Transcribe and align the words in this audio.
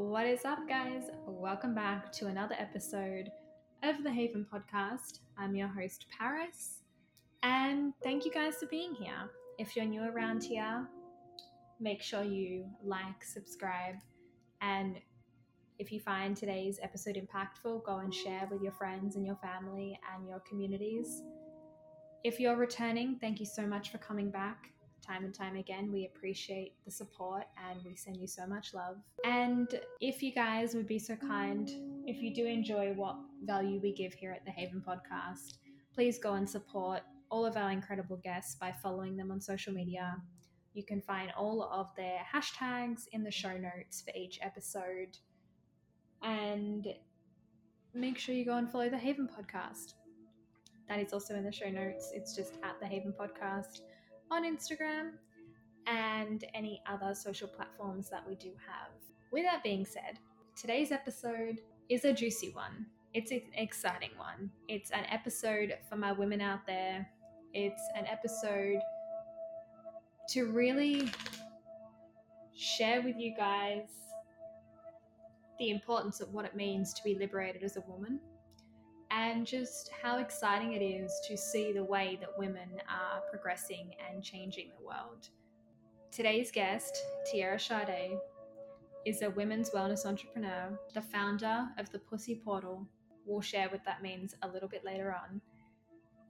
What 0.00 0.26
is 0.26 0.46
up, 0.46 0.66
guys? 0.66 1.02
Welcome 1.26 1.74
back 1.74 2.10
to 2.12 2.28
another 2.28 2.54
episode 2.58 3.30
of 3.82 4.02
the 4.02 4.10
Haven 4.10 4.46
Podcast. 4.50 5.20
I'm 5.36 5.54
your 5.54 5.68
host, 5.68 6.06
Paris, 6.18 6.78
and 7.42 7.92
thank 8.02 8.24
you 8.24 8.32
guys 8.32 8.54
for 8.54 8.66
being 8.66 8.94
here. 8.94 9.30
If 9.58 9.76
you're 9.76 9.84
new 9.84 10.02
around 10.02 10.42
here, 10.42 10.88
make 11.80 12.00
sure 12.00 12.24
you 12.24 12.64
like, 12.82 13.22
subscribe, 13.22 13.96
and 14.62 14.98
if 15.78 15.92
you 15.92 16.00
find 16.00 16.34
today's 16.34 16.80
episode 16.82 17.16
impactful, 17.16 17.84
go 17.84 17.98
and 17.98 18.12
share 18.12 18.48
with 18.50 18.62
your 18.62 18.72
friends 18.72 19.16
and 19.16 19.26
your 19.26 19.36
family 19.36 20.00
and 20.16 20.26
your 20.26 20.40
communities. 20.48 21.22
If 22.24 22.40
you're 22.40 22.56
returning, 22.56 23.18
thank 23.20 23.38
you 23.38 23.46
so 23.46 23.66
much 23.66 23.92
for 23.92 23.98
coming 23.98 24.30
back 24.30 24.70
time 25.10 25.24
and 25.24 25.34
time 25.34 25.56
again. 25.56 25.90
We 25.92 26.06
appreciate 26.06 26.74
the 26.84 26.90
support 26.90 27.44
and 27.68 27.80
we 27.84 27.96
send 27.96 28.16
you 28.16 28.28
so 28.28 28.46
much 28.46 28.74
love. 28.74 28.96
And 29.24 29.68
if 30.00 30.22
you 30.22 30.32
guys 30.32 30.74
would 30.74 30.86
be 30.86 30.98
so 30.98 31.16
kind, 31.16 31.68
if 32.06 32.22
you 32.22 32.32
do 32.32 32.46
enjoy 32.46 32.92
what 32.92 33.16
value 33.44 33.80
we 33.82 33.92
give 33.92 34.12
here 34.12 34.30
at 34.30 34.44
the 34.44 34.52
Haven 34.52 34.82
Podcast, 34.86 35.58
please 35.92 36.18
go 36.18 36.34
and 36.34 36.48
support 36.48 37.00
all 37.28 37.44
of 37.44 37.56
our 37.56 37.70
incredible 37.70 38.20
guests 38.22 38.54
by 38.54 38.72
following 38.82 39.16
them 39.16 39.32
on 39.32 39.40
social 39.40 39.72
media. 39.72 40.16
You 40.74 40.84
can 40.84 41.00
find 41.00 41.32
all 41.36 41.64
of 41.64 41.88
their 41.96 42.20
hashtags 42.32 43.08
in 43.12 43.24
the 43.24 43.32
show 43.32 43.56
notes 43.56 44.02
for 44.02 44.16
each 44.16 44.38
episode. 44.42 45.18
And 46.22 46.86
make 47.94 48.16
sure 48.16 48.34
you 48.34 48.44
go 48.44 48.56
and 48.56 48.70
follow 48.70 48.88
the 48.88 48.98
Haven 48.98 49.28
Podcast. 49.28 49.94
That 50.88 51.00
is 51.00 51.12
also 51.12 51.34
in 51.34 51.44
the 51.44 51.52
show 51.52 51.70
notes. 51.70 52.12
It's 52.14 52.36
just 52.36 52.54
at 52.62 52.78
the 52.80 52.86
Haven 52.86 53.12
Podcast 53.18 53.80
on 54.30 54.44
Instagram 54.44 55.12
and 55.86 56.44
any 56.54 56.82
other 56.86 57.14
social 57.14 57.48
platforms 57.48 58.08
that 58.10 58.26
we 58.26 58.36
do 58.36 58.50
have. 58.66 58.92
With 59.32 59.44
that 59.44 59.62
being 59.62 59.84
said, 59.84 60.18
today's 60.56 60.92
episode 60.92 61.60
is 61.88 62.04
a 62.04 62.12
juicy 62.12 62.50
one. 62.50 62.86
It's 63.12 63.32
an 63.32 63.42
exciting 63.54 64.10
one. 64.16 64.50
It's 64.68 64.90
an 64.90 65.04
episode 65.10 65.74
for 65.88 65.96
my 65.96 66.12
women 66.12 66.40
out 66.40 66.66
there. 66.66 67.08
It's 67.52 67.82
an 67.96 68.06
episode 68.06 68.80
to 70.30 70.52
really 70.52 71.10
share 72.54 73.02
with 73.02 73.16
you 73.18 73.34
guys 73.36 73.88
the 75.58 75.70
importance 75.70 76.20
of 76.20 76.32
what 76.32 76.44
it 76.44 76.54
means 76.54 76.94
to 76.94 77.02
be 77.02 77.16
liberated 77.16 77.64
as 77.64 77.76
a 77.76 77.80
woman 77.88 78.20
and 79.10 79.46
just 79.46 79.90
how 80.02 80.18
exciting 80.18 80.72
it 80.72 80.82
is 80.84 81.12
to 81.26 81.36
see 81.36 81.72
the 81.72 81.82
way 81.82 82.16
that 82.20 82.38
women 82.38 82.68
are 82.88 83.20
progressing 83.30 83.94
and 84.08 84.22
changing 84.22 84.70
the 84.78 84.84
world. 84.84 85.28
Today's 86.12 86.50
guest, 86.50 86.96
Tiara 87.30 87.56
Sharde, 87.56 88.18
is 89.06 89.22
a 89.22 89.30
women's 89.30 89.70
wellness 89.70 90.06
entrepreneur, 90.06 90.78
the 90.94 91.02
founder 91.02 91.66
of 91.78 91.90
the 91.90 91.98
Pussy 91.98 92.34
Portal. 92.44 92.86
We'll 93.26 93.40
share 93.40 93.68
what 93.68 93.84
that 93.84 94.02
means 94.02 94.34
a 94.42 94.48
little 94.48 94.68
bit 94.68 94.84
later 94.84 95.12
on. 95.12 95.40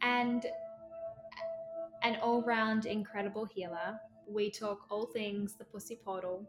And 0.03 0.47
an 2.03 2.17
all 2.23 2.43
round 2.43 2.87
incredible 2.87 3.45
healer. 3.45 3.99
We 4.27 4.51
talk 4.51 4.87
all 4.91 5.07
things 5.07 5.55
the 5.55 5.65
Pussy 5.65 5.99
Portal, 6.03 6.47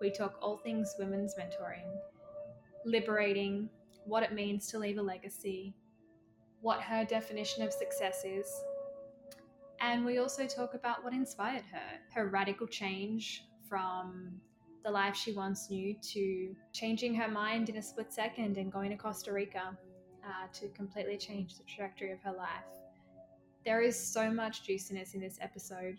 we 0.00 0.10
talk 0.10 0.36
all 0.42 0.56
things 0.56 0.96
women's 0.98 1.36
mentoring, 1.36 1.86
liberating, 2.84 3.68
what 4.04 4.22
it 4.22 4.32
means 4.32 4.66
to 4.68 4.78
leave 4.78 4.98
a 4.98 5.02
legacy, 5.02 5.74
what 6.60 6.80
her 6.80 7.04
definition 7.04 7.62
of 7.62 7.72
success 7.72 8.24
is, 8.24 8.46
and 9.82 10.04
we 10.04 10.18
also 10.18 10.46
talk 10.46 10.74
about 10.74 11.02
what 11.02 11.12
inspired 11.12 11.64
her, 11.72 11.98
her 12.14 12.28
radical 12.28 12.68
change 12.68 13.44
from 13.68 14.40
the 14.84 14.90
life 14.90 15.16
she 15.16 15.32
once 15.32 15.68
knew 15.70 15.94
to 16.02 16.54
changing 16.72 17.14
her 17.16 17.26
mind 17.26 17.68
in 17.68 17.76
a 17.76 17.82
split 17.82 18.12
second 18.12 18.58
and 18.58 18.72
going 18.72 18.90
to 18.90 18.96
Costa 18.96 19.32
Rica 19.32 19.76
uh, 20.24 20.46
to 20.52 20.68
completely 20.68 21.16
change 21.16 21.56
the 21.56 21.64
trajectory 21.64 22.12
of 22.12 22.20
her 22.20 22.32
life. 22.32 22.48
There 23.64 23.80
is 23.80 23.98
so 23.98 24.30
much 24.30 24.64
juiciness 24.64 25.14
in 25.14 25.20
this 25.20 25.38
episode. 25.40 25.98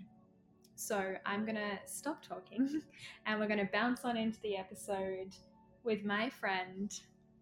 So 0.75 1.15
I'm 1.25 1.43
going 1.43 1.55
to 1.55 1.77
stop 1.85 2.25
talking 2.25 2.81
and 3.25 3.37
we're 3.37 3.47
going 3.47 3.59
to 3.59 3.69
bounce 3.73 4.05
on 4.05 4.15
into 4.15 4.39
the 4.41 4.55
episode 4.55 5.35
with 5.83 6.05
my 6.05 6.29
friend, 6.29 6.97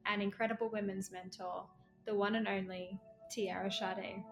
and 0.06 0.22
incredible 0.22 0.70
women's 0.72 1.12
mentor, 1.12 1.66
the 2.06 2.16
one 2.16 2.36
and 2.36 2.48
only 2.48 3.00
Tiara 3.32 3.70
Sharde. 3.70 4.24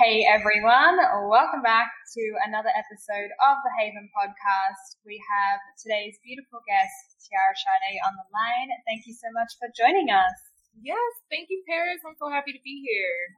Hey 0.00 0.24
everyone, 0.24 0.96
welcome 1.28 1.60
back 1.60 1.92
to 2.16 2.22
another 2.46 2.72
episode 2.72 3.28
of 3.36 3.56
the 3.60 3.72
Haven 3.78 4.08
podcast. 4.16 4.96
We 5.04 5.20
have 5.20 5.60
today's 5.76 6.16
beautiful 6.24 6.64
guest, 6.64 7.28
Tiara 7.28 7.52
Sharde, 7.52 8.00
on 8.08 8.16
the 8.16 8.24
line. 8.32 8.70
Thank 8.88 9.04
you 9.04 9.12
so 9.12 9.28
much 9.36 9.52
for 9.60 9.68
joining 9.76 10.08
us. 10.08 10.36
Yes, 10.80 11.12
thank 11.28 11.52
you, 11.52 11.60
Paris. 11.68 12.00
I'm 12.06 12.16
so 12.16 12.30
happy 12.32 12.56
to 12.56 12.62
be 12.64 12.80
here. 12.80 13.36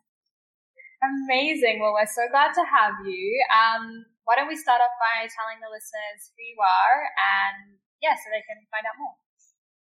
Amazing. 1.03 1.83
Well, 1.83 1.99
we're 1.99 2.07
so 2.07 2.31
glad 2.31 2.55
to 2.55 2.63
have 2.63 2.95
you. 3.03 3.27
Um, 3.51 4.07
why 4.23 4.39
don't 4.39 4.47
we 4.47 4.55
start 4.55 4.79
off 4.79 4.95
by 5.03 5.27
telling 5.35 5.59
the 5.59 5.67
listeners 5.67 6.31
who 6.31 6.47
you 6.47 6.59
are 6.63 6.99
and 7.19 7.82
yeah, 8.03 8.19
so 8.19 8.27
they 8.35 8.43
can 8.43 8.59
find 8.69 8.83
out 8.85 8.99
more. 8.99 9.15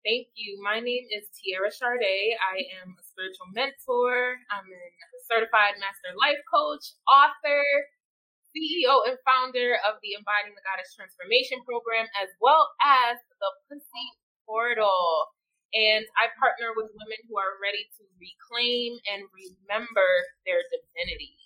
Thank 0.04 0.34
you. 0.36 0.60
My 0.60 0.84
name 0.84 1.08
is 1.14 1.32
Tiara 1.32 1.72
Sharde. 1.72 2.36
I 2.42 2.66
am 2.82 2.92
a 2.98 3.04
spiritual 3.06 3.48
mentor. 3.56 4.36
I'm 4.52 4.68
a 4.68 4.84
certified 5.30 5.80
master 5.80 6.12
life 6.20 6.42
coach, 6.50 6.98
author, 7.08 7.64
CEO 8.52 9.08
and 9.08 9.16
founder 9.24 9.80
of 9.88 10.02
the 10.04 10.20
Embodying 10.20 10.58
the 10.58 10.66
Goddess 10.68 10.92
Transformation 10.92 11.64
Program, 11.64 12.10
as 12.20 12.28
well 12.44 12.68
as 12.84 13.16
the 13.40 13.50
Pussy 13.72 14.08
Portal. 14.44 15.32
And 15.72 16.04
I 16.20 16.28
partner 16.36 16.76
with 16.76 16.92
women 16.92 17.20
who 17.32 17.40
are 17.40 17.56
ready 17.64 17.88
to 17.96 18.04
reclaim 18.20 19.00
and 19.08 19.24
remember 19.32 20.10
their 20.44 20.60
divinity. 20.68 21.40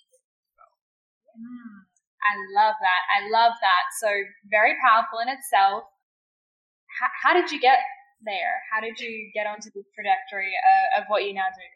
Mm, 1.38 1.86
I 2.26 2.32
love 2.58 2.74
that. 2.74 3.02
I 3.14 3.30
love 3.30 3.54
that. 3.54 3.84
So, 4.02 4.10
very 4.50 4.74
powerful 4.82 5.22
in 5.22 5.30
itself 5.30 5.86
how, 7.00 7.08
how 7.22 7.32
did 7.34 7.50
you 7.52 7.60
get 7.60 7.78
there? 8.24 8.62
How 8.72 8.80
did 8.80 8.98
you 8.98 9.30
get 9.34 9.46
onto 9.46 9.70
the 9.70 9.84
trajectory 9.94 10.52
uh, 10.56 11.00
of 11.00 11.04
what 11.08 11.24
you 11.24 11.34
now 11.34 11.48
do? 11.52 11.68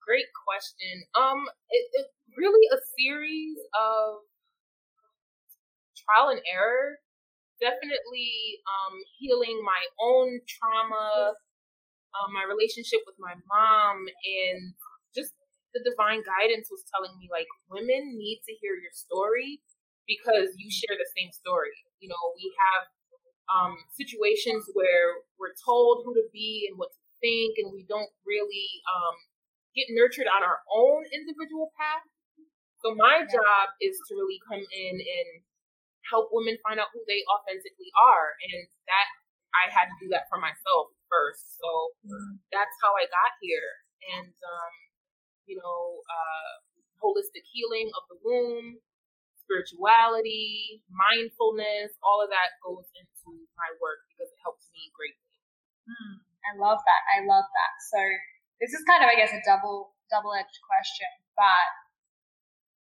Great 0.00 0.32
question. 0.32 1.04
Um, 1.14 1.44
it, 1.68 1.84
it's 1.92 2.14
really 2.36 2.66
a 2.72 2.78
series 2.96 3.60
of 3.76 4.24
trial 5.94 6.32
and 6.32 6.40
error. 6.48 6.98
Definitely 7.60 8.64
um, 8.64 8.96
healing 9.20 9.60
my 9.60 9.82
own 10.00 10.40
trauma, 10.48 11.36
um, 12.16 12.32
my 12.32 12.48
relationship 12.48 13.04
with 13.04 13.20
my 13.20 13.36
mom, 13.52 14.08
and 14.08 14.72
just 15.12 15.36
the 15.76 15.84
divine 15.84 16.24
guidance 16.24 16.72
was 16.72 16.82
telling 16.88 17.12
me 17.20 17.28
like 17.28 17.46
women 17.68 18.16
need 18.16 18.40
to 18.48 18.56
hear 18.58 18.74
your 18.80 18.90
story 18.96 19.60
because 20.08 20.56
you 20.56 20.72
share 20.72 20.96
the 20.96 21.06
same 21.14 21.30
story. 21.30 21.76
You 22.00 22.08
know, 22.08 22.22
we 22.34 22.48
have 22.56 22.88
um, 23.50 23.74
situations 23.98 24.70
where 24.72 25.26
we're 25.38 25.56
told 25.58 26.06
who 26.06 26.14
to 26.14 26.26
be 26.30 26.70
and 26.70 26.78
what 26.78 26.94
to 26.94 27.02
think, 27.18 27.58
and 27.58 27.74
we 27.74 27.82
don't 27.90 28.10
really 28.22 28.68
um, 28.86 29.16
get 29.74 29.90
nurtured 29.90 30.30
on 30.30 30.46
our 30.46 30.62
own 30.70 31.02
individual 31.10 31.74
path. 31.74 32.06
So 32.80 32.96
my 32.96 33.26
job 33.28 33.64
is 33.82 33.98
to 34.08 34.16
really 34.16 34.40
come 34.48 34.62
in 34.62 34.94
and 34.96 35.28
help 36.08 36.32
women 36.32 36.56
find 36.64 36.80
out 36.80 36.88
who 36.96 37.04
they 37.04 37.20
authentically 37.28 37.92
are, 37.98 38.38
and 38.40 38.64
that 38.88 39.08
I 39.52 39.68
had 39.68 39.92
to 39.92 39.96
do 40.00 40.08
that 40.14 40.30
for 40.32 40.40
myself 40.40 40.94
first. 41.10 41.60
So 41.60 41.68
mm. 42.06 42.40
that's 42.54 42.72
how 42.80 42.96
I 42.96 43.04
got 43.10 43.36
here, 43.42 43.68
and 44.16 44.32
um, 44.32 44.74
you 45.44 45.60
know, 45.60 46.00
uh, 46.08 46.52
holistic 47.02 47.44
healing 47.52 47.92
of 47.98 48.08
the 48.08 48.16
womb, 48.24 48.80
spirituality, 49.44 50.80
mindfulness, 50.88 51.90
all 52.06 52.22
of 52.22 52.30
that 52.30 52.54
goes 52.62 52.86
into 52.94 53.19
my 53.58 53.70
work 53.78 54.04
because 54.10 54.30
it 54.30 54.40
helps 54.42 54.68
me 54.74 54.90
greatly. 54.94 55.30
Hmm, 55.86 56.22
I 56.46 56.50
love 56.58 56.80
that. 56.82 57.02
I 57.14 57.26
love 57.26 57.46
that. 57.46 57.72
So 57.90 58.00
this 58.60 58.72
is 58.74 58.82
kind 58.84 59.02
of, 59.02 59.08
I 59.10 59.16
guess, 59.16 59.32
a 59.32 59.42
double 59.42 59.96
double 60.10 60.34
edged 60.34 60.58
question. 60.66 61.10
But 61.38 61.68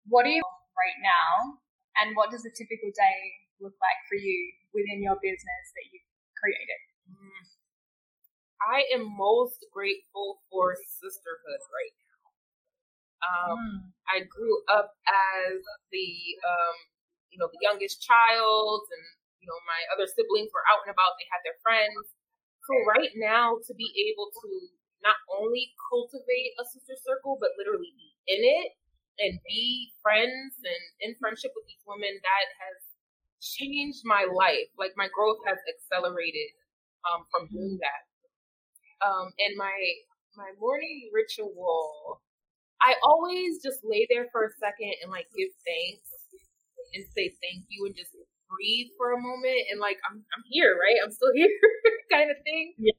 what 0.08 0.24
do 0.24 0.32
you 0.32 0.42
right 0.78 0.98
now, 1.02 1.58
and 2.00 2.14
what 2.14 2.30
does 2.30 2.46
a 2.46 2.52
typical 2.54 2.94
day 2.94 3.18
look 3.58 3.74
like 3.82 4.00
for 4.06 4.14
you 4.14 4.38
within 4.70 5.02
your 5.02 5.18
business 5.18 5.64
that 5.74 5.86
you've 5.90 6.06
created? 6.38 6.80
Mm. 7.10 7.42
I 8.62 8.78
am 8.94 9.06
most 9.10 9.66
grateful 9.74 10.42
for 10.50 10.74
sisterhood 10.78 11.62
right 11.70 11.94
now. 11.98 12.22
Um, 13.18 13.58
mm. 13.58 13.78
I 14.06 14.16
grew 14.26 14.62
up 14.70 14.94
as 15.06 15.58
the, 15.90 16.08
um, 16.46 16.76
you 17.30 17.38
know, 17.38 17.50
the 17.50 17.62
youngest 17.62 18.02
child, 18.02 18.86
and 18.86 19.06
you 19.40 19.46
know, 19.48 19.58
my 19.66 19.80
other 19.94 20.06
siblings 20.06 20.50
were 20.54 20.66
out 20.70 20.82
and 20.86 20.92
about. 20.92 21.16
They 21.18 21.28
had 21.30 21.42
their 21.46 21.58
friends. 21.62 22.14
So 22.66 22.72
right 22.84 23.14
now, 23.16 23.58
to 23.64 23.72
be 23.74 23.88
able 24.12 24.28
to 24.44 24.50
not 25.02 25.16
only 25.38 25.72
cultivate 25.88 26.58
a 26.60 26.64
sister 26.66 26.98
circle, 27.00 27.38
but 27.40 27.54
literally 27.56 27.94
be 27.94 28.10
in 28.28 28.42
it 28.44 28.68
and 29.18 29.38
be 29.46 29.90
friends 30.02 30.58
and 30.62 30.82
in 31.00 31.16
friendship 31.18 31.54
with 31.54 31.66
these 31.66 31.82
women, 31.86 32.12
that 32.12 32.46
has 32.62 32.78
changed 33.40 34.02
my 34.04 34.26
life. 34.26 34.68
Like 34.78 34.94
my 34.98 35.08
growth 35.10 35.40
has 35.46 35.58
accelerated 35.66 36.50
um, 37.06 37.24
from 37.30 37.48
doing 37.50 37.78
that. 37.82 38.02
Um, 39.02 39.30
and 39.38 39.54
my 39.56 39.78
my 40.36 40.50
morning 40.58 41.10
ritual, 41.14 42.22
I 42.82 42.94
always 43.02 43.62
just 43.62 43.82
lay 43.82 44.06
there 44.10 44.26
for 44.30 44.46
a 44.46 44.52
second 44.58 44.94
and 45.02 45.10
like 45.10 45.26
give 45.36 45.50
thanks 45.66 46.10
and 46.94 47.04
say 47.14 47.34
thank 47.42 47.66
you 47.68 47.86
and 47.86 47.94
just 47.96 48.12
breathe 48.48 48.90
for 48.96 49.12
a 49.12 49.20
moment 49.20 49.68
and 49.70 49.80
like 49.80 50.00
I'm 50.08 50.24
I'm 50.32 50.44
here, 50.48 50.74
right? 50.74 50.98
I'm 51.04 51.12
still 51.12 51.32
here, 51.38 51.52
kind 52.10 52.32
of 52.32 52.38
thing. 52.44 52.74
Yeah. 52.80 52.98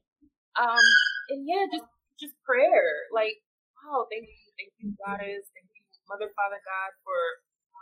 Um, 0.58 0.84
and 1.30 1.46
yeah, 1.46 1.66
just 1.70 1.86
just 2.18 2.34
prayer, 2.46 3.10
like 3.14 3.38
wow, 3.82 4.06
thank 4.10 4.26
you, 4.28 4.40
thank 4.58 4.70
you, 4.78 4.94
Goddess, 5.02 5.46
thank 5.54 5.68
you, 5.72 5.82
Mother, 6.08 6.30
Father, 6.36 6.60
God, 6.62 6.90
for 7.02 7.18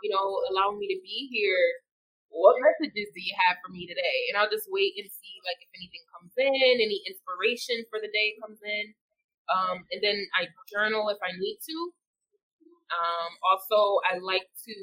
you 0.03 0.09
know 0.13 0.41
allowing 0.49 0.79
me 0.79 0.87
to 0.93 0.99
be 1.01 1.29
here 1.31 1.83
what 2.29 2.61
messages 2.61 3.09
do 3.13 3.21
you 3.21 3.33
have 3.45 3.57
for 3.61 3.73
me 3.73 3.89
today? 3.89 4.29
And 4.29 4.37
I'll 4.37 4.49
just 4.49 4.69
wait 4.69 4.93
and 4.97 5.09
see 5.09 5.35
like 5.45 5.59
if 5.65 5.69
anything 5.73 6.05
comes 6.13 6.33
in, 6.37 6.77
any 6.77 7.01
inspiration 7.09 7.85
for 7.89 7.97
the 7.97 8.09
day 8.13 8.37
comes 8.37 8.61
in. 8.61 8.93
Um, 9.49 9.81
and 9.89 10.01
then 10.05 10.17
I 10.37 10.45
journal 10.69 11.09
if 11.09 11.17
I 11.25 11.33
need 11.33 11.57
to. 11.57 11.77
Um, 12.89 13.31
also, 13.45 14.01
I 14.05 14.21
like 14.21 14.45
to 14.69 14.73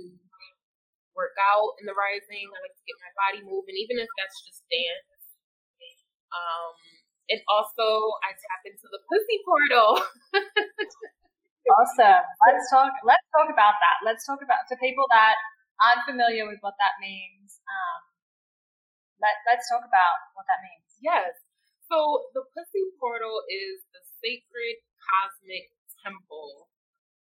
work 1.16 1.34
out 1.40 1.80
in 1.80 1.88
the 1.88 1.96
rising. 1.96 2.46
I 2.52 2.58
like 2.62 2.76
to 2.76 2.84
get 2.86 2.96
my 3.00 3.12
body 3.16 3.40
moving, 3.42 3.74
even 3.74 3.98
if 3.98 4.08
that's 4.20 4.38
just 4.44 4.62
dance. 4.68 5.24
Um, 6.30 6.76
and 7.32 7.40
also, 7.50 8.14
I 8.22 8.36
tap 8.36 8.62
into 8.68 8.86
the 8.92 9.00
pussy 9.08 9.38
portal. 9.42 9.98
awesome. 11.74 12.22
Let's 12.46 12.66
talk. 12.70 12.92
Let's 13.02 13.26
talk 13.34 13.48
about 13.50 13.74
that. 13.80 13.96
Let's 14.06 14.22
talk 14.22 14.44
about 14.44 14.68
for 14.70 14.78
people 14.78 15.08
that 15.10 15.34
aren't 15.80 16.04
familiar 16.08 16.48
with 16.48 16.60
what 16.64 16.76
that 16.80 16.96
means, 17.00 17.60
um, 17.68 18.00
let, 19.20 19.36
let's 19.48 19.68
talk 19.68 19.84
about 19.84 20.16
what 20.36 20.44
that 20.48 20.60
means. 20.64 20.88
Yes. 21.00 21.32
So 21.88 22.28
the 22.34 22.42
pussy 22.56 22.84
portal 22.98 23.44
is 23.46 23.84
the 23.94 24.02
sacred 24.20 24.82
cosmic 25.00 25.70
temple 26.02 26.68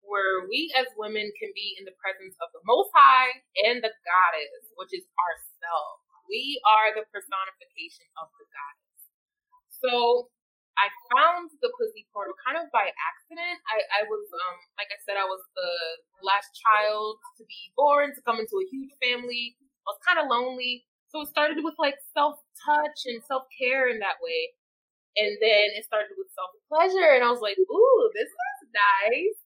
where 0.08 0.46
we 0.50 0.72
as 0.78 0.88
women 0.98 1.28
can 1.38 1.52
be 1.54 1.76
in 1.78 1.86
the 1.86 1.96
presence 1.98 2.38
of 2.42 2.50
the 2.54 2.64
Most 2.64 2.94
High 2.94 3.42
and 3.68 3.82
the 3.82 3.92
Goddess, 3.92 4.72
which 4.78 4.94
is 4.94 5.06
ourselves. 5.18 6.02
We 6.26 6.58
are 6.66 6.98
the 6.98 7.06
personification 7.14 8.10
of 8.18 8.30
the 8.34 8.46
Goddess. 8.50 9.02
So 9.70 10.30
I 10.76 10.92
found 11.16 11.56
the 11.64 11.72
pussy 11.80 12.04
portal 12.12 12.36
kind 12.44 12.60
of 12.60 12.68
by 12.76 12.92
accident. 12.92 13.58
I, 13.72 14.04
I 14.04 14.10
was, 14.10 14.28
um, 14.28 14.58
like 14.76 14.92
I 14.92 15.00
said, 15.08 15.16
I 15.16 15.24
was 15.24 15.40
the 15.56 15.72
last 16.20 16.52
child 16.52 17.22
to 17.40 17.48
be 17.48 17.72
born, 17.80 18.12
to 18.12 18.22
come 18.28 18.44
into 18.44 18.60
a 18.60 18.68
huge 18.68 18.92
family. 19.00 19.56
I 19.88 19.96
was 19.96 20.02
kind 20.04 20.20
of 20.20 20.28
lonely. 20.28 20.84
So 21.08 21.24
it 21.24 21.32
started 21.32 21.64
with 21.64 21.80
like 21.80 21.96
self 22.12 22.44
touch 22.60 23.08
and 23.08 23.24
self 23.24 23.48
care 23.56 23.88
in 23.88 24.04
that 24.04 24.20
way. 24.20 24.52
And 25.16 25.40
then 25.40 25.72
it 25.80 25.88
started 25.88 26.12
with 26.20 26.28
self 26.36 26.52
pleasure. 26.68 27.16
And 27.16 27.24
I 27.24 27.32
was 27.32 27.40
like, 27.40 27.56
ooh, 27.56 28.04
this 28.12 28.28
is 28.28 28.68
nice. 28.76 29.40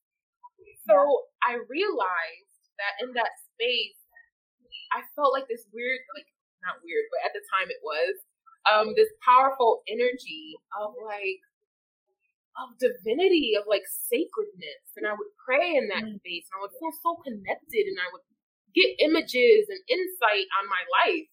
So 0.89 1.29
I 1.45 1.61
realized 1.69 2.57
that 2.81 2.97
in 3.05 3.13
that 3.13 3.37
space, 3.53 4.01
I 4.89 5.05
felt 5.13 5.37
like 5.37 5.45
this 5.45 5.69
weird, 5.69 6.01
like, 6.17 6.25
not 6.65 6.81
weird, 6.81 7.05
but 7.13 7.21
at 7.29 7.33
the 7.37 7.45
time 7.53 7.69
it 7.69 7.77
was, 7.85 8.25
um, 8.65 8.97
this 8.97 9.13
powerful 9.21 9.85
energy 9.87 10.57
of 10.75 10.97
like 10.99 11.39
of 12.59 12.75
divinity, 12.75 13.55
of 13.55 13.63
like 13.69 13.87
sacredness. 13.87 14.83
And 14.99 15.07
I 15.07 15.15
would 15.15 15.31
pray 15.39 15.79
in 15.79 15.87
that 15.93 16.03
mm. 16.03 16.19
space 16.19 16.49
and 16.51 16.59
I 16.59 16.61
would 16.67 16.75
feel 16.75 16.91
so 16.91 17.15
connected 17.23 17.87
and 17.87 17.99
I 18.01 18.09
would 18.11 18.25
get 18.75 18.99
images 18.99 19.71
and 19.71 19.79
insight 19.87 20.47
on 20.59 20.67
my 20.67 20.83
life. 21.01 21.29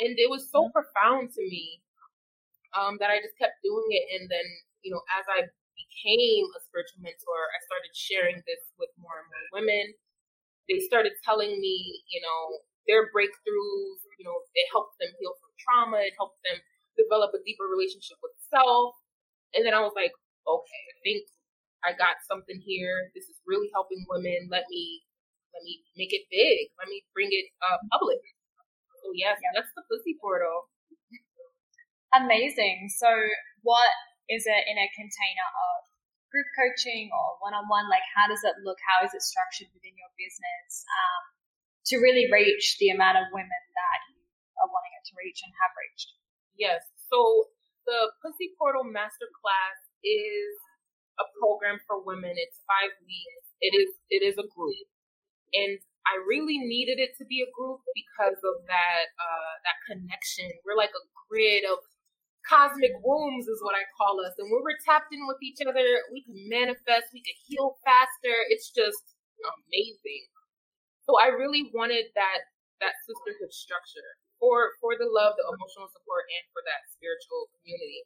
And 0.00 0.16
it 0.16 0.32
was 0.32 0.48
so 0.48 0.70
mm. 0.70 0.72
profound 0.72 1.36
to 1.36 1.42
me 1.44 1.84
um, 2.72 2.96
that 2.98 3.12
I 3.12 3.20
just 3.20 3.36
kept 3.36 3.60
doing 3.60 3.92
it. 3.92 4.04
And 4.16 4.24
then, 4.30 4.46
you 4.80 4.90
know, 4.94 5.04
as 5.12 5.26
I 5.28 5.52
became 5.94 6.50
a 6.58 6.60
spiritual 6.66 7.06
mentor, 7.06 7.40
I 7.54 7.58
started 7.62 7.94
sharing 7.94 8.42
this 8.50 8.74
with 8.82 8.90
more 8.98 9.22
and 9.22 9.28
more 9.30 9.62
women. 9.62 9.94
They 10.66 10.82
started 10.82 11.14
telling 11.22 11.60
me, 11.62 12.02
you 12.10 12.18
know, 12.18 12.66
their 12.90 13.08
breakthroughs, 13.14 14.00
you 14.18 14.26
know, 14.26 14.36
it 14.54 14.66
helped 14.74 14.98
them 14.98 15.14
heal 15.16 15.38
from 15.38 15.52
trauma, 15.62 16.02
it 16.02 16.18
helped 16.18 16.40
them 16.44 16.58
develop 16.98 17.32
a 17.32 17.40
deeper 17.46 17.64
relationship 17.70 18.18
with 18.20 18.34
self. 18.50 18.98
And 19.54 19.62
then 19.62 19.72
I 19.72 19.80
was 19.80 19.94
like, 19.94 20.12
okay, 20.44 20.82
I 20.90 20.96
think 21.06 21.22
I 21.84 21.94
got 21.94 22.20
something 22.26 22.58
here. 22.64 23.12
This 23.14 23.28
is 23.30 23.38
really 23.46 23.70
helping 23.72 24.02
women. 24.08 24.50
Let 24.50 24.66
me 24.68 25.04
let 25.54 25.62
me 25.62 25.86
make 25.94 26.10
it 26.10 26.26
big. 26.32 26.74
Let 26.80 26.90
me 26.90 27.06
bring 27.14 27.30
it 27.30 27.46
uh, 27.62 27.78
public. 27.94 28.18
So 29.04 29.14
yes, 29.14 29.38
yeah. 29.38 29.52
that's 29.54 29.70
the 29.78 29.86
pussy 29.86 30.18
portal. 30.18 30.66
Amazing. 32.10 32.90
So 32.98 33.10
what 33.62 33.92
is 34.28 34.44
it 34.48 34.62
in 34.68 34.76
a 34.80 34.88
container 34.96 35.48
of 35.48 35.84
group 36.32 36.48
coaching 36.56 37.12
or 37.14 37.38
one-on-one? 37.44 37.86
Like 37.86 38.04
how 38.16 38.26
does 38.26 38.42
it 38.42 38.58
look? 38.64 38.78
How 38.82 39.06
is 39.06 39.12
it 39.14 39.22
structured 39.22 39.70
within 39.76 39.94
your 39.94 40.10
business? 40.18 40.84
Um, 40.88 41.22
to 41.92 42.00
really 42.00 42.32
reach 42.32 42.80
the 42.80 42.88
amount 42.90 43.20
of 43.20 43.28
women 43.28 43.62
that 43.76 44.00
you 44.08 44.24
are 44.56 44.70
wanting 44.72 44.94
it 44.96 45.04
to 45.12 45.14
reach 45.20 45.44
and 45.44 45.52
have 45.60 45.74
reached. 45.76 46.16
Yes. 46.56 46.80
So 47.12 47.52
the 47.84 48.08
Pussy 48.24 48.56
Portal 48.56 48.88
Masterclass 48.88 49.80
is 50.00 50.56
a 51.20 51.26
program 51.38 51.78
for 51.84 52.00
women. 52.00 52.32
It's 52.34 52.58
five 52.64 52.96
weeks. 53.04 53.46
It 53.60 53.76
is 53.76 53.90
it 54.10 54.24
is 54.24 54.36
a 54.40 54.48
group, 54.48 54.88
and 55.52 55.78
I 56.04 56.20
really 56.26 56.60
needed 56.60 57.00
it 57.00 57.16
to 57.20 57.24
be 57.24 57.40
a 57.40 57.52
group 57.54 57.80
because 57.96 58.40
of 58.44 58.64
that 58.66 59.04
uh, 59.16 59.54
that 59.64 59.78
connection. 59.88 60.48
We're 60.64 60.76
like 60.76 60.92
a 60.92 61.04
grid 61.28 61.64
of 61.64 61.80
cosmic 62.48 62.92
wombs, 63.00 63.48
is 63.48 63.60
what 63.64 63.74
I 63.74 63.84
call 63.96 64.20
us, 64.20 64.36
and 64.38 64.48
when 64.52 64.60
we're 64.62 64.80
tapped 64.84 65.12
in 65.12 65.24
with 65.26 65.40
each 65.40 65.60
other, 65.64 65.84
we 66.12 66.22
can 66.24 66.36
manifest. 66.48 67.12
We 67.12 67.24
can 67.24 67.36
heal 67.48 67.76
faster. 67.84 68.36
It's 68.52 68.68
just 68.70 69.16
amazing. 69.40 70.24
So 71.04 71.20
I 71.20 71.32
really 71.32 71.68
wanted 71.72 72.08
that 72.16 72.40
that 72.80 72.96
sisterhood 73.04 73.52
structure 73.52 74.08
for 74.40 74.76
for 74.80 74.96
the 74.96 75.08
love, 75.08 75.36
the 75.36 75.46
emotional 75.46 75.88
support, 75.92 76.24
and 76.28 76.44
for 76.52 76.60
that 76.64 76.84
spiritual 76.92 77.48
community. 77.60 78.04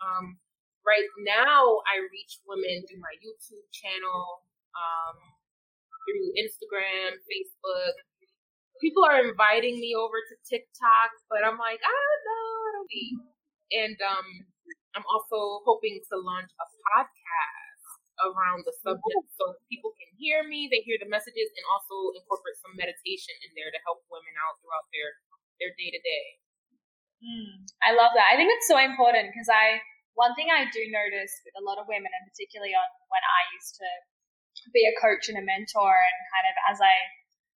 Um, 0.00 0.38
right 0.86 1.08
now, 1.26 1.82
I 1.88 2.04
reach 2.08 2.40
women 2.46 2.86
through 2.86 3.02
my 3.02 3.14
YouTube 3.20 3.66
channel, 3.74 4.44
um, 4.76 5.16
through 6.06 6.32
Instagram, 6.38 7.18
Facebook. 7.26 7.96
People 8.80 9.02
are 9.02 9.18
inviting 9.26 9.82
me 9.82 9.92
over 9.98 10.22
to 10.22 10.34
TikTok, 10.46 11.10
but 11.26 11.42
I'm 11.42 11.58
like, 11.58 11.82
I 11.82 11.90
don't 11.90 12.24
know, 12.30 12.46
I 12.62 12.70
don't 12.78 12.90
need. 12.94 13.16
And 13.72 13.96
um, 14.00 14.26
I'm 14.96 15.06
also 15.06 15.62
hoping 15.68 16.00
to 16.10 16.14
launch 16.18 16.50
a 16.56 16.66
podcast 16.90 17.68
around 18.18 18.66
the 18.66 18.74
subject 18.82 19.26
so 19.38 19.54
people 19.70 19.94
can 19.94 20.10
hear 20.18 20.42
me, 20.42 20.66
they 20.66 20.82
hear 20.82 20.98
the 20.98 21.06
messages, 21.06 21.48
and 21.54 21.64
also 21.70 22.14
incorporate 22.18 22.58
some 22.58 22.74
meditation 22.74 23.34
in 23.46 23.54
there 23.54 23.70
to 23.70 23.80
help 23.86 24.02
women 24.10 24.34
out 24.42 24.58
throughout 24.58 24.86
their 24.90 25.10
their 25.62 25.74
day 25.74 25.90
to 25.90 26.00
day. 26.02 26.26
I 27.82 27.94
love 27.94 28.14
that. 28.14 28.30
I 28.30 28.38
think 28.38 28.50
it's 28.54 28.70
so 28.70 28.78
important 28.78 29.30
because 29.30 29.50
I 29.50 29.82
one 30.14 30.34
thing 30.34 30.50
I 30.50 30.66
do 30.70 30.82
notice 30.90 31.30
with 31.46 31.54
a 31.58 31.62
lot 31.62 31.78
of 31.78 31.86
women, 31.86 32.10
and 32.10 32.24
particularly 32.26 32.74
on 32.74 32.88
when 33.06 33.22
I 33.22 33.40
used 33.54 33.78
to 33.78 33.88
be 34.74 34.82
a 34.90 34.98
coach 34.98 35.30
and 35.30 35.38
a 35.38 35.44
mentor, 35.46 35.94
and 35.94 36.18
kind 36.34 36.46
of 36.50 36.54
as 36.74 36.78
I 36.82 36.96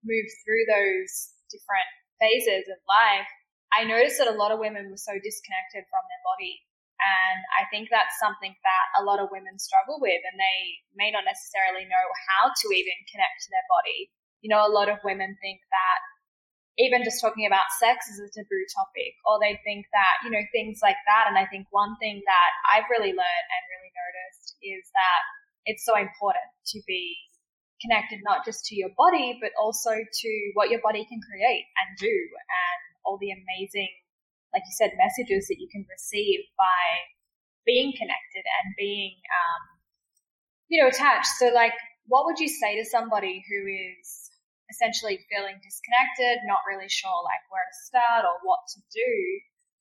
move 0.04 0.28
through 0.44 0.64
those 0.68 1.40
different 1.52 1.88
phases 2.20 2.68
of 2.68 2.80
life, 2.84 3.32
I 3.74 3.86
noticed 3.86 4.18
that 4.18 4.28
a 4.28 4.38
lot 4.38 4.52
of 4.52 4.60
women 4.60 4.90
were 4.90 5.02
so 5.02 5.14
disconnected 5.18 5.86
from 5.90 6.04
their 6.10 6.24
body 6.26 6.62
and 7.00 7.40
I 7.56 7.64
think 7.72 7.88
that's 7.88 8.20
something 8.20 8.52
that 8.52 8.86
a 9.00 9.08
lot 9.08 9.24
of 9.24 9.32
women 9.32 9.56
struggle 9.56 10.04
with, 10.04 10.20
and 10.20 10.36
they 10.36 10.84
may 11.00 11.16
not 11.16 11.24
necessarily 11.24 11.88
know 11.88 12.06
how 12.28 12.52
to 12.52 12.68
even 12.76 12.98
connect 13.08 13.48
to 13.48 13.52
their 13.56 13.68
body. 13.72 14.12
You 14.44 14.52
know, 14.52 14.68
a 14.68 14.72
lot 14.72 14.92
of 14.92 15.00
women 15.08 15.40
think 15.40 15.64
that 15.72 16.00
even 16.76 17.08
just 17.08 17.24
talking 17.24 17.48
about 17.48 17.72
sex 17.80 18.12
is 18.12 18.20
a 18.20 18.28
taboo 18.28 18.66
topic, 18.76 19.16
or 19.24 19.40
they 19.40 19.56
think 19.64 19.88
that, 19.96 20.28
you 20.28 20.32
know, 20.32 20.44
things 20.52 20.84
like 20.84 21.00
that. 21.08 21.32
And 21.32 21.40
I 21.40 21.48
think 21.48 21.72
one 21.72 21.96
thing 22.04 22.20
that 22.24 22.52
I've 22.68 22.92
really 22.92 23.16
learned 23.16 23.48
and 23.48 23.64
really 23.72 23.92
noticed 23.96 24.60
is 24.60 24.84
that 24.92 25.22
it's 25.72 25.88
so 25.88 25.96
important 25.96 26.52
to 26.76 26.84
be 26.84 27.16
connected 27.80 28.20
not 28.28 28.44
just 28.44 28.68
to 28.68 28.76
your 28.76 28.92
body, 29.00 29.40
but 29.40 29.56
also 29.56 29.96
to 29.96 30.32
what 30.52 30.68
your 30.68 30.84
body 30.84 31.08
can 31.08 31.24
create 31.24 31.64
and 31.80 31.96
do 31.96 32.12
and 32.12 32.80
all 33.10 33.18
the 33.18 33.34
amazing 33.34 33.90
like 34.54 34.66
you 34.66 34.76
said, 34.76 34.98
messages 34.98 35.48
that 35.48 35.62
you 35.62 35.70
can 35.70 35.86
receive 35.90 36.42
by 36.58 36.86
being 37.66 37.94
connected 37.94 38.46
and 38.46 38.74
being, 38.78 39.14
um, 39.30 39.64
you 40.70 40.82
know, 40.82 40.90
attached. 40.90 41.38
So, 41.38 41.54
like, 41.54 41.74
what 42.10 42.26
would 42.26 42.42
you 42.42 42.50
say 42.50 42.78
to 42.82 42.86
somebody 42.86 43.46
who 43.46 43.60
is 43.70 44.34
essentially 44.74 45.22
feeling 45.30 45.58
disconnected, 45.62 46.46
not 46.46 46.66
really 46.66 46.90
sure 46.90 47.14
like 47.26 47.42
where 47.50 47.66
to 47.66 47.78
start 47.86 48.26
or 48.26 48.38
what 48.42 48.62
to 48.74 48.80
do? 48.90 49.14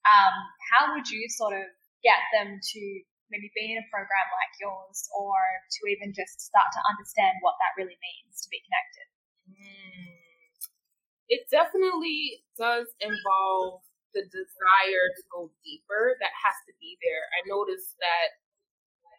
Um, 0.04 0.36
how 0.72 0.92
would 0.96 1.08
you 1.08 1.28
sort 1.32 1.56
of 1.56 1.64
get 2.04 2.20
them 2.32 2.60
to 2.60 2.82
maybe 3.28 3.52
be 3.52 3.72
in 3.72 3.80
a 3.80 3.86
program 3.92 4.28
like 4.32 4.52
yours 4.56 5.04
or 5.12 5.36
to 5.36 5.80
even 5.92 6.16
just 6.16 6.40
start 6.40 6.68
to 6.72 6.80
understand 6.88 7.36
what 7.44 7.56
that 7.60 7.76
really 7.76 7.96
means 8.00 8.40
to 8.44 8.48
be 8.48 8.60
connected? 8.64 9.07
It 11.28 11.44
definitely 11.52 12.44
does 12.56 12.88
involve 13.00 13.84
the 14.16 14.24
desire 14.32 15.04
to 15.12 15.22
go 15.28 15.52
deeper 15.60 16.16
that 16.20 16.32
has 16.32 16.56
to 16.66 16.72
be 16.80 16.96
there. 17.04 17.24
I 17.36 17.44
noticed 17.44 17.96
that 18.00 18.40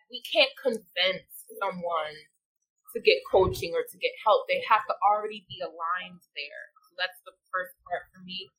we 0.10 0.22
can't 0.26 0.50
convince 0.58 1.46
someone 1.62 2.18
to 2.94 2.98
get 3.00 3.22
coaching 3.30 3.78
or 3.78 3.86
to 3.86 3.98
get 4.02 4.14
help. 4.26 4.50
They 4.50 4.62
have 4.66 4.82
to 4.90 4.96
already 5.06 5.46
be 5.46 5.62
aligned 5.62 6.26
there. 6.34 6.64
So 6.90 6.98
that's 6.98 7.22
the 7.26 7.38
first 7.54 7.78
part 7.86 8.10
for 8.10 8.26
me. 8.26 8.50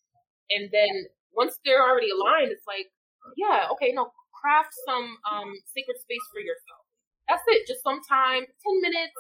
And 0.54 0.71
then 0.71 1.11
once 1.35 1.59
they're 1.66 1.83
already 1.83 2.14
aligned, 2.14 2.54
it's 2.54 2.66
like, 2.66 2.87
yeah, 3.35 3.66
okay, 3.75 3.90
no, 3.90 4.14
craft 4.30 4.71
some 4.87 5.19
um, 5.26 5.50
sacred 5.75 5.99
space 5.99 6.23
for 6.30 6.38
yourself. 6.38 6.87
That's 7.26 7.42
it. 7.50 7.66
Just 7.66 7.83
some 7.83 8.02
time, 8.07 8.47
10 8.47 8.80
minutes. 8.83 9.19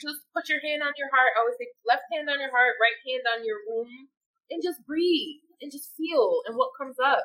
Just 0.00 0.24
put 0.32 0.48
your 0.48 0.60
hand 0.64 0.80
on 0.80 0.96
your 0.96 1.12
heart. 1.12 1.36
I 1.36 1.44
always 1.44 1.58
say 1.60 1.68
left 1.84 2.08
hand 2.08 2.28
on 2.32 2.40
your 2.40 2.50
heart, 2.52 2.80
right 2.80 3.00
hand 3.04 3.24
on 3.28 3.40
your 3.44 3.60
womb, 3.68 4.08
and 4.48 4.64
just 4.64 4.80
breathe 4.88 5.44
and 5.60 5.70
just 5.70 5.92
feel 5.96 6.42
and 6.48 6.56
what 6.56 6.76
comes 6.76 6.96
up. 6.98 7.24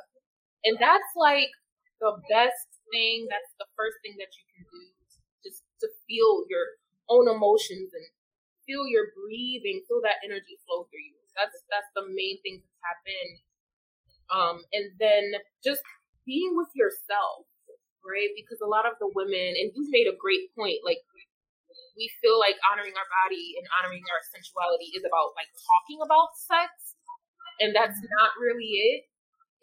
And 0.67 0.75
that's 0.79 1.12
like 1.15 1.50
the 2.03 2.20
best 2.27 2.67
thing. 2.91 3.27
That's 3.32 3.53
the 3.58 3.70
first 3.79 3.98
thing 4.03 4.20
that 4.20 4.32
you 4.36 4.44
can 4.51 4.63
do. 4.67 4.84
Just 5.48 5.63
to 5.82 5.88
feel 6.06 6.44
your 6.51 6.77
own 7.08 7.32
emotions 7.32 7.94
and 7.96 8.08
feel 8.67 8.84
your 8.88 9.15
breathing, 9.15 9.82
feel 9.88 10.03
that 10.03 10.20
energy 10.27 10.60
flow 10.67 10.86
through 10.91 11.08
you. 11.08 11.17
That's 11.39 11.56
that's 11.72 11.88
the 11.96 12.06
main 12.12 12.41
thing 12.44 12.60
to 12.60 12.70
tap 12.84 13.00
in. 13.08 13.29
Um, 14.27 14.58
and 14.75 14.91
then 15.00 15.39
just 15.63 15.79
being 16.27 16.60
with 16.60 16.67
yourself, 16.75 17.48
right? 18.03 18.27
Because 18.36 18.60
a 18.60 18.67
lot 18.67 18.84
of 18.84 19.00
the 19.00 19.08
women, 19.15 19.56
and 19.56 19.72
you've 19.72 19.94
made 19.94 20.12
a 20.12 20.20
great 20.20 20.51
point, 20.51 20.84
like 20.84 21.00
we 21.98 22.06
feel 22.22 22.38
like 22.38 22.56
honoring 22.70 22.94
our 22.94 23.10
body 23.25 23.58
and 23.58 23.66
honoring 23.82 24.06
our 24.13 24.22
sensuality 24.30 24.94
is 24.94 25.01
about 25.01 25.34
like 25.34 25.50
talking 25.66 26.00
about 26.06 26.38
sex, 26.38 26.96
and 27.60 27.74
that's 27.74 27.98
not 28.22 28.38
really 28.38 28.70
it. 28.77 29.10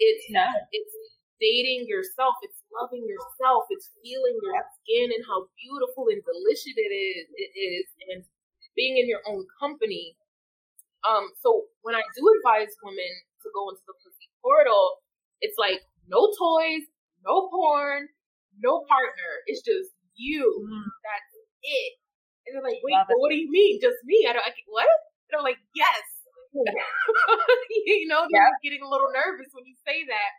It's 0.03 0.27
no. 0.35 0.43
it's 0.75 0.95
dating 1.39 1.87
yourself, 1.87 2.35
it's 2.43 2.59
loving 2.75 3.07
yourself, 3.07 3.71
it's 3.71 3.95
feeling 4.03 4.37
your 4.43 4.59
skin 4.83 5.15
and 5.15 5.23
how 5.23 5.47
beautiful 5.55 6.11
and 6.11 6.19
delicious 6.27 6.75
it 6.75 6.93
is, 6.93 7.27
it 7.39 7.53
is, 7.55 7.87
and 8.11 8.21
being 8.75 8.99
in 8.99 9.07
your 9.07 9.23
own 9.31 9.47
company. 9.63 10.19
Um, 11.07 11.31
so 11.39 11.71
when 11.87 11.95
I 11.95 12.03
do 12.17 12.23
advise 12.41 12.75
women 12.83 13.13
to 13.47 13.49
go 13.55 13.71
into 13.71 13.83
the 13.87 13.95
pussy 14.03 14.27
portal, 14.43 15.05
it's 15.39 15.59
like 15.61 15.85
no 16.09 16.33
toys, 16.35 16.89
no 17.23 17.49
porn, 17.53 18.09
no 18.59 18.83
partner. 18.89 19.31
It's 19.47 19.63
just 19.63 19.93
you. 20.17 20.43
Mm. 20.65 20.89
That's 21.05 21.33
it. 21.63 21.93
And 22.45 22.53
they're 22.53 22.65
like, 22.65 22.81
wait, 22.85 22.97
what 23.17 23.31
do 23.33 23.39
you 23.39 23.49
mean? 23.49 23.81
Just 23.81 24.01
me? 24.05 24.29
I 24.29 24.37
don't, 24.37 24.45
I, 24.45 24.53
what? 24.69 24.89
And 25.31 25.41
I'm 25.41 25.47
like, 25.47 25.61
yes. 25.73 26.05
you 26.55 28.07
know, 28.07 28.29
they're 28.31 28.47
yep. 28.47 28.63
getting 28.63 28.85
a 28.85 28.89
little 28.89 29.11
nervous 29.11 29.51
when 29.51 29.67
you 29.67 29.75
say 29.83 30.07
that. 30.07 30.33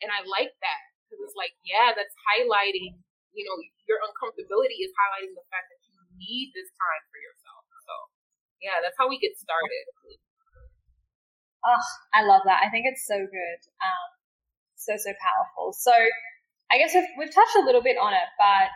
And 0.00 0.08
I 0.08 0.24
like 0.24 0.54
that 0.64 0.82
because 1.04 1.20
it's 1.20 1.36
like, 1.36 1.52
yeah, 1.66 1.92
that's 1.92 2.16
highlighting, 2.32 2.96
you 3.36 3.44
know, 3.44 3.56
your 3.84 4.00
uncomfortability 4.00 4.80
is 4.80 4.94
highlighting 4.96 5.36
the 5.36 5.44
fact 5.52 5.68
that 5.68 5.80
you 5.84 6.00
need 6.16 6.56
this 6.56 6.70
time 6.72 7.02
for 7.12 7.20
yourself. 7.20 7.62
So, 7.84 7.92
yeah, 8.64 8.80
that's 8.80 8.96
how 8.96 9.10
we 9.10 9.20
get 9.20 9.36
started. 9.36 9.84
Oh, 11.60 11.84
I 12.16 12.24
love 12.24 12.48
that. 12.48 12.64
I 12.64 12.72
think 12.72 12.88
it's 12.88 13.04
so 13.04 13.20
good. 13.20 13.60
Um, 13.84 14.08
so, 14.80 14.96
so 14.96 15.12
powerful. 15.20 15.76
So 15.76 15.92
I 16.72 16.78
guess 16.78 16.96
we've, 16.96 17.10
we've 17.18 17.34
touched 17.34 17.56
a 17.60 17.66
little 17.66 17.84
bit 17.84 18.00
on 18.00 18.14
it, 18.14 18.28
but 18.40 18.72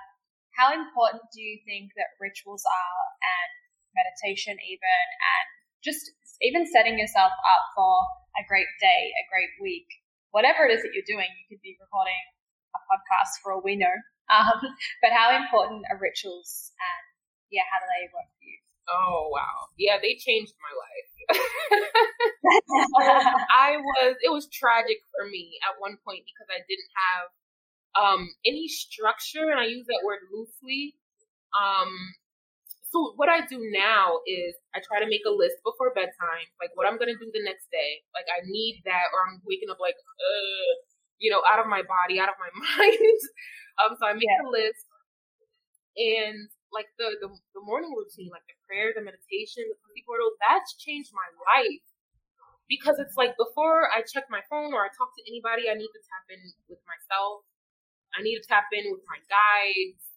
how 0.54 0.70
important 0.70 1.26
do 1.34 1.42
you 1.42 1.58
think 1.66 1.90
that 1.99 2.14
rituals 2.23 2.62
are 2.62 3.04
and 3.20 3.50
meditation 3.94 4.58
even 4.66 5.06
and 5.18 5.46
just 5.82 6.11
even 6.42 6.66
setting 6.66 6.99
yourself 6.99 7.30
up 7.30 7.62
for 7.75 8.02
a 8.38 8.42
great 8.46 8.70
day, 8.82 9.14
a 9.14 9.25
great 9.30 9.50
week, 9.62 9.87
whatever 10.30 10.66
it 10.66 10.75
is 10.75 10.82
that 10.82 10.90
you're 10.94 11.06
doing, 11.06 11.30
you 11.30 11.46
could 11.46 11.62
be 11.62 11.78
recording 11.78 12.18
a 12.75 12.80
podcast 12.90 13.38
for 13.42 13.54
all 13.54 13.62
we 13.62 13.76
know. 13.76 13.94
Um, 14.25 14.56
but 15.04 15.12
how 15.12 15.37
important 15.37 15.84
are 15.92 16.00
rituals 16.00 16.73
and 16.80 17.04
yeah, 17.52 17.68
how 17.68 17.76
do 17.76 17.84
they 17.92 18.08
work 18.08 18.25
for 18.25 18.44
you? 18.49 18.56
Oh 18.88 19.28
wow. 19.28 19.68
Yeah, 19.76 20.00
they 20.00 20.16
changed 20.16 20.56
my 20.64 20.73
life. 20.73 21.12
I 23.52 23.76
was 23.76 24.16
it 24.25 24.32
was 24.32 24.49
tragic 24.49 25.04
for 25.12 25.28
me 25.28 25.61
at 25.61 25.76
one 25.76 26.00
point 26.08 26.25
because 26.25 26.49
I 26.49 26.64
didn't 26.64 26.88
have 26.96 27.37
um 27.94 28.28
any 28.46 28.68
structure 28.68 29.50
and 29.50 29.60
I 29.60 29.66
use 29.66 29.86
that 29.86 30.02
word 30.04 30.20
loosely. 30.32 30.94
Um 31.54 31.90
so 32.94 33.10
what 33.18 33.26
I 33.26 33.42
do 33.42 33.58
now 33.74 34.22
is 34.22 34.54
I 34.70 34.78
try 34.78 35.02
to 35.02 35.10
make 35.10 35.26
a 35.26 35.34
list 35.34 35.58
before 35.66 35.90
bedtime, 35.98 36.46
like 36.62 36.70
what 36.78 36.86
I'm 36.86 36.94
gonna 36.94 37.18
do 37.18 37.26
the 37.26 37.42
next 37.42 37.66
day. 37.74 38.06
Like 38.14 38.30
I 38.30 38.46
need 38.46 38.86
that, 38.86 39.10
or 39.10 39.18
I'm 39.26 39.42
waking 39.42 39.66
up 39.66 39.82
like, 39.82 39.98
uh, 39.98 40.70
you 41.18 41.26
know, 41.26 41.42
out 41.42 41.58
of 41.58 41.66
my 41.66 41.82
body, 41.82 42.22
out 42.22 42.30
of 42.30 42.38
my 42.38 42.50
mind. 42.62 43.20
um, 43.82 43.98
so 43.98 44.06
I 44.06 44.14
make 44.14 44.30
yeah. 44.30 44.46
a 44.46 44.50
list, 44.50 44.86
and 45.98 46.46
like 46.70 46.86
the, 46.94 47.18
the 47.18 47.34
the 47.58 47.62
morning 47.66 47.90
routine, 47.90 48.30
like 48.30 48.46
the 48.46 48.54
prayer, 48.62 48.94
the 48.94 49.02
meditation, 49.02 49.66
the 49.66 49.78
pussy 49.82 50.06
portal, 50.06 50.30
that's 50.38 50.78
changed 50.78 51.10
my 51.10 51.26
life 51.50 51.82
because 52.68 53.02
it's 53.02 53.18
like 53.18 53.36
before 53.36 53.90
I 53.90 54.06
check 54.06 54.30
my 54.30 54.40
phone 54.48 54.72
or 54.72 54.86
I 54.86 54.90
talk 54.94 55.12
to 55.18 55.24
anybody, 55.26 55.68
I 55.68 55.74
need 55.74 55.90
to 55.90 56.02
tap 56.06 56.24
in 56.30 56.40
with 56.70 56.80
myself. 56.86 57.44
I 58.16 58.23
need 58.23 58.38
to 58.38 58.44
tap 58.47 58.71
in 58.73 58.90
with 58.90 59.02
my 59.11 59.18
guides 59.26 60.14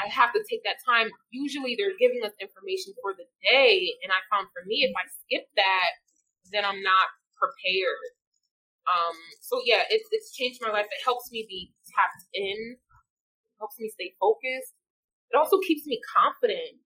I 0.00 0.08
have 0.08 0.32
to 0.32 0.40
take 0.48 0.64
that 0.64 0.80
time. 0.80 1.12
Usually 1.30 1.76
they're 1.76 1.98
giving 2.00 2.24
us 2.24 2.32
information 2.40 2.96
for 3.04 3.12
the 3.12 3.28
day. 3.44 3.98
And 4.00 4.08
I 4.08 4.20
found 4.32 4.48
for 4.54 4.64
me, 4.64 4.88
if 4.88 4.94
I 4.96 5.04
skip 5.10 5.44
that, 5.60 5.90
then 6.48 6.64
I'm 6.64 6.80
not 6.80 7.08
prepared. 7.36 8.16
Um, 8.88 9.16
so 9.44 9.60
yeah, 9.68 9.84
it's, 9.92 10.08
it's 10.10 10.32
changed 10.32 10.60
my 10.64 10.72
life. 10.72 10.88
It 10.88 11.04
helps 11.04 11.28
me 11.30 11.44
be 11.46 11.76
tapped 11.92 12.24
in, 12.32 12.80
helps 13.60 13.76
me 13.78 13.92
stay 13.92 14.16
focused. 14.18 14.74
It 15.30 15.36
also 15.36 15.60
keeps 15.62 15.86
me 15.86 16.00
confident 16.10 16.80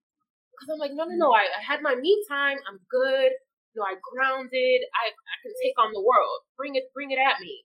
because 0.52 0.68
I'm 0.68 0.83
like, 0.83 0.92
no, 0.92 1.06
no, 1.06 1.16
no, 1.16 1.30
I, 1.33 1.49
I 1.49 1.62
had 1.62 1.80
my 1.80 1.94
me 1.94 2.12
time. 2.28 2.59
I'm 2.68 2.83
good. 2.90 3.33
You 3.73 3.83
know, 3.83 3.87
I 3.88 3.97
grounded. 3.99 4.80
I, 4.92 5.04
I 5.11 5.37
can 5.42 5.54
take 5.62 5.78
on 5.80 5.94
the 5.94 6.02
world. 6.02 6.44
Bring 6.59 6.76
it, 6.76 6.90
bring 6.92 7.11
it 7.11 7.18
at 7.18 7.40
me. 7.40 7.64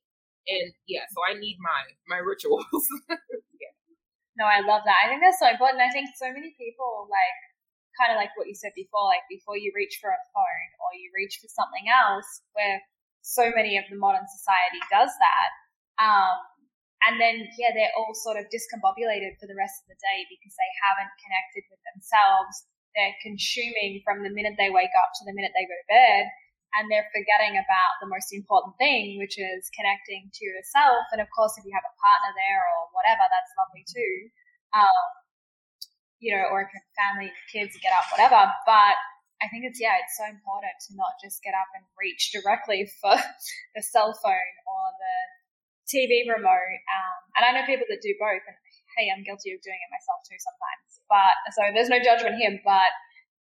And 0.49 0.73
yeah, 0.89 1.05
so 1.13 1.21
I 1.21 1.37
need 1.37 1.61
my, 1.61 1.81
my 2.09 2.19
rituals. 2.19 2.65
yeah. 3.09 3.17
No, 4.39 4.47
I 4.47 4.63
love 4.63 4.87
that. 4.87 5.03
I 5.03 5.11
think 5.11 5.19
that's 5.19 5.35
so 5.35 5.51
important. 5.51 5.83
I 5.83 5.91
think 5.91 6.15
so 6.15 6.31
many 6.31 6.55
people 6.55 7.11
like 7.11 7.39
kind 7.99 8.15
of 8.15 8.15
like 8.15 8.31
what 8.39 8.47
you 8.47 8.55
said 8.55 8.71
before, 8.71 9.03
like 9.03 9.27
before 9.27 9.59
you 9.59 9.75
reach 9.75 9.99
for 9.99 10.07
a 10.07 10.23
phone 10.31 10.69
or 10.79 10.95
you 10.95 11.11
reach 11.11 11.43
for 11.43 11.51
something 11.51 11.91
else, 11.91 12.39
where 12.55 12.79
so 13.19 13.51
many 13.51 13.75
of 13.75 13.83
the 13.91 13.99
modern 13.99 14.23
society 14.31 14.79
does 14.87 15.11
that. 15.11 15.49
Um, 15.99 16.39
and 17.03 17.19
then, 17.19 17.51
yeah, 17.59 17.75
they're 17.75 17.91
all 17.99 18.15
sort 18.15 18.39
of 18.39 18.47
discombobulated 18.47 19.35
for 19.43 19.47
the 19.51 19.59
rest 19.59 19.83
of 19.83 19.91
the 19.91 19.99
day 19.99 20.23
because 20.31 20.55
they 20.55 20.71
haven't 20.87 21.11
connected 21.19 21.67
with 21.67 21.83
themselves. 21.91 22.63
They're 22.95 23.19
consuming 23.19 23.99
from 24.07 24.23
the 24.23 24.31
minute 24.31 24.55
they 24.55 24.71
wake 24.71 24.95
up 25.03 25.11
to 25.19 25.23
the 25.27 25.35
minute 25.35 25.51
they 25.51 25.67
go 25.67 25.75
to 25.75 25.91
bed 25.91 26.31
and 26.77 26.85
they're 26.87 27.09
forgetting 27.09 27.57
about 27.57 27.91
the 27.97 28.09
most 28.09 28.29
important 28.29 28.77
thing, 28.77 29.17
which 29.17 29.41
is 29.41 29.69
connecting 29.73 30.29
to 30.29 30.43
yourself. 30.45 31.09
And 31.09 31.21
of 31.21 31.29
course, 31.33 31.57
if 31.57 31.65
you 31.65 31.73
have 31.73 31.85
a 31.85 31.95
partner 31.97 32.31
there 32.37 32.61
or 32.61 32.93
whatever, 32.93 33.25
that's 33.25 33.51
lovely 33.57 33.83
too. 33.89 34.15
Um, 34.77 35.05
you 36.21 36.35
know, 36.35 36.45
or 36.51 36.61
if 36.61 36.69
you 36.69 36.77
have 36.77 36.93
family, 36.99 37.31
kids, 37.49 37.73
get 37.81 37.95
up, 37.95 38.05
whatever. 38.13 38.37
But 38.67 38.99
I 39.41 39.47
think 39.49 39.65
it's, 39.65 39.79
yeah, 39.79 39.97
it's 40.03 40.19
so 40.19 40.27
important 40.27 40.75
to 40.87 40.99
not 40.99 41.15
just 41.23 41.41
get 41.41 41.55
up 41.55 41.71
and 41.73 41.81
reach 41.95 42.35
directly 42.35 42.85
for 42.99 43.15
the 43.75 43.81
cell 43.81 44.13
phone 44.19 44.53
or 44.67 44.83
the 44.99 45.15
TV 45.89 46.27
remote. 46.29 46.79
Um, 46.85 47.19
and 47.39 47.43
I 47.47 47.49
know 47.55 47.65
people 47.65 47.89
that 47.89 48.03
do 48.03 48.13
both. 48.19 48.45
And 48.45 48.57
hey, 48.99 49.09
I'm 49.09 49.23
guilty 49.23 49.55
of 49.55 49.63
doing 49.63 49.79
it 49.79 49.89
myself 49.89 50.21
too 50.27 50.37
sometimes. 50.37 51.01
But 51.09 51.33
so 51.55 51.61
there's 51.73 51.89
no 51.89 52.03
judgment 52.03 52.37
here, 52.37 52.59
but 52.61 52.93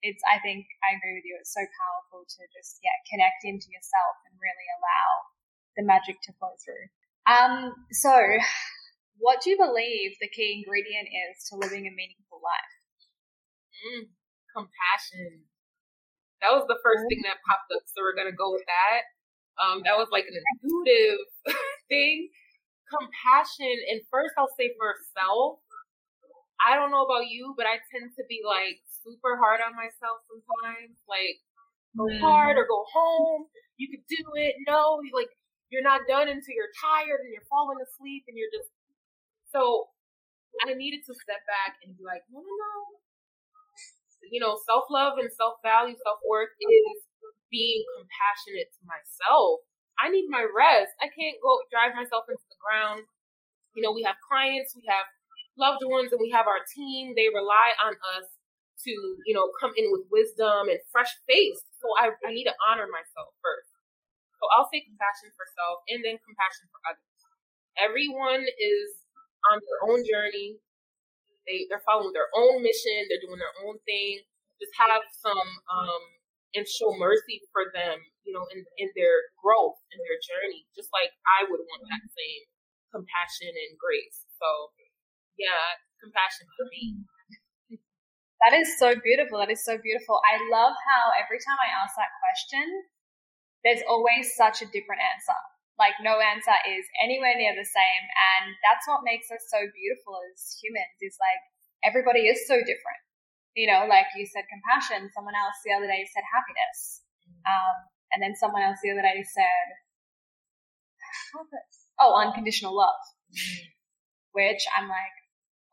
it's 0.03 0.23
I 0.31 0.39
think 0.39 0.67
I 0.87 0.95
agree 0.95 1.19
with 1.19 1.27
you. 1.27 1.37
It's 1.41 1.55
so 1.55 1.63
powerful 1.63 2.23
to 2.27 2.41
just 2.55 2.79
yeah 2.83 2.95
connect 3.11 3.43
into 3.43 3.71
yourself 3.71 4.15
and 4.31 4.35
really 4.39 4.69
allow 4.79 5.11
the 5.79 5.85
magic 5.87 6.19
to 6.27 6.35
flow 6.39 6.55
through. 6.63 6.87
Um, 7.27 7.75
so, 7.93 8.15
what 9.19 9.43
do 9.43 9.51
you 9.51 9.59
believe 9.59 10.17
the 10.19 10.31
key 10.31 10.63
ingredient 10.63 11.11
is 11.11 11.47
to 11.51 11.59
living 11.59 11.87
a 11.87 11.93
meaningful 11.93 12.41
life? 12.43 12.75
Mm, 13.79 14.11
compassion. 14.55 15.47
That 16.43 16.55
was 16.55 16.71
the 16.71 16.79
first 16.87 17.03
thing 17.11 17.23
that 17.27 17.43
popped 17.43 17.71
up, 17.75 17.83
so 17.91 18.03
we're 18.03 18.15
gonna 18.15 18.35
go 18.35 18.55
with 18.55 18.67
that. 18.67 19.03
Um, 19.59 19.83
that 19.83 19.99
was 19.99 20.07
like 20.15 20.27
an 20.31 20.39
intuitive 20.39 21.27
thing. 21.91 22.31
Compassion, 22.87 23.75
and 23.91 24.01
first 24.09 24.33
I'll 24.39 24.55
say 24.55 24.73
for 24.79 24.95
self. 25.13 25.61
I 26.59 26.75
don't 26.75 26.91
know 26.91 27.05
about 27.07 27.31
you, 27.31 27.55
but 27.55 27.67
I 27.67 27.79
tend 27.91 28.11
to 28.19 28.25
be 28.27 28.43
like 28.43 28.83
super 29.09 29.41
hard 29.41 29.65
on 29.65 29.73
myself 29.73 30.21
sometimes. 30.29 31.01
Like, 31.09 31.41
go 31.97 32.05
mm. 32.05 32.21
hard 32.21 32.61
or 32.61 32.69
go 32.69 32.85
home. 32.85 33.49
You 33.81 33.89
could 33.89 34.05
do 34.05 34.23
it. 34.37 34.61
No, 34.69 35.01
like, 35.17 35.33
you're 35.73 35.85
not 35.85 36.05
done 36.05 36.29
until 36.29 36.53
you're 36.53 36.75
tired 36.77 37.25
and 37.25 37.33
you're 37.33 37.49
falling 37.49 37.81
asleep 37.81 38.29
and 38.29 38.37
you're 38.37 38.53
just. 38.53 38.69
So, 39.49 39.89
I 40.69 40.77
needed 40.77 41.07
to 41.09 41.15
step 41.17 41.41
back 41.49 41.81
and 41.81 41.97
be 41.97 42.05
like, 42.05 42.25
no, 42.29 42.45
no, 42.45 42.55
no. 42.61 42.77
You 44.29 44.45
know, 44.45 44.61
self 44.69 44.91
love 44.93 45.17
and 45.17 45.33
self 45.33 45.63
value, 45.65 45.97
self 46.05 46.21
worth 46.27 46.53
is 46.61 47.01
being 47.49 47.81
compassionate 47.97 48.69
to 48.77 48.83
myself. 48.85 49.65
I 49.99 50.13
need 50.13 50.31
my 50.31 50.47
rest. 50.47 50.95
I 51.03 51.11
can't 51.11 51.41
go 51.43 51.59
drive 51.73 51.97
myself 51.97 52.29
into 52.29 52.45
the 52.47 52.61
ground. 52.61 53.09
You 53.75 53.83
know, 53.83 53.95
we 53.95 54.07
have 54.07 54.19
clients, 54.23 54.75
we 54.75 54.87
have 54.87 55.07
loved 55.59 55.83
ones, 55.83 56.15
and 56.15 56.23
we 56.23 56.31
have 56.31 56.47
our 56.47 56.63
team. 56.71 57.15
They 57.15 57.31
rely 57.31 57.75
on 57.83 57.99
us 58.19 58.38
to, 58.85 58.93
you 59.27 59.35
know, 59.35 59.51
come 59.59 59.73
in 59.75 59.91
with 59.91 60.07
wisdom 60.11 60.71
and 60.71 60.79
fresh 60.93 61.11
face. 61.27 61.59
So 61.83 61.87
I, 61.99 62.15
I 62.27 62.31
need 62.31 62.47
to 62.47 62.57
honor 62.63 62.87
myself 62.91 63.35
first. 63.43 63.71
So 64.39 64.47
I'll 64.55 64.71
say 64.71 64.87
compassion 64.87 65.35
for 65.35 65.47
self 65.59 65.83
and 65.91 66.03
then 66.07 66.19
compassion 66.23 66.71
for 66.71 66.81
others. 66.87 67.19
Everyone 67.79 68.43
is 68.43 68.89
on 69.51 69.59
their 69.63 69.81
own 69.91 70.01
journey. 70.07 70.59
They, 71.47 71.67
they're 71.71 71.83
following 71.83 72.15
their 72.15 72.31
own 72.35 72.63
mission. 72.63 73.07
They're 73.11 73.23
doing 73.23 73.41
their 73.41 73.57
own 73.67 73.83
thing. 73.83 74.23
Just 74.63 74.75
have 74.79 75.03
some, 75.11 75.49
um, 75.71 76.03
and 76.57 76.65
show 76.65 76.97
mercy 76.97 77.45
for 77.53 77.69
them, 77.77 78.01
you 78.25 78.33
know, 78.33 78.45
in, 78.55 78.65
in 78.81 78.89
their 78.97 79.29
growth, 79.37 79.77
in 79.93 80.01
their 80.01 80.17
journey, 80.17 80.65
just 80.73 80.89
like 80.97 81.13
I 81.29 81.45
would 81.45 81.61
want 81.61 81.85
that 81.93 82.05
same 82.09 82.43
compassion 82.89 83.53
and 83.53 83.77
grace. 83.77 84.25
So, 84.41 84.73
yeah, 85.37 85.77
compassion 86.01 86.49
for 86.57 86.65
me. 86.73 86.97
That 88.47 88.55
is 88.55 88.79
so 88.79 88.95
beautiful. 88.95 89.43
That 89.43 89.51
is 89.51 89.65
so 89.67 89.79
beautiful. 89.83 90.23
I 90.23 90.39
love 90.47 90.75
how 90.79 91.11
every 91.19 91.43
time 91.43 91.59
I 91.59 91.75
ask 91.75 91.99
that 91.99 92.15
question, 92.23 92.67
there's 93.67 93.83
always 93.91 94.31
such 94.39 94.63
a 94.63 94.71
different 94.71 95.03
answer. 95.03 95.39
Like 95.79 95.99
no 96.03 96.23
answer 96.23 96.55
is 96.67 96.87
anywhere 97.03 97.35
near 97.35 97.55
the 97.55 97.67
same. 97.67 98.05
And 98.07 98.55
that's 98.63 98.87
what 98.87 99.03
makes 99.03 99.31
us 99.31 99.43
so 99.51 99.59
beautiful 99.59 100.19
as 100.31 100.59
humans 100.63 100.99
is 101.03 101.19
like 101.19 101.43
everybody 101.83 102.31
is 102.31 102.47
so 102.47 102.59
different. 102.63 103.03
You 103.59 103.67
know, 103.67 103.91
like 103.91 104.07
you 104.15 104.23
said 104.27 104.47
compassion, 104.47 105.11
someone 105.11 105.35
else 105.35 105.59
the 105.67 105.75
other 105.75 105.91
day 105.91 106.07
said 106.07 106.23
happiness. 106.31 107.03
Um, 107.43 107.77
and 108.15 108.23
then 108.23 108.39
someone 108.39 108.63
else 108.63 108.79
the 108.83 108.95
other 108.95 109.03
day 109.03 109.19
said, 109.27 109.67
oh, 111.99 112.15
unconditional 112.15 112.75
love. 112.75 113.03
Mm. 113.35 113.75
Which 114.33 114.63
I'm 114.71 114.87
like, 114.87 115.18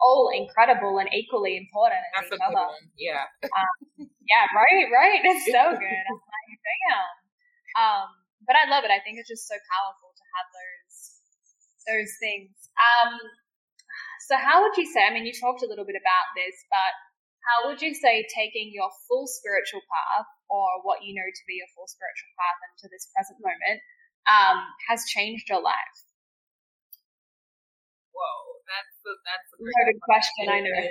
all 0.01 0.31
incredible 0.33 0.99
and 0.99 1.09
equally 1.13 1.57
important 1.57 2.03
as 2.17 2.27
That's 2.27 2.35
each 2.35 2.43
other. 2.43 2.67
Yeah. 2.97 3.23
Um, 3.43 4.09
yeah, 4.25 4.45
right, 4.51 4.87
right. 4.91 5.21
It's 5.23 5.45
so 5.47 5.63
good. 5.83 6.03
I'm 6.09 6.19
like, 6.19 6.49
damn. 6.59 7.09
Um, 7.75 8.07
but 8.43 8.55
I 8.55 8.69
love 8.69 8.83
it. 8.83 8.91
I 8.91 8.99
think 9.01 9.17
it's 9.19 9.29
just 9.29 9.47
so 9.47 9.55
powerful 9.55 10.11
to 10.11 10.25
have 10.37 10.47
those 10.51 10.97
those 11.85 12.11
things. 12.17 12.53
Um, 12.81 13.13
so 14.25 14.37
how 14.41 14.65
would 14.65 14.73
you 14.77 14.89
say? 14.89 15.05
I 15.05 15.13
mean, 15.13 15.25
you 15.25 15.33
talked 15.33 15.61
a 15.61 15.69
little 15.69 15.85
bit 15.85 15.97
about 15.97 16.33
this, 16.33 16.55
but 16.73 16.93
how 17.45 17.69
would 17.69 17.81
you 17.81 17.93
say 17.93 18.25
taking 18.33 18.73
your 18.73 18.89
full 19.05 19.29
spiritual 19.29 19.85
path, 19.85 20.25
or 20.49 20.81
what 20.81 21.05
you 21.05 21.13
know 21.13 21.29
to 21.29 21.43
be 21.45 21.61
your 21.61 21.69
full 21.77 21.85
spiritual 21.85 22.33
path, 22.33 22.57
into 22.73 22.89
this 22.89 23.05
present 23.13 23.37
moment, 23.37 23.79
um, 24.25 24.65
has 24.89 25.05
changed 25.05 25.45
your 25.45 25.61
life? 25.61 25.97
Whoa 28.17 28.54
that's 29.05 29.49
a, 29.53 29.57
that's 29.61 29.77
a 29.85 29.93
great 29.93 30.01
question. 30.01 30.45
I 30.49 30.59
know. 30.65 30.81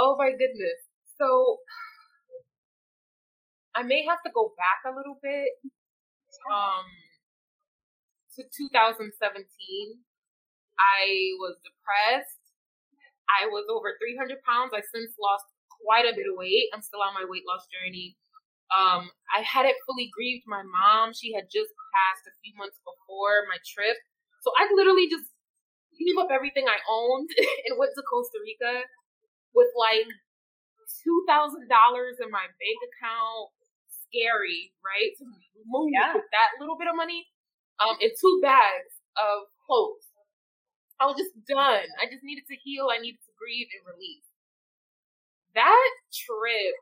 oh 0.00 0.16
my 0.16 0.32
goodness. 0.32 0.80
So 1.20 1.60
I 3.74 3.82
may 3.82 4.06
have 4.06 4.22
to 4.22 4.30
go 4.30 4.54
back 4.56 4.86
a 4.86 4.94
little 4.94 5.18
bit. 5.20 5.50
Um, 6.50 6.86
to 8.36 8.42
2017, 8.42 9.10
I 10.78 11.02
was 11.38 11.54
depressed. 11.62 12.42
I 13.30 13.46
was 13.50 13.66
over 13.70 13.94
300 13.98 14.42
pounds. 14.42 14.74
I 14.74 14.82
since 14.90 15.14
lost 15.18 15.46
quite 15.82 16.06
a 16.06 16.14
bit 16.14 16.26
of 16.26 16.34
weight. 16.38 16.70
I'm 16.74 16.82
still 16.82 17.02
on 17.02 17.14
my 17.14 17.26
weight 17.26 17.46
loss 17.46 17.66
journey. 17.70 18.18
Um, 18.74 19.10
I 19.30 19.42
hadn't 19.42 19.78
fully 19.86 20.10
grieved 20.10 20.46
my 20.46 20.62
mom. 20.62 21.14
She 21.14 21.34
had 21.34 21.46
just 21.50 21.70
passed 21.94 22.26
a 22.26 22.34
few 22.42 22.54
months 22.58 22.78
before 22.82 23.46
my 23.46 23.58
trip. 23.62 23.98
So 24.42 24.50
I 24.58 24.66
literally 24.74 25.06
just 25.06 25.30
gave 25.98 26.16
up 26.18 26.30
everything 26.30 26.66
I 26.66 26.78
owned 26.88 27.30
and 27.66 27.78
went 27.78 27.92
to 27.94 28.02
Costa 28.04 28.38
Rica 28.42 28.86
with 29.54 29.70
like 29.78 30.08
two 31.02 31.18
thousand 31.26 31.68
dollars 31.70 32.18
in 32.20 32.30
my 32.30 32.46
bank 32.46 32.78
account. 32.94 33.54
Scary, 34.10 34.70
right? 34.86 35.10
To 35.18 35.26
move 35.66 35.90
yeah. 35.90 36.14
with 36.14 36.28
that 36.30 36.54
little 36.62 36.78
bit 36.78 36.86
of 36.86 36.94
money, 36.94 37.26
um, 37.82 37.98
and 37.98 38.14
two 38.14 38.38
bags 38.38 38.94
of 39.18 39.50
clothes. 39.66 40.06
I 41.02 41.10
was 41.10 41.18
just 41.18 41.34
done. 41.50 41.88
I 41.98 42.06
just 42.06 42.22
needed 42.22 42.46
to 42.46 42.56
heal. 42.62 42.94
I 42.94 43.02
needed 43.02 43.18
to 43.26 43.32
grieve 43.34 43.66
and 43.74 43.82
release. 43.90 44.28
That 45.58 45.90
trip 46.14 46.78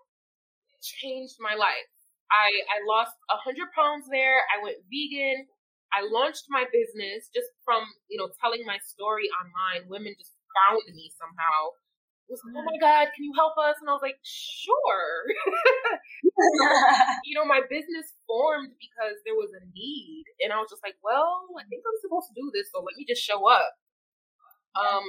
changed 0.84 1.40
my 1.40 1.56
life. 1.56 1.88
I 2.32 2.48
I 2.68 2.78
lost 2.84 3.16
a 3.32 3.36
hundred 3.40 3.72
pounds 3.72 4.08
there. 4.08 4.44
I 4.52 4.60
went 4.60 4.80
vegan. 4.88 5.48
I 5.92 6.08
launched 6.08 6.48
my 6.48 6.64
business 6.72 7.28
just 7.32 7.52
from, 7.64 7.84
you 8.08 8.16
know, 8.16 8.32
telling 8.40 8.64
my 8.64 8.80
story 8.80 9.28
online. 9.36 9.88
Women 9.88 10.16
just 10.16 10.32
found 10.56 10.82
me 10.92 11.12
somehow. 11.16 11.76
It 12.28 12.38
was 12.38 12.42
like, 12.48 12.56
oh 12.56 12.64
my 12.64 12.78
God, 12.80 13.12
can 13.12 13.28
you 13.28 13.36
help 13.36 13.60
us? 13.60 13.76
And 13.80 13.90
I 13.90 13.92
was 13.92 14.00
like, 14.00 14.16
sure. 14.24 15.28
you 17.28 17.36
know, 17.36 17.44
my 17.44 17.60
business 17.68 18.16
formed 18.24 18.72
because 18.80 19.20
there 19.28 19.36
was 19.36 19.52
a 19.52 19.60
need. 19.76 20.24
And 20.40 20.48
I 20.48 20.56
was 20.56 20.72
just 20.72 20.80
like, 20.80 20.96
well, 21.04 21.44
I 21.60 21.68
think 21.68 21.84
I'm 21.84 22.00
supposed 22.00 22.32
to 22.32 22.38
do 22.38 22.48
this, 22.56 22.72
so 22.72 22.80
let 22.80 22.96
me 22.96 23.04
just 23.04 23.20
show 23.20 23.44
up. 23.44 23.76
Um, 24.72 25.04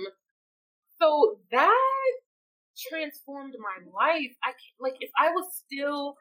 so 1.00 1.39
that 1.56 2.13
transformed 2.89 3.56
my 3.60 3.78
life. 3.88 4.34
I 4.43 4.52
can't 4.52 4.80
like 4.80 4.98
if 5.00 5.12
I 5.15 5.30
was 5.32 5.46
still 5.63 6.17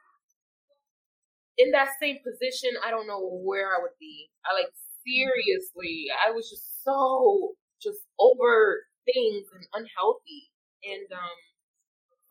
in 1.57 1.71
that 1.71 1.89
same 2.01 2.17
position, 2.23 2.71
I 2.85 2.89
don't 2.89 3.07
know 3.07 3.21
where 3.43 3.69
I 3.75 3.81
would 3.81 3.97
be. 3.99 4.29
I 4.45 4.53
like 4.53 4.71
seriously, 5.05 6.07
I 6.25 6.31
was 6.31 6.49
just 6.49 6.83
so 6.83 7.53
just 7.81 7.99
over 8.19 8.83
things 9.05 9.45
and 9.53 9.65
unhealthy. 9.73 10.49
And 10.83 11.07
um 11.11 11.37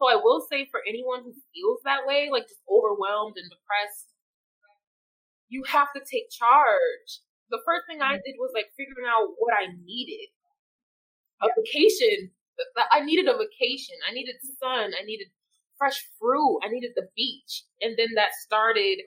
so 0.01 0.11
I 0.11 0.17
will 0.17 0.43
say 0.51 0.67
for 0.71 0.83
anyone 0.89 1.23
who 1.23 1.33
feels 1.55 1.79
that 1.85 2.07
way, 2.07 2.29
like 2.33 2.49
just 2.49 2.65
overwhelmed 2.67 3.39
and 3.39 3.47
depressed, 3.47 4.11
you 5.49 5.63
have 5.69 5.93
to 5.95 6.03
take 6.03 6.27
charge. 6.31 7.23
The 7.51 7.63
first 7.65 7.87
thing 7.87 8.03
I 8.03 8.19
did 8.19 8.35
was 8.41 8.51
like 8.55 8.73
figuring 8.77 9.07
out 9.07 9.37
what 9.39 9.55
I 9.55 9.71
needed. 9.85 10.33
A 11.43 11.47
yeah. 11.47 11.55
vacation. 11.55 12.33
I 12.91 13.01
needed 13.05 13.29
a 13.29 13.37
vacation. 13.39 13.95
I 14.09 14.13
needed 14.13 14.37
sun. 14.59 14.93
I 14.99 15.05
needed 15.05 15.29
fresh 15.79 16.03
fruit. 16.19 16.61
I 16.65 16.69
needed 16.69 16.93
the 16.97 17.09
beach. 17.17 17.65
And 17.81 17.97
then 17.99 18.15
that 18.17 18.31
started 18.41 19.03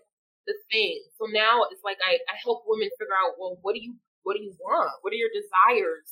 the 0.45 0.55
thing. 0.71 1.01
So 1.17 1.25
now 1.29 1.65
it's 1.69 1.81
like 1.86 1.97
I, 2.01 2.21
I 2.29 2.36
help 2.41 2.65
women 2.69 2.89
figure 2.97 3.17
out, 3.17 3.38
well, 3.38 3.58
what 3.62 3.73
do 3.73 3.81
you 3.81 3.97
what 4.25 4.38
do 4.38 4.41
you 4.41 4.53
want? 4.58 4.93
What 5.05 5.13
are 5.13 5.21
your 5.21 5.34
desires? 5.34 6.10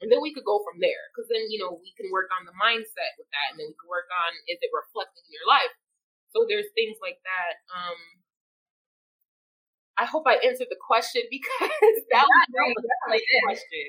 And 0.00 0.08
then 0.08 0.24
we 0.24 0.32
could 0.32 0.48
go 0.48 0.64
from 0.64 0.80
there. 0.80 1.12
Because 1.12 1.28
then, 1.28 1.44
you 1.52 1.60
know, 1.60 1.76
we 1.76 1.92
can 1.92 2.08
work 2.08 2.32
on 2.32 2.48
the 2.48 2.56
mindset 2.56 3.12
with 3.20 3.28
that. 3.36 3.52
And 3.52 3.60
then 3.60 3.68
we 3.68 3.76
can 3.76 3.88
work 3.92 4.08
on 4.08 4.30
is 4.48 4.60
it 4.60 4.72
reflecting 4.72 5.24
in 5.28 5.32
your 5.36 5.48
life? 5.48 5.72
So 6.32 6.48
there's 6.48 6.68
things 6.76 6.96
like 7.04 7.20
that. 7.24 7.60
Um 7.72 8.00
I 10.00 10.08
hope 10.08 10.24
I 10.24 10.40
answered 10.40 10.72
the 10.72 10.80
question 10.80 11.20
because 11.34 11.96
that 12.08 12.24
yeah, 12.24 12.24
was 12.24 12.48
no, 12.48 12.64
definitely 12.72 13.20
did. 13.28 13.44
question. 13.44 13.88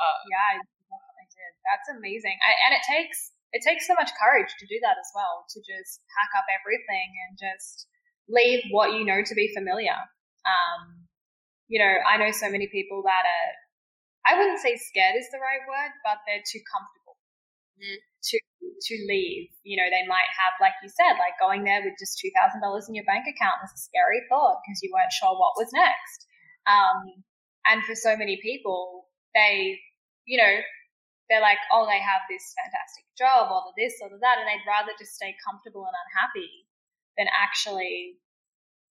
Uh, 0.00 0.18
yeah, 0.32 0.46
I 0.48 0.54
definitely 0.64 1.28
did. 1.28 1.52
That's 1.60 1.88
amazing. 1.92 2.36
I, 2.40 2.50
and 2.66 2.72
it 2.72 2.84
takes 2.88 3.36
it 3.54 3.62
takes 3.62 3.86
so 3.86 3.94
much 3.94 4.10
courage 4.18 4.50
to 4.58 4.66
do 4.66 4.80
that 4.82 4.98
as 4.98 5.06
well, 5.14 5.46
to 5.54 5.62
just 5.62 6.02
pack 6.10 6.32
up 6.34 6.48
everything 6.50 7.14
and 7.28 7.38
just 7.38 7.86
leave 8.28 8.62
what 8.70 8.92
you 8.92 9.04
know 9.04 9.22
to 9.24 9.34
be 9.34 9.52
familiar. 9.54 9.96
Um, 10.44 11.08
you 11.68 11.80
know, 11.80 11.92
I 12.04 12.16
know 12.16 12.30
so 12.30 12.50
many 12.50 12.68
people 12.68 13.02
that 13.04 13.24
are, 13.24 13.50
I 14.28 14.38
wouldn't 14.38 14.60
say 14.60 14.76
scared 14.76 15.16
is 15.16 15.28
the 15.32 15.40
right 15.40 15.64
word, 15.68 15.92
but 16.04 16.20
they're 16.24 16.44
too 16.44 16.60
comfortable 16.68 17.16
mm. 17.76 18.00
to 18.00 18.38
to 18.64 18.94
leave. 19.08 19.48
You 19.64 19.76
know, 19.80 19.88
they 19.88 20.04
might 20.08 20.28
have, 20.36 20.56
like 20.60 20.76
you 20.84 20.88
said, 20.88 21.20
like 21.20 21.40
going 21.40 21.64
there 21.64 21.84
with 21.84 21.96
just 22.00 22.20
two 22.20 22.32
thousand 22.36 22.60
dollars 22.60 22.88
in 22.88 22.96
your 22.96 23.08
bank 23.08 23.24
account 23.28 23.64
was 23.64 23.72
a 23.72 23.80
scary 23.80 24.24
thought 24.28 24.60
because 24.64 24.80
you 24.84 24.92
weren't 24.92 25.12
sure 25.12 25.32
what 25.36 25.56
was 25.56 25.72
next. 25.72 26.20
Um, 26.68 27.24
and 27.68 27.84
for 27.84 27.96
so 27.96 28.16
many 28.16 28.40
people, 28.40 29.08
they, 29.32 29.80
you 30.24 30.36
know, 30.36 30.54
they're 31.28 31.44
like, 31.44 31.60
oh, 31.72 31.88
they 31.88 32.00
have 32.00 32.24
this 32.28 32.52
fantastic 32.56 33.04
job 33.16 33.48
or 33.48 33.64
the 33.68 33.72
this 33.76 33.96
or 34.04 34.12
the 34.12 34.20
that, 34.20 34.40
and 34.40 34.48
they'd 34.48 34.68
rather 34.68 34.92
just 34.96 35.16
stay 35.16 35.32
comfortable 35.44 35.84
and 35.84 35.96
unhappy 35.96 36.63
than 37.16 37.28
actually 37.30 38.18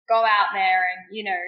go 0.08 0.24
out 0.26 0.52
there 0.54 0.88
and, 0.90 1.16
you 1.16 1.24
know, 1.24 1.40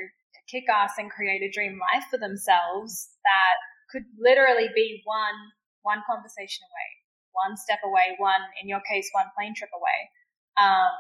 kick 0.48 0.68
ass 0.68 1.00
and 1.00 1.10
create 1.10 1.42
a 1.42 1.52
dream 1.52 1.80
life 1.80 2.06
for 2.12 2.20
themselves 2.20 3.10
that 3.24 3.56
could 3.90 4.04
literally 4.20 4.70
be 4.76 5.02
one, 5.04 5.36
one 5.82 6.04
conversation 6.04 6.68
away, 6.68 6.90
one 7.32 7.58
step 7.58 7.80
away, 7.84 8.16
one, 8.20 8.44
in 8.62 8.68
your 8.68 8.82
case, 8.84 9.10
one 9.12 9.32
plane 9.36 9.56
trip 9.56 9.72
away. 9.72 10.12
Um, 10.60 10.92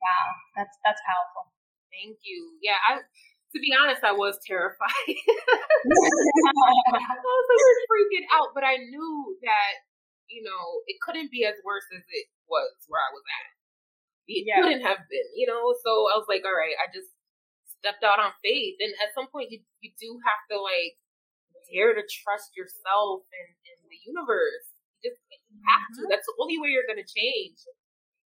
wow, 0.00 0.26
that's, 0.56 0.76
that's 0.84 1.00
powerful. 1.04 1.52
Thank 1.92 2.24
you. 2.24 2.56
Yeah, 2.64 2.80
I, 2.80 3.00
to 3.00 3.58
be 3.58 3.72
honest, 3.76 4.04
I 4.04 4.12
was 4.12 4.38
terrified. 4.46 4.88
I 5.04 5.16
was 7.20 7.76
freaking 7.90 8.24
out, 8.32 8.54
but 8.54 8.64
I 8.64 8.76
knew 8.78 9.36
that, 9.42 9.74
you 10.28 10.42
know, 10.42 10.82
it 10.86 11.00
couldn't 11.02 11.30
be 11.30 11.44
as 11.44 11.54
worse 11.64 11.84
as 11.92 12.02
it 12.08 12.26
was 12.48 12.72
where 12.86 13.02
I 13.02 13.10
was 13.12 13.22
at. 13.26 13.59
It 14.28 14.46
Yeah. 14.46 14.60
couldn't 14.62 14.82
have 14.84 15.02
been, 15.08 15.28
you 15.36 15.46
know. 15.46 15.74
So 15.84 15.90
I 16.12 16.16
was 16.18 16.26
like, 16.28 16.44
all 16.44 16.56
right, 16.56 16.76
I 16.80 16.88
just 16.92 17.10
stepped 17.80 18.04
out 18.04 18.20
on 18.20 18.32
faith, 18.44 18.76
and 18.80 18.92
at 19.04 19.14
some 19.14 19.28
point, 19.28 19.50
you 19.52 19.60
you 19.80 19.92
do 20.00 20.18
have 20.24 20.42
to 20.52 20.60
like 20.60 20.98
dare 21.72 21.94
to 21.94 22.02
trust 22.24 22.56
yourself 22.56 23.24
and, 23.32 23.48
and 23.70 23.78
the 23.90 24.00
universe. 24.06 24.66
You 25.02 25.10
just 25.12 25.20
you 25.50 25.58
have 25.68 25.84
to. 25.98 26.00
That's 26.10 26.26
the 26.26 26.36
only 26.40 26.58
way 26.60 26.70
you're 26.74 26.88
gonna 26.88 27.06
change. 27.06 27.58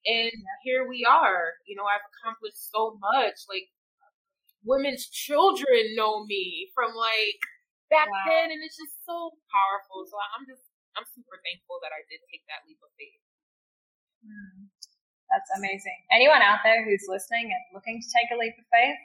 And 0.07 0.33
here 0.64 0.88
we 0.88 1.04
are. 1.09 1.57
You 1.66 1.76
know, 1.76 1.87
I've 1.88 2.04
accomplished 2.16 2.61
so 2.72 2.98
much. 3.00 3.46
Like 3.48 3.68
women's 4.64 5.09
children 5.11 5.94
know 5.94 6.24
me 6.24 6.70
from 6.74 6.94
like 6.94 7.40
back 7.90 8.09
Wow. 8.11 8.24
then, 8.26 8.50
and 8.50 8.61
it's 8.64 8.76
just 8.78 8.96
so 9.07 9.37
powerful. 9.52 10.07
So 10.09 10.16
I'm 10.37 10.46
just 10.48 10.64
I'm 10.96 11.07
super 11.14 11.38
thankful 11.42 11.78
that 11.83 11.92
I 11.94 12.02
did 12.11 12.20
take 12.30 12.44
that 12.50 12.64
leap 12.66 12.80
of 12.83 12.90
faith. 12.98 13.22
Hmm. 14.24 14.66
That's 15.35 15.51
amazing. 15.59 15.99
Anyone 16.14 16.47
out 16.47 16.62
there 16.62 16.87
who's 16.87 17.11
listening 17.11 17.51
and 17.51 17.62
looking 17.75 17.99
to 17.99 18.07
take 18.07 18.31
a 18.31 18.38
leap 18.38 18.55
of 18.55 18.62
faith, 18.70 19.03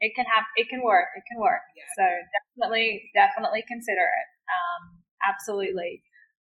it 0.00 0.16
can 0.16 0.24
have, 0.32 0.48
it 0.56 0.72
can 0.72 0.80
work. 0.80 1.12
It 1.12 1.28
can 1.28 1.36
work. 1.36 1.60
Yeah. 1.76 1.84
So 1.92 2.04
definitely, 2.56 3.10
definitely 3.12 3.68
consider 3.68 4.08
it. 4.08 4.28
Um, 4.48 5.04
absolutely. 5.20 6.00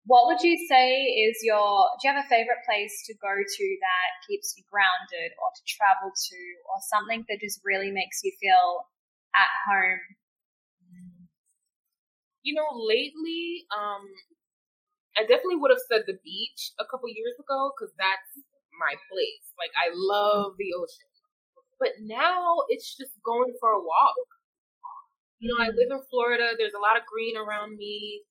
What 0.09 0.25
would 0.25 0.41
you 0.41 0.57
say 0.65 1.05
is 1.29 1.37
your, 1.45 1.85
do 2.01 2.09
you 2.09 2.15
have 2.17 2.25
a 2.25 2.29
favorite 2.33 2.65
place 2.65 3.05
to 3.05 3.13
go 3.21 3.29
to 3.29 3.65
that 3.85 4.09
keeps 4.25 4.57
you 4.57 4.65
grounded 4.65 5.37
or 5.37 5.53
to 5.53 5.63
travel 5.69 6.09
to 6.09 6.39
or 6.65 6.81
something 6.89 7.21
that 7.29 7.37
just 7.37 7.61
really 7.61 7.93
makes 7.93 8.25
you 8.25 8.33
feel 8.41 8.89
at 9.37 9.53
home? 9.69 10.01
You 12.41 12.55
know, 12.57 12.65
lately, 12.73 13.69
um, 13.69 14.01
I 15.17 15.27
definitely 15.27 15.59
would 15.59 15.71
have 15.71 15.83
said 15.91 16.03
the 16.07 16.19
beach 16.23 16.71
a 16.79 16.85
couple 16.87 17.09
years 17.11 17.35
ago 17.39 17.71
because 17.75 17.91
that's 17.99 18.31
my 18.79 18.95
place. 19.11 19.45
Like, 19.59 19.71
I 19.75 19.91
love 19.93 20.55
the 20.57 20.71
ocean. 20.75 21.11
But 21.79 21.97
now 22.01 22.63
it's 22.69 22.95
just 22.95 23.17
going 23.25 23.53
for 23.59 23.71
a 23.73 23.81
walk. 23.81 24.27
You 25.41 25.49
know, 25.49 25.57
I 25.57 25.73
live 25.73 25.89
in 25.89 26.01
Florida. 26.09 26.53
There's 26.57 26.77
a 26.77 26.83
lot 26.83 26.95
of 26.95 27.03
green 27.09 27.35
around 27.35 27.75
me. 27.75 28.21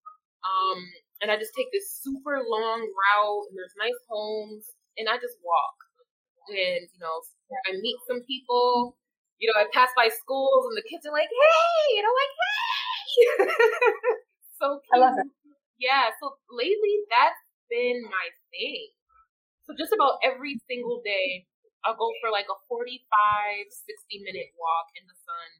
Um, 0.47 0.79
and 1.21 1.29
I 1.31 1.37
just 1.37 1.53
take 1.59 1.69
this 1.73 1.91
super 2.01 2.39
long 2.41 2.81
route 2.81 3.45
and 3.51 3.55
there's 3.59 3.75
nice 3.77 3.99
homes 4.09 4.65
and 4.97 5.09
I 5.11 5.19
just 5.19 5.37
walk. 5.43 5.77
And, 6.49 6.87
you 6.87 7.01
know, 7.01 7.17
I 7.69 7.77
meet 7.83 7.99
some 8.09 8.23
people. 8.25 8.97
You 9.39 9.51
know, 9.51 9.59
I 9.61 9.67
pass 9.73 9.91
by 9.97 10.09
schools 10.09 10.67
and 10.71 10.77
the 10.79 10.87
kids 10.89 11.05
are 11.07 11.13
like, 11.13 11.29
hey, 11.29 11.97
you 11.97 12.03
I'm 12.07 12.17
like, 12.23 12.35
hey. 12.41 13.55
so 14.61 14.81
I 14.95 14.99
love 14.99 15.15
cute. 15.17 15.40
Yeah, 15.81 16.13
so 16.21 16.37
lately 16.53 16.95
that's 17.11 17.41
been 17.71 18.05
my 18.07 18.27
thing. 18.53 18.93
So 19.67 19.75
just 19.79 19.93
about 19.95 20.21
every 20.25 20.61
single 20.69 21.03
day, 21.05 21.47
I'll 21.85 21.97
go 21.99 22.11
for 22.23 22.31
like 22.31 22.49
a 22.51 22.59
45, 22.69 23.67
60 23.73 24.21
minute 24.23 24.53
walk 24.59 24.93
in 24.99 25.05
the 25.09 25.17
sun. 25.17 25.51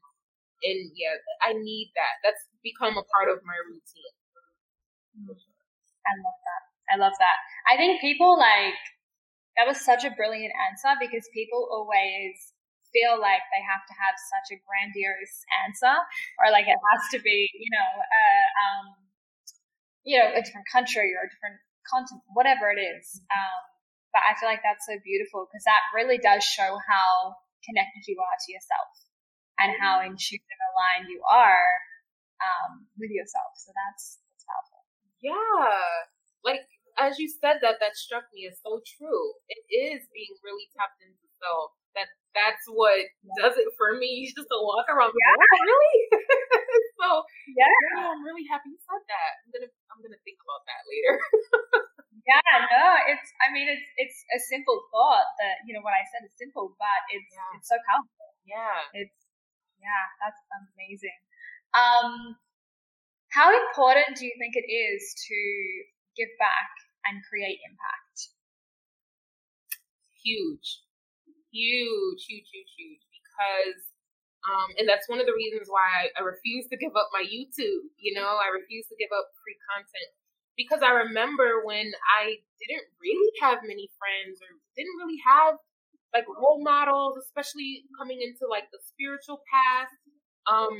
And 0.63 0.91
yeah, 0.95 1.17
I 1.41 1.53
need 1.57 1.91
that. 1.97 2.21
That's 2.23 2.43
become 2.63 2.97
a 2.97 3.05
part 3.05 3.29
of 3.31 3.43
my 3.45 3.57
routine. 3.67 4.15
I 6.05 6.13
love 6.21 6.39
that. 6.45 6.63
I 6.91 6.95
love 6.97 7.15
that. 7.19 7.37
I 7.69 7.77
think 7.77 8.01
people 8.01 8.37
like 8.37 8.77
that 9.57 9.67
was 9.67 9.81
such 9.81 10.03
a 10.05 10.11
brilliant 10.15 10.53
answer 10.71 10.93
because 10.99 11.27
people 11.33 11.67
always 11.71 12.53
feel 12.93 13.19
like 13.19 13.43
they 13.53 13.63
have 13.63 13.83
to 13.87 13.95
have 13.95 14.15
such 14.17 14.55
a 14.55 14.61
grandiose 14.67 15.37
answer 15.67 15.95
or 16.41 16.51
like 16.51 16.67
it 16.67 16.79
has 16.79 17.03
to 17.15 17.19
be, 17.21 17.49
you 17.55 17.71
know, 17.71 17.89
uh, 18.01 18.47
um, 18.63 18.85
you 20.03 20.17
know, 20.17 20.29
a 20.33 20.41
different 20.41 20.67
country 20.71 21.13
or 21.13 21.25
a 21.25 21.29
different 21.29 21.61
continent, 21.85 22.25
whatever 22.33 22.71
it 22.73 22.81
is. 22.81 23.21
Um, 23.29 23.61
but 24.11 24.23
I 24.27 24.35
feel 24.35 24.49
like 24.49 24.63
that's 24.63 24.85
so 24.85 24.99
beautiful 25.03 25.47
because 25.47 25.63
that 25.63 25.81
really 25.95 26.19
does 26.19 26.43
show 26.43 26.77
how 26.83 27.39
connected 27.63 28.03
you 28.07 28.19
are 28.19 28.37
to 28.37 28.49
yourself 28.51 28.91
and 29.61 29.71
how 29.79 30.01
in 30.03 30.17
tune 30.17 30.41
and 30.41 30.61
aligned 30.73 31.07
you 31.07 31.21
are 31.23 31.69
um, 32.41 32.89
with 32.97 33.13
yourself. 33.13 33.55
So 33.55 33.71
that's 33.71 34.19
that's 34.27 34.43
powerful. 34.43 34.81
Yeah. 35.21 35.71
Like 36.43 36.65
as 36.99 37.21
you 37.21 37.29
said 37.29 37.63
that, 37.63 37.79
that 37.79 37.95
struck 37.95 38.27
me 38.33 38.49
as 38.49 38.59
so 38.59 38.81
true. 38.83 39.25
It 39.47 39.61
is 39.71 40.03
being 40.11 40.33
really 40.43 40.67
tapped 40.75 40.99
into 40.99 41.27
self. 41.39 41.71
That 41.95 42.11
that's 42.35 42.63
what 42.67 42.99
does 43.39 43.55
it 43.55 43.69
for 43.77 43.95
me. 43.95 44.09
You 44.21 44.27
just 44.31 44.47
to 44.49 44.59
walk 44.59 44.87
around. 44.91 45.13
Yeah. 45.15 45.35
Yeah. 45.39 45.55
Really? 45.63 45.95
so 47.01 47.25
Yeah. 47.49 47.65
yeah, 47.97 48.13
I'm 48.13 48.23
really 48.23 48.45
happy 48.47 48.69
you 48.73 48.79
said 48.85 49.01
that. 49.09 49.31
I'm 49.45 49.51
gonna 49.51 49.71
I'm 49.91 49.99
gonna 50.05 50.21
think 50.23 50.39
about 50.45 50.63
that 50.69 50.81
later. 50.87 51.15
Yeah, 52.21 52.43
no, 52.69 52.85
it's. 53.09 53.29
I 53.41 53.49
mean, 53.49 53.65
it's 53.71 53.81
it's 53.97 54.19
a 54.35 54.39
simple 54.51 54.77
thought 54.93 55.25
that 55.41 55.63
you 55.65 55.73
know 55.73 55.81
what 55.81 55.97
I 55.97 56.05
said 56.13 56.21
is 56.27 56.35
simple, 56.37 56.75
but 56.77 56.99
it's 57.09 57.25
Yeah. 57.33 57.55
it's 57.57 57.67
so 57.71 57.77
powerful. 57.89 58.29
yeah. 58.45 58.83
It's 58.93 59.17
yeah, 59.81 60.05
that's 60.21 60.37
amazing. 60.53 61.17
Um, 61.73 62.37
how 63.33 63.49
important 63.49 64.17
do 64.17 64.25
you 64.25 64.35
think 64.37 64.55
it 64.55 64.67
is 64.69 65.01
to 65.27 65.39
give 66.17 66.29
back 66.39 66.69
and 67.09 67.23
create 67.25 67.59
impact? 67.65 68.35
huge, 70.23 70.81
huge, 71.51 72.25
huge, 72.27 72.47
huge, 72.51 72.71
huge. 72.77 73.01
Because, 73.11 73.90
um, 74.49 74.69
and 74.81 74.89
that's 74.89 75.05
one 75.05 75.21
of 75.21 75.29
the 75.29 75.37
reasons 75.37 75.69
why 75.69 75.85
I, 75.85 76.03
I 76.17 76.21
refuse 76.25 76.65
to 76.73 76.77
give 76.77 76.97
up 76.97 77.13
my 77.13 77.21
YouTube. 77.21 77.85
You 78.01 78.17
know, 78.17 78.41
I 78.41 78.49
refuse 78.49 78.89
to 78.89 78.97
give 78.97 79.13
up 79.13 79.29
free 79.45 79.57
content 79.69 80.09
because 80.57 80.81
I 80.81 81.05
remember 81.05 81.61
when 81.61 81.93
I 82.17 82.41
didn't 82.57 82.89
really 82.97 83.31
have 83.41 83.61
many 83.61 83.89
friends 84.01 84.41
or 84.41 84.49
didn't 84.73 84.97
really 84.97 85.21
have 85.21 85.61
like 86.09 86.25
role 86.27 86.59
models, 86.59 87.21
especially 87.21 87.85
coming 87.95 88.19
into 88.19 88.49
like 88.49 88.67
the 88.73 88.81
spiritual 88.81 89.45
path. 89.45 89.93
Um, 90.49 90.73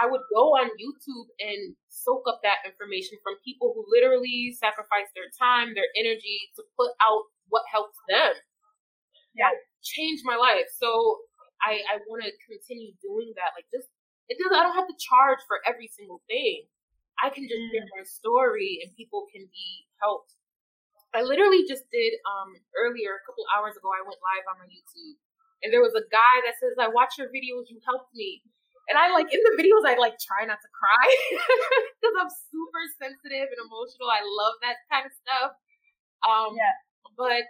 I 0.00 0.08
would 0.08 0.24
go 0.32 0.56
on 0.56 0.72
YouTube 0.80 1.28
and 1.36 1.76
soak 1.92 2.24
up 2.24 2.40
that 2.42 2.64
information 2.64 3.20
from 3.20 3.36
people 3.44 3.76
who 3.76 3.84
literally 3.92 4.56
sacrifice 4.56 5.12
their 5.12 5.28
time, 5.36 5.76
their 5.76 5.88
energy 6.00 6.48
to 6.56 6.64
put 6.80 6.96
out 7.04 7.28
what 7.52 7.68
helps 7.68 8.00
them. 8.08 8.40
Yeah. 9.36 9.52
That 9.52 9.60
changed 9.84 10.24
my 10.24 10.36
life. 10.36 10.66
So 10.80 11.20
I 11.64 11.82
I 11.88 11.94
want 12.08 12.24
to 12.26 12.32
continue 12.46 12.92
doing 13.02 13.32
that. 13.38 13.54
Like 13.56 13.66
just 13.72 13.88
it 14.28 14.38
doesn't. 14.38 14.54
I 14.56 14.62
don't 14.66 14.78
have 14.78 14.88
to 14.90 14.98
charge 14.98 15.40
for 15.48 15.60
every 15.66 15.88
single 15.92 16.22
thing. 16.30 16.66
I 17.22 17.30
can 17.30 17.44
just 17.46 17.62
share 17.70 17.86
my 17.94 18.02
story 18.04 18.82
and 18.82 18.90
people 18.96 19.26
can 19.30 19.46
be 19.52 19.86
helped. 20.02 20.34
I 21.14 21.22
literally 21.22 21.64
just 21.68 21.84
did 21.92 22.16
um 22.24 22.56
earlier 22.76 23.20
a 23.20 23.22
couple 23.28 23.44
hours 23.52 23.76
ago. 23.76 23.92
I 23.92 24.02
went 24.04 24.20
live 24.20 24.46
on 24.52 24.56
my 24.64 24.68
YouTube 24.68 25.16
and 25.62 25.70
there 25.72 25.84
was 25.84 25.94
a 25.94 26.04
guy 26.08 26.36
that 26.48 26.56
says, 26.58 26.74
"I 26.80 26.88
watch 26.88 27.18
your 27.20 27.28
videos. 27.28 27.68
You 27.68 27.80
helped 27.84 28.12
me." 28.16 28.42
And 28.90 28.98
I 28.98 29.14
like 29.14 29.30
in 29.30 29.38
the 29.46 29.54
videos, 29.54 29.86
I 29.86 29.94
like 29.96 30.18
try 30.18 30.42
not 30.44 30.58
to 30.58 30.70
cry 30.74 31.06
because 32.02 32.16
I'm 32.18 32.32
super 32.50 32.82
sensitive 32.98 33.46
and 33.48 33.60
emotional. 33.62 34.10
I 34.10 34.26
love 34.26 34.58
that 34.66 34.82
kind 34.90 35.06
of 35.06 35.12
stuff. 35.22 35.52
Um, 36.26 36.54
Yeah. 36.56 36.74
But 37.16 37.46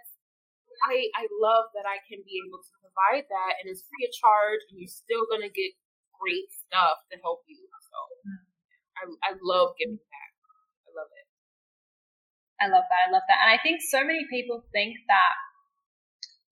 I 0.83 1.07
I 1.15 1.23
love 1.39 1.71
that 1.75 1.87
I 1.87 2.03
can 2.05 2.19
be 2.27 2.43
able 2.43 2.59
to 2.59 2.73
provide 2.83 3.25
that, 3.27 3.51
and 3.61 3.71
it's 3.71 3.87
free 3.87 4.03
of 4.03 4.13
charge, 4.13 4.61
and 4.69 4.79
you're 4.79 4.91
still 4.91 5.23
gonna 5.31 5.51
get 5.51 5.71
great 6.19 6.51
stuff 6.51 7.03
to 7.11 7.15
help 7.23 7.47
you. 7.47 7.59
So 7.59 7.97
I 8.99 9.03
I 9.23 9.31
love 9.39 9.75
giving 9.79 9.99
back. 9.99 10.31
I 10.85 10.89
love 10.93 11.11
it. 11.11 11.27
I 12.63 12.67
love 12.71 12.85
that. 12.87 13.01
I 13.07 13.09
love 13.11 13.25
that. 13.27 13.39
And 13.43 13.51
I 13.51 13.59
think 13.59 13.83
so 13.83 14.03
many 14.03 14.23
people 14.29 14.63
think 14.71 14.95
that 15.11 15.35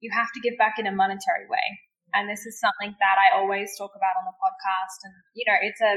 you 0.04 0.10
have 0.12 0.28
to 0.34 0.42
give 0.42 0.58
back 0.58 0.76
in 0.82 0.90
a 0.90 0.92
monetary 0.92 1.48
way. 1.48 1.68
And 2.12 2.28
this 2.28 2.44
is 2.44 2.60
something 2.60 2.92
that 3.00 3.16
I 3.16 3.32
always 3.38 3.72
talk 3.80 3.96
about 3.96 4.20
on 4.20 4.28
the 4.28 4.36
podcast. 4.36 5.00
And, 5.08 5.16
you 5.32 5.48
know, 5.48 5.56
it's 5.62 5.80
a 5.80 5.96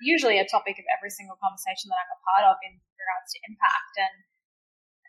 usually 0.00 0.40
a 0.40 0.48
topic 0.48 0.80
of 0.80 0.86
every 0.88 1.12
single 1.12 1.36
conversation 1.36 1.92
that 1.92 2.00
I'm 2.00 2.16
a 2.16 2.20
part 2.24 2.44
of 2.48 2.56
in 2.64 2.80
regards 2.96 3.28
to 3.36 3.38
impact. 3.44 3.94
And 4.00 4.14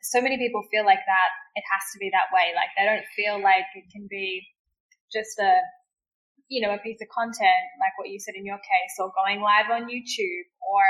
so 0.01 0.21
many 0.21 0.37
people 0.37 0.63
feel 0.71 0.85
like 0.85 1.01
that 1.05 1.29
it 1.55 1.63
has 1.71 1.83
to 1.93 1.99
be 1.99 2.09
that 2.11 2.33
way. 2.33 2.53
Like 2.55 2.69
they 2.77 2.85
don't 2.85 3.05
feel 3.15 3.41
like 3.41 3.65
it 3.75 3.85
can 3.91 4.07
be 4.09 4.45
just 5.13 5.37
a, 5.39 5.61
you 6.49 6.61
know, 6.61 6.73
a 6.73 6.79
piece 6.79 7.01
of 7.01 7.09
content 7.09 7.63
like 7.79 7.93
what 7.97 8.09
you 8.09 8.19
said 8.19 8.35
in 8.35 8.45
your 8.45 8.59
case, 8.59 8.93
or 8.99 9.11
going 9.15 9.41
live 9.41 9.69
on 9.71 9.89
YouTube, 9.89 10.47
or 10.61 10.83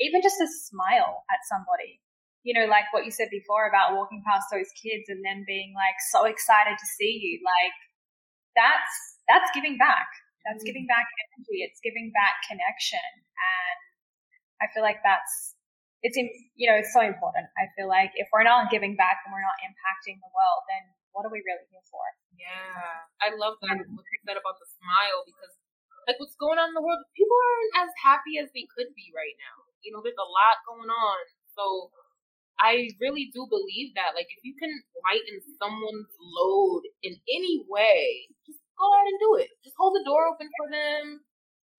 even 0.00 0.22
just 0.22 0.40
a 0.40 0.48
smile 0.68 1.24
at 1.30 1.40
somebody 1.48 2.00
you 2.46 2.54
know, 2.54 2.70
like 2.70 2.86
what 2.94 3.02
you 3.02 3.10
said 3.10 3.26
before 3.34 3.66
about 3.66 3.98
walking 3.98 4.22
past 4.22 4.46
those 4.54 4.70
kids 4.78 5.10
and 5.10 5.18
them 5.26 5.42
being 5.50 5.74
like 5.74 5.98
so 6.14 6.30
excited 6.30 6.78
to 6.78 6.86
see 6.94 7.18
you, 7.18 7.42
like 7.42 7.74
that's 8.54 8.94
that's 9.26 9.50
giving 9.50 9.74
back. 9.82 10.06
That's 10.46 10.62
Mhm. 10.62 10.70
giving 10.70 10.86
back 10.86 11.06
energy. 11.34 11.66
It's 11.66 11.80
giving 11.82 12.12
back 12.14 12.38
connection, 12.46 13.02
and 13.02 13.78
I 14.62 14.72
feel 14.72 14.84
like 14.86 15.02
that's 15.02 15.55
it's 16.04 16.16
you 16.16 16.66
know 16.68 16.76
it's 16.76 16.92
so 16.92 17.00
important. 17.04 17.48
I 17.56 17.68
feel 17.76 17.88
like 17.88 18.12
if 18.16 18.28
we're 18.32 18.46
not 18.46 18.68
giving 18.68 18.96
back 18.96 19.24
and 19.24 19.32
we're 19.32 19.44
not 19.44 19.58
impacting 19.64 20.20
the 20.20 20.30
world, 20.32 20.62
then 20.68 20.82
what 21.16 21.24
are 21.24 21.32
we 21.32 21.40
really 21.44 21.66
here 21.72 21.84
for? 21.88 22.04
Yeah, 22.36 23.08
I 23.24 23.32
love 23.32 23.56
that 23.64 23.80
what 23.80 24.04
you 24.04 24.18
said 24.24 24.36
about 24.36 24.60
the 24.60 24.68
smile 24.76 25.24
because 25.24 25.56
like 26.04 26.20
what's 26.22 26.36
going 26.38 26.60
on 26.60 26.70
in 26.70 26.76
the 26.76 26.84
world, 26.84 27.02
people 27.16 27.34
aren't 27.34 27.88
as 27.88 27.92
happy 27.98 28.38
as 28.38 28.52
they 28.54 28.68
could 28.70 28.94
be 28.94 29.10
right 29.16 29.34
now. 29.40 29.66
You 29.82 29.90
know, 29.90 30.00
there's 30.04 30.18
a 30.18 30.28
lot 30.28 30.62
going 30.68 30.90
on, 30.90 31.18
so 31.56 31.90
I 32.56 32.88
really 33.00 33.28
do 33.32 33.44
believe 33.48 33.92
that. 33.96 34.16
Like, 34.16 34.28
if 34.32 34.40
you 34.40 34.56
can 34.56 34.72
lighten 35.04 35.40
someone's 35.60 36.12
load 36.20 36.88
in 37.04 37.16
any 37.28 37.64
way, 37.68 38.32
just 38.48 38.60
go 38.80 38.88
ahead 38.88 39.08
and 39.12 39.20
do 39.20 39.30
it. 39.40 39.52
Just 39.60 39.76
hold 39.76 39.92
the 39.96 40.04
door 40.04 40.28
open 40.28 40.48
for 40.56 40.66
them. 40.72 41.20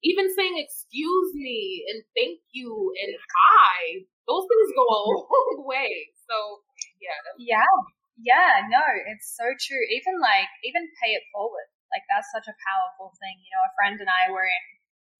Even 0.04 0.30
saying 0.34 0.56
excuse 0.56 1.30
me 1.34 1.84
and 1.90 2.02
thank 2.14 2.38
you 2.54 2.70
and 2.70 3.12
hi, 3.18 4.06
those 4.26 4.46
things 4.46 4.70
go 4.76 4.86
a 4.86 5.00
long 5.10 5.66
way. 5.66 6.12
So, 6.28 6.62
yeah. 7.00 7.18
Yeah. 7.38 7.74
Yeah, 8.18 8.66
no, 8.66 8.82
it's 9.14 9.30
so 9.38 9.46
true. 9.62 9.84
Even 9.94 10.18
like, 10.18 10.50
even 10.66 10.82
pay 10.98 11.14
it 11.14 11.22
forward. 11.30 11.70
Like, 11.94 12.02
that's 12.10 12.26
such 12.34 12.50
a 12.50 12.60
powerful 12.66 13.14
thing. 13.22 13.38
You 13.38 13.50
know, 13.54 13.62
a 13.62 13.74
friend 13.78 13.94
and 14.02 14.10
I 14.10 14.34
were 14.34 14.42
in 14.42 14.64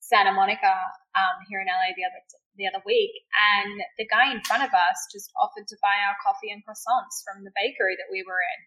Santa 0.08 0.32
Monica 0.32 0.72
um, 1.14 1.36
here 1.52 1.60
in 1.60 1.68
LA 1.68 1.92
the 1.92 2.06
other 2.08 2.22
the 2.56 2.66
other 2.66 2.82
week, 2.82 3.14
and 3.54 3.78
the 4.02 4.08
guy 4.08 4.32
in 4.34 4.42
front 4.42 4.66
of 4.66 4.74
us 4.74 4.98
just 5.14 5.30
offered 5.38 5.68
to 5.68 5.78
buy 5.78 5.94
our 6.02 6.18
coffee 6.24 6.50
and 6.50 6.64
croissants 6.66 7.22
from 7.22 7.46
the 7.46 7.54
bakery 7.54 7.94
that 7.94 8.10
we 8.10 8.24
were 8.26 8.40
in, 8.40 8.60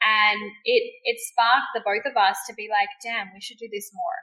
and 0.00 0.40
it 0.64 0.84
it 1.04 1.18
sparked 1.20 1.74
the 1.74 1.84
both 1.84 2.06
of 2.06 2.16
us 2.16 2.38
to 2.48 2.54
be 2.54 2.70
like, 2.70 2.88
damn, 3.02 3.34
we 3.34 3.42
should 3.42 3.58
do 3.58 3.68
this 3.68 3.90
more. 3.92 4.18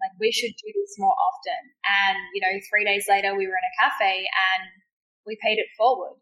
Like 0.00 0.14
we 0.20 0.32
should 0.32 0.52
do 0.52 0.70
this 0.74 0.94
more 0.98 1.14
often. 1.14 1.62
And 1.84 2.18
you 2.34 2.40
know, 2.42 2.54
three 2.68 2.84
days 2.84 3.06
later, 3.08 3.34
we 3.34 3.46
were 3.46 3.58
in 3.58 3.70
a 3.70 3.76
cafe 3.80 4.26
and 4.26 4.62
we 5.26 5.38
paid 5.42 5.58
it 5.58 5.68
forward. 5.76 6.16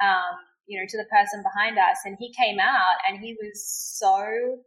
Um, 0.00 0.38
you 0.66 0.78
know, 0.78 0.86
to 0.86 0.98
the 0.98 1.08
person 1.10 1.42
behind 1.42 1.78
us, 1.78 1.98
and 2.04 2.16
he 2.20 2.32
came 2.32 2.60
out 2.60 3.00
and 3.08 3.18
he 3.18 3.34
was 3.40 3.56
so 3.98 4.60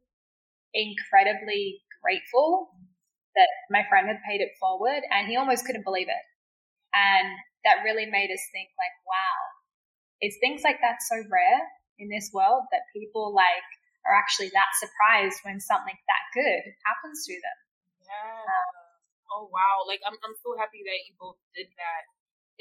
incredibly 0.74 1.80
grateful 2.02 2.72
that 3.36 3.48
my 3.70 3.84
friend 3.88 4.08
had 4.08 4.20
paid 4.28 4.42
it 4.42 4.52
forward 4.60 5.04
and 5.12 5.28
he 5.28 5.38
almost 5.38 5.66
couldn't 5.66 5.86
believe 5.86 6.10
it. 6.10 6.26
And 6.94 7.32
that 7.64 7.84
really 7.86 8.06
made 8.06 8.32
us 8.34 8.44
think 8.52 8.68
like, 8.76 8.96
wow, 9.08 9.40
is 10.22 10.36
things 10.42 10.62
like 10.64 10.82
that 10.82 11.00
so 11.00 11.16
rare 11.32 11.62
in 12.00 12.10
this 12.10 12.32
world 12.34 12.64
that 12.72 12.90
people 12.92 13.34
like 13.34 13.68
are 14.04 14.18
actually 14.18 14.50
that 14.52 14.72
surprised 14.82 15.40
when 15.44 15.62
something 15.62 15.96
that 15.96 16.24
good 16.34 16.64
happens 16.84 17.24
to 17.28 17.34
them. 17.34 17.58
Oh 19.32 19.48
wow. 19.52 19.88
Like 19.88 20.02
I'm 20.06 20.18
I'm 20.22 20.36
so 20.44 20.54
happy 20.60 20.84
that 20.84 21.00
you 21.08 21.14
both 21.20 21.40
did 21.56 21.72
that. 21.80 22.04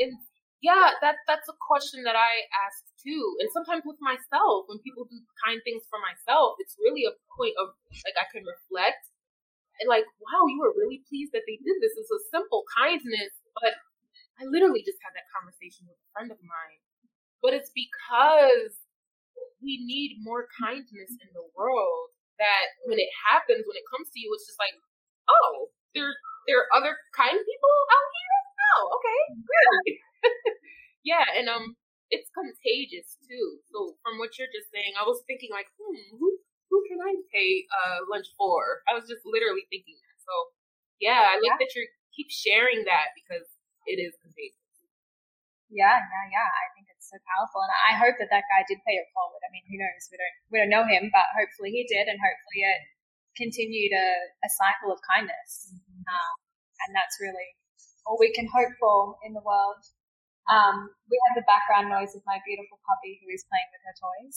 And 0.01 0.17
yeah, 0.63 0.95
that 1.03 1.21
that's 1.27 1.49
a 1.51 1.57
question 1.59 2.05
that 2.07 2.17
I 2.17 2.47
ask 2.67 2.85
too. 3.01 3.23
And 3.43 3.49
sometimes 3.51 3.83
with 3.85 3.99
myself, 4.01 4.69
when 4.71 4.79
people 4.85 5.09
do 5.09 5.19
kind 5.45 5.59
things 5.67 5.83
for 5.91 5.99
myself, 6.01 6.57
it's 6.63 6.77
really 6.79 7.05
a 7.09 7.15
point 7.37 7.57
of 7.59 7.75
like 8.07 8.17
I 8.21 8.27
can 8.31 8.45
reflect 8.47 9.03
and 9.81 9.89
like, 9.89 10.07
wow, 10.21 10.45
you 10.51 10.61
were 10.61 10.75
really 10.77 11.03
pleased 11.09 11.33
that 11.35 11.47
they 11.49 11.59
did 11.61 11.79
this. 11.81 11.97
It's 11.97 12.13
a 12.13 12.23
simple 12.31 12.65
kindness, 12.77 13.33
but 13.59 13.75
I 14.41 14.47
literally 14.49 14.85
just 14.85 15.01
had 15.05 15.15
that 15.17 15.29
conversation 15.33 15.89
with 15.89 15.99
a 15.99 16.09
friend 16.15 16.31
of 16.33 16.41
mine. 16.45 16.81
But 17.43 17.55
it's 17.57 17.73
because 17.73 18.77
we 19.63 19.81
need 19.85 20.21
more 20.25 20.49
kindness 20.57 21.13
in 21.21 21.31
the 21.37 21.45
world 21.57 22.13
that 22.41 22.67
when 22.89 22.99
it 22.99 23.11
happens, 23.29 23.65
when 23.69 23.77
it 23.77 23.87
comes 23.93 24.09
to 24.13 24.19
you, 24.21 24.33
it's 24.33 24.49
just 24.49 24.59
like, 24.61 24.73
oh, 25.31 25.71
there 25.95 26.11
there 26.51 26.59
are 26.67 26.71
other 26.75 26.99
kind 27.15 27.35
of 27.39 27.43
people 27.47 27.75
out 27.95 28.09
here? 28.11 28.39
Oh, 28.75 28.83
okay, 28.99 29.21
good. 29.47 29.85
yeah, 31.11 31.27
and 31.39 31.47
um 31.49 31.79
it's 32.11 32.31
contagious 32.35 33.15
too. 33.23 33.63
So 33.71 33.95
from 34.03 34.19
what 34.19 34.35
you're 34.35 34.51
just 34.51 34.75
saying, 34.75 34.99
I 34.99 35.07
was 35.07 35.23
thinking 35.31 35.55
like, 35.55 35.71
hmm, 35.79 36.19
who 36.19 36.29
who 36.71 36.83
can 36.91 36.99
I 36.99 37.15
pay 37.31 37.67
uh 37.71 38.03
lunch 38.11 38.27
for? 38.35 38.83
I 38.91 38.99
was 38.99 39.07
just 39.07 39.23
literally 39.23 39.67
thinking 39.71 39.95
that. 39.95 40.17
So 40.23 40.35
yeah, 40.99 41.23
I 41.31 41.39
like 41.39 41.55
yeah. 41.55 41.61
that 41.63 41.73
you 41.79 41.87
keep 42.13 42.29
sharing 42.31 42.85
that 42.91 43.15
because 43.15 43.47
it 43.87 44.03
is 44.03 44.19
contagious. 44.21 44.59
Yeah, 45.71 46.03
yeah, 46.03 46.27
yeah. 46.35 46.51
I 46.51 46.67
think 46.75 46.91
it's 46.91 47.07
so 47.07 47.15
powerful, 47.31 47.63
and 47.63 47.71
I 47.87 47.95
hope 47.95 48.19
that 48.19 48.27
that 48.35 48.51
guy 48.51 48.67
did 48.67 48.83
pay 48.83 48.99
it 48.99 49.07
forward. 49.15 49.39
I 49.47 49.51
mean, 49.55 49.63
who 49.71 49.79
knows? 49.79 50.03
We 50.11 50.19
don't 50.19 50.37
we 50.51 50.57
don't 50.59 50.75
know 50.75 50.83
him, 50.83 51.15
but 51.15 51.31
hopefully 51.39 51.71
he 51.71 51.87
did, 51.87 52.11
and 52.11 52.19
hopefully 52.19 52.67
it 52.67 52.81
continued 53.37 53.93
a, 53.95 54.09
a 54.43 54.51
cycle 54.51 54.91
of 54.93 54.99
kindness. 55.07 55.75
Mm-hmm. 55.75 56.03
Um, 56.07 56.35
and 56.87 56.91
that's 56.97 57.19
really 57.21 57.51
all 58.07 58.17
we 58.19 58.33
can 58.33 58.49
hope 58.49 58.73
for 58.81 59.17
in 59.27 59.33
the 59.37 59.45
world. 59.45 59.83
Um, 60.49 60.91
we 61.07 61.15
have 61.31 61.39
the 61.39 61.47
background 61.47 61.93
noise 61.93 62.17
of 62.17 62.27
my 62.27 62.43
beautiful 62.43 62.83
puppy 62.83 63.23
who 63.23 63.31
is 63.31 63.47
playing 63.47 63.71
with 63.71 63.83
her 63.87 63.97
toys. 64.01 64.37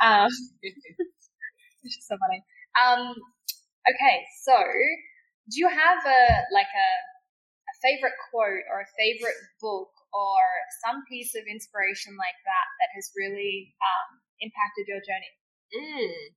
Um, 0.00 0.30
which 1.84 1.98
is 1.98 2.06
so 2.06 2.16
funny. 2.16 2.40
Um, 2.78 3.12
okay, 3.84 4.24
so 4.46 4.56
do 5.50 5.60
you 5.60 5.68
have 5.68 6.00
a 6.06 6.22
like 6.54 6.70
a 6.72 6.90
favorite 7.82 8.14
quote 8.30 8.62
or 8.70 8.86
a 8.86 8.90
favorite 8.94 9.36
book 9.60 9.90
or 10.14 10.40
some 10.86 11.02
piece 11.10 11.34
of 11.34 11.42
inspiration 11.50 12.14
like 12.14 12.38
that 12.46 12.66
that 12.78 12.90
has 12.94 13.10
really 13.18 13.74
um, 13.82 14.22
impacted 14.40 14.86
your 14.86 15.02
journey? 15.02 15.32
Mm. 15.74 16.32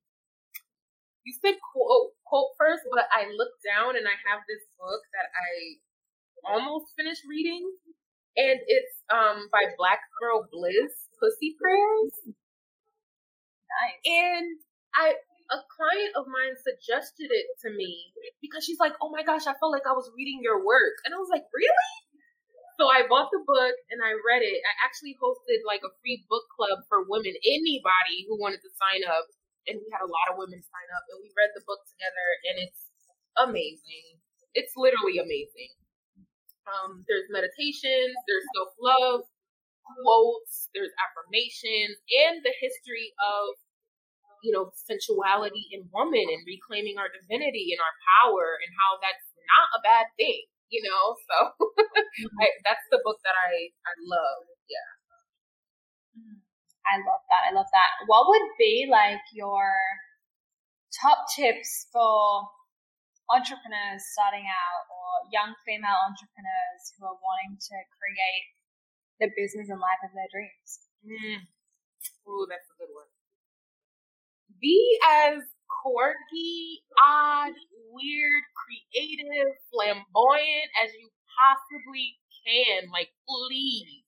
You 1.26 1.34
said 1.42 1.58
quote, 1.58 2.14
quote 2.22 2.54
first, 2.54 2.86
but 2.86 3.10
I 3.10 3.26
looked 3.34 3.58
down 3.66 3.98
and 3.98 4.06
I 4.06 4.14
have 4.30 4.46
this 4.46 4.62
book 4.78 5.02
that 5.10 5.26
I 5.34 5.82
almost 6.46 6.94
finished 6.94 7.26
reading, 7.26 7.66
and 8.38 8.62
it's 8.70 8.94
um, 9.10 9.50
by 9.50 9.74
Black 9.74 10.06
Girl 10.22 10.46
Bliss, 10.46 10.94
Pussy 11.18 11.58
Prayers. 11.58 12.14
Nice. 13.66 13.98
And 14.06 14.54
I 14.94 15.18
a 15.50 15.62
client 15.66 16.14
of 16.18 16.26
mine 16.26 16.58
suggested 16.58 17.30
it 17.30 17.46
to 17.62 17.74
me 17.74 18.14
because 18.38 18.62
she's 18.62 18.78
like, 18.78 18.94
"Oh 19.02 19.10
my 19.10 19.26
gosh, 19.26 19.50
I 19.50 19.58
felt 19.58 19.74
like 19.74 19.86
I 19.86 19.98
was 19.98 20.10
reading 20.14 20.40
your 20.42 20.62
work," 20.62 21.02
and 21.02 21.10
I 21.10 21.18
was 21.18 21.30
like, 21.30 21.42
"Really?" 21.50 21.90
So 22.78 22.92
I 22.92 23.08
bought 23.08 23.32
the 23.32 23.40
book 23.40 23.76
and 23.88 24.04
I 24.04 24.12
read 24.20 24.44
it. 24.44 24.60
I 24.60 24.72
actually 24.84 25.16
hosted 25.16 25.64
like 25.64 25.80
a 25.80 25.92
free 26.04 26.28
book 26.28 26.44
club 26.52 26.84
for 26.92 27.08
women, 27.08 27.32
anybody 27.40 28.28
who 28.28 28.36
wanted 28.36 28.60
to 28.60 28.70
sign 28.76 29.00
up, 29.08 29.24
and 29.66 29.78
we 29.82 29.88
had 29.92 30.02
a 30.02 30.10
lot 30.10 30.30
of 30.32 30.38
women 30.38 30.62
sign 30.62 30.88
up, 30.94 31.04
and 31.10 31.18
we 31.22 31.30
read 31.34 31.52
the 31.54 31.64
book 31.66 31.82
together, 31.90 32.26
and 32.50 32.56
it's 32.62 32.82
amazing. 33.38 34.18
It's 34.56 34.72
literally 34.78 35.18
amazing. 35.20 35.72
Um, 36.66 37.06
there's 37.06 37.30
meditations, 37.30 38.16
there's 38.26 38.46
self 38.56 38.72
love 38.80 39.20
quotes, 40.02 40.66
there's 40.74 40.90
affirmations, 40.98 41.94
and 42.26 42.42
the 42.42 42.54
history 42.58 43.14
of 43.22 43.54
you 44.42 44.52
know, 44.52 44.70
sensuality 44.76 45.66
in 45.72 45.88
woman 45.92 46.22
and 46.22 46.42
reclaiming 46.46 46.98
our 47.00 47.08
divinity 47.10 47.72
and 47.74 47.80
our 47.80 47.94
power 48.22 48.58
and 48.60 48.70
how 48.78 49.00
that's 49.00 49.26
not 49.50 49.68
a 49.74 49.80
bad 49.82 50.06
thing, 50.14 50.46
you 50.70 50.82
know? 50.84 51.16
So. 51.26 51.36
I, 52.42 52.46
that's 52.64 52.86
the 52.90 53.00
book 53.04 53.18
that 53.24 53.36
I, 53.36 53.70
I 53.86 53.92
love. 54.06 54.46
Yeah. 54.70 54.90
I 56.86 57.02
love 57.02 57.22
that. 57.28 57.42
I 57.48 57.50
love 57.54 57.70
that. 57.72 57.90
What 58.06 58.26
would 58.30 58.48
be 58.58 58.86
like 58.90 59.22
your 59.34 59.74
top 60.94 61.26
tips 61.34 61.86
for 61.92 62.46
entrepreneurs 63.30 64.06
starting 64.14 64.46
out 64.46 64.82
or 64.86 65.26
young 65.34 65.54
female 65.66 65.98
entrepreneurs 66.06 66.82
who 66.94 67.06
are 67.10 67.18
wanting 67.18 67.58
to 67.58 67.76
create 67.98 68.46
the 69.18 69.28
business 69.34 69.68
and 69.68 69.82
life 69.82 70.02
of 70.06 70.14
their 70.14 70.30
dreams? 70.30 70.70
Mm. 71.02 71.42
Ooh, 72.30 72.46
that's 72.46 72.70
a 72.70 72.76
good 72.78 72.92
one 72.94 73.10
be 74.60 74.98
as 75.28 75.42
quirky, 75.82 76.82
odd, 77.02 77.52
weird, 77.92 78.42
creative, 78.54 79.52
flamboyant 79.72 80.70
as 80.82 80.90
you 80.94 81.08
possibly 81.36 82.16
can. 82.46 82.90
Like, 82.92 83.10
please. 83.26 84.04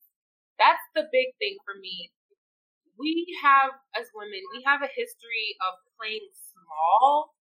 That's 0.58 0.82
the 0.94 1.06
big 1.12 1.30
thing 1.38 1.56
for 1.64 1.78
me. 1.78 2.10
We 2.98 3.26
have, 3.42 3.72
as 3.96 4.10
women, 4.14 4.42
we 4.54 4.62
have 4.66 4.82
a 4.82 4.90
history 4.90 5.54
of 5.62 5.78
playing 5.98 6.26
small 6.52 7.34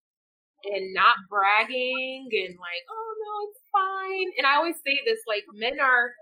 and 0.66 0.94
not 0.94 1.18
bragging 1.30 2.30
and 2.32 2.54
like, 2.58 2.84
oh 2.90 3.10
no, 3.18 3.34
it's 3.50 3.62
fine. 3.74 4.30
And 4.38 4.46
I 4.48 4.58
always 4.58 4.78
say 4.86 5.00
this, 5.06 5.22
like, 5.28 5.46
men 5.54 5.80
are 5.80 6.14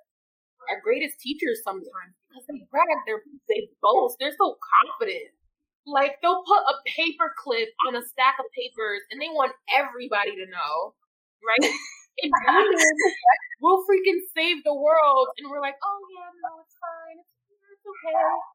our 0.70 0.82
greatest 0.82 1.20
teachers 1.22 1.62
sometimes 1.64 2.14
because 2.30 2.46
they 2.50 2.66
brag, 2.72 2.88
they 3.06 3.16
they 3.50 3.62
boast, 3.82 4.18
they're 4.20 4.36
so 4.38 4.58
confident. 4.60 5.32
Like 5.86 6.18
they'll 6.22 6.42
put 6.46 6.64
a 6.66 6.76
paper 6.98 7.30
clip 7.38 7.70
on 7.88 7.96
a 7.96 8.04
stack 8.04 8.42
of 8.42 8.48
papers 8.58 9.02
and 9.12 9.22
they 9.22 9.30
want 9.30 9.54
everybody 9.70 10.34
to 10.34 10.46
know, 10.50 10.98
right? 11.46 11.62
and 12.26 12.32
women 12.34 12.96
will 13.62 13.86
freaking 13.86 14.22
save 14.34 14.64
the 14.64 14.74
world, 14.74 15.28
and 15.38 15.50
we're 15.52 15.62
like, 15.62 15.76
oh 15.84 16.00
yeah, 16.16 16.32
no, 16.42 16.64
it's 16.64 16.76
fine, 16.80 17.20
it's, 17.52 17.62
it's 17.76 17.86
okay. 17.86 18.55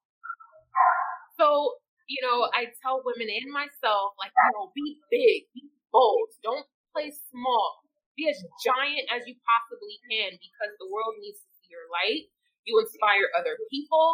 So 1.38 1.80
you 2.10 2.18
know, 2.26 2.50
I 2.50 2.74
tell 2.82 3.06
women 3.06 3.30
and 3.30 3.54
myself, 3.54 4.18
like, 4.18 4.34
you 4.34 4.50
know, 4.58 4.74
be 4.74 4.98
big, 5.14 5.46
be 5.54 5.70
bold, 5.94 6.26
don't 6.42 6.66
play 6.90 7.14
small, 7.30 7.86
be 8.18 8.26
as 8.26 8.42
giant 8.66 9.06
as 9.14 9.22
you 9.30 9.38
possibly 9.46 10.02
can 10.10 10.34
because 10.34 10.74
the 10.82 10.90
world 10.90 11.14
needs 11.22 11.38
to 11.38 11.50
see 11.62 11.70
your 11.70 11.86
light. 11.86 12.26
You 12.66 12.82
inspire 12.82 13.30
other 13.38 13.54
people. 13.70 14.10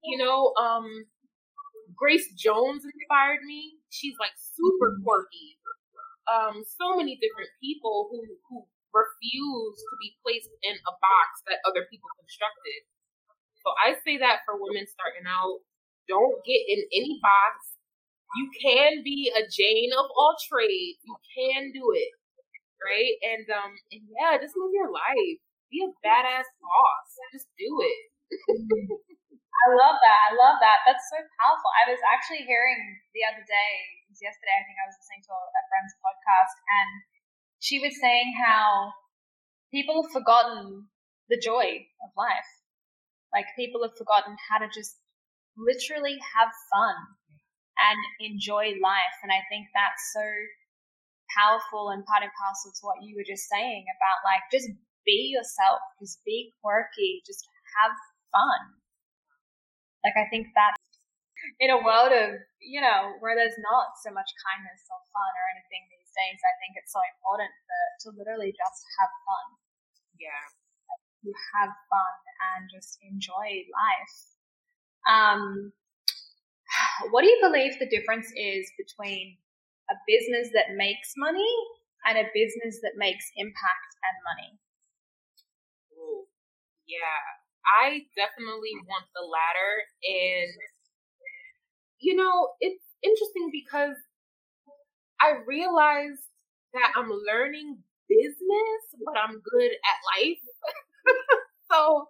You 0.00 0.16
know, 0.24 0.56
um, 0.56 0.88
Grace 1.92 2.32
Jones 2.32 2.88
inspired 2.88 3.44
me. 3.44 3.76
She's 3.92 4.16
like 4.16 4.32
super 4.40 4.96
quirky. 5.04 5.60
Um, 6.32 6.64
so 6.64 6.96
many 6.96 7.20
different 7.20 7.52
people 7.60 8.08
who 8.08 8.24
who 8.48 8.64
refuse 8.96 9.76
to 9.84 9.94
be 10.00 10.16
placed 10.24 10.48
in 10.64 10.76
a 10.80 10.94
box 10.96 11.44
that 11.44 11.60
other 11.68 11.84
people 11.92 12.08
constructed. 12.16 12.88
So 13.60 13.76
I 13.76 14.00
say 14.00 14.16
that 14.24 14.48
for 14.48 14.56
women 14.56 14.88
starting 14.88 15.28
out, 15.28 15.60
don't 16.08 16.40
get 16.44 16.62
in 16.66 16.80
any 16.92 17.20
box. 17.20 17.76
You 18.36 18.50
can 18.60 19.04
be 19.04 19.32
a 19.32 19.44
Jane 19.48 19.92
of 19.96 20.08
all 20.12 20.36
trades. 20.48 21.00
You 21.04 21.16
can 21.32 21.72
do 21.72 21.92
it, 21.96 22.12
right? 22.80 23.16
And 23.24 23.46
um, 23.52 23.72
and 23.92 24.02
yeah, 24.08 24.36
just 24.40 24.56
live 24.56 24.72
your 24.72 24.92
life. 24.92 25.40
Be 25.72 25.84
a 25.84 25.92
badass 26.00 26.48
boss. 26.60 27.08
Just 27.32 27.48
do 27.56 27.70
it. 27.84 28.00
I 29.58 29.66
love 29.74 29.98
that. 30.00 30.18
I 30.28 30.32
love 30.38 30.56
that. 30.62 30.86
That's 30.86 31.02
so 31.10 31.18
powerful. 31.18 31.70
I 31.82 31.90
was 31.90 32.00
actually 32.06 32.46
hearing 32.46 32.78
the 33.10 33.26
other 33.26 33.42
day, 33.42 33.72
yesterday, 34.16 34.54
I 34.54 34.64
think 34.64 34.78
I 34.78 34.86
was 34.86 34.96
listening 35.02 35.24
to 35.26 35.32
a, 35.34 35.42
a 35.44 35.62
friend's 35.66 35.94
podcast, 35.98 36.56
and 36.62 36.90
she 37.58 37.82
was 37.82 37.98
saying 37.98 38.38
how 38.38 38.94
people 39.74 40.00
have 40.02 40.14
forgotten 40.14 40.88
the 41.28 41.40
joy 41.40 41.84
of 42.00 42.10
life. 42.16 42.48
Like 43.32 43.50
people 43.56 43.82
have 43.84 43.98
forgotten 43.98 44.36
how 44.48 44.62
to 44.62 44.68
just 44.72 44.96
literally 45.58 46.16
have 46.22 46.54
fun 46.70 46.96
and 47.78 47.98
enjoy 48.22 48.78
life. 48.78 49.16
And 49.22 49.30
I 49.34 49.42
think 49.50 49.66
that's 49.74 50.14
so 50.14 50.24
powerful 51.34 51.90
and 51.90 52.06
part 52.06 52.24
and 52.24 52.32
parcel 52.38 52.72
to 52.72 52.82
what 52.86 53.02
you 53.04 53.12
were 53.18 53.26
just 53.26 53.50
saying 53.50 53.84
about 53.84 54.24
like 54.24 54.42
just 54.48 54.70
be 55.04 55.34
yourself, 55.34 55.82
just 56.00 56.22
be 56.24 56.54
quirky, 56.62 57.20
just 57.26 57.44
have 57.78 57.92
fun. 58.32 58.60
Like 60.02 60.16
I 60.16 60.26
think 60.30 60.48
that 60.54 60.78
in 61.62 61.70
a 61.70 61.78
world 61.78 62.10
of, 62.10 62.38
you 62.58 62.82
know, 62.82 63.14
where 63.22 63.38
there's 63.38 63.58
not 63.62 63.94
so 64.02 64.10
much 64.10 64.30
kindness 64.42 64.82
or 64.90 64.98
fun 65.14 65.32
or 65.38 65.46
anything 65.54 65.86
these 65.90 66.10
days, 66.14 66.38
I 66.42 66.54
think 66.58 66.74
it's 66.74 66.90
so 66.90 67.02
important 67.18 67.50
to, 67.50 67.78
to 68.02 68.06
literally 68.18 68.50
just 68.50 68.82
have 68.98 69.12
fun. 69.26 69.46
Yeah. 70.18 70.44
You 71.22 71.34
have 71.58 71.70
fun 71.90 72.16
and 72.54 72.70
just 72.70 72.98
enjoy 73.02 73.68
life. 73.70 74.37
Um, 75.08 75.72
what 77.10 77.22
do 77.22 77.28
you 77.28 77.38
believe 77.42 77.78
the 77.78 77.88
difference 77.88 78.30
is 78.36 78.70
between 78.78 79.36
a 79.90 79.94
business 80.06 80.50
that 80.54 80.76
makes 80.76 81.12
money 81.16 81.48
and 82.06 82.18
a 82.18 82.28
business 82.34 82.80
that 82.82 82.92
makes 82.96 83.24
impact 83.36 83.90
and 84.04 84.16
money? 84.24 84.58
Ooh, 85.96 86.24
yeah, 86.86 87.20
I 87.80 88.06
definitely 88.16 88.74
want 88.86 89.06
the 89.14 89.22
latter. 89.24 89.72
And, 90.04 90.52
you 92.00 92.14
know, 92.16 92.50
it's 92.60 92.82
interesting 93.02 93.50
because 93.52 93.96
I 95.20 95.38
realized 95.46 96.22
that 96.74 96.92
I'm 96.96 97.10
learning 97.10 97.78
business, 98.08 98.80
but 99.04 99.16
I'm 99.18 99.40
good 99.40 99.70
at 99.72 99.98
life. 100.16 100.38
so, 101.72 102.06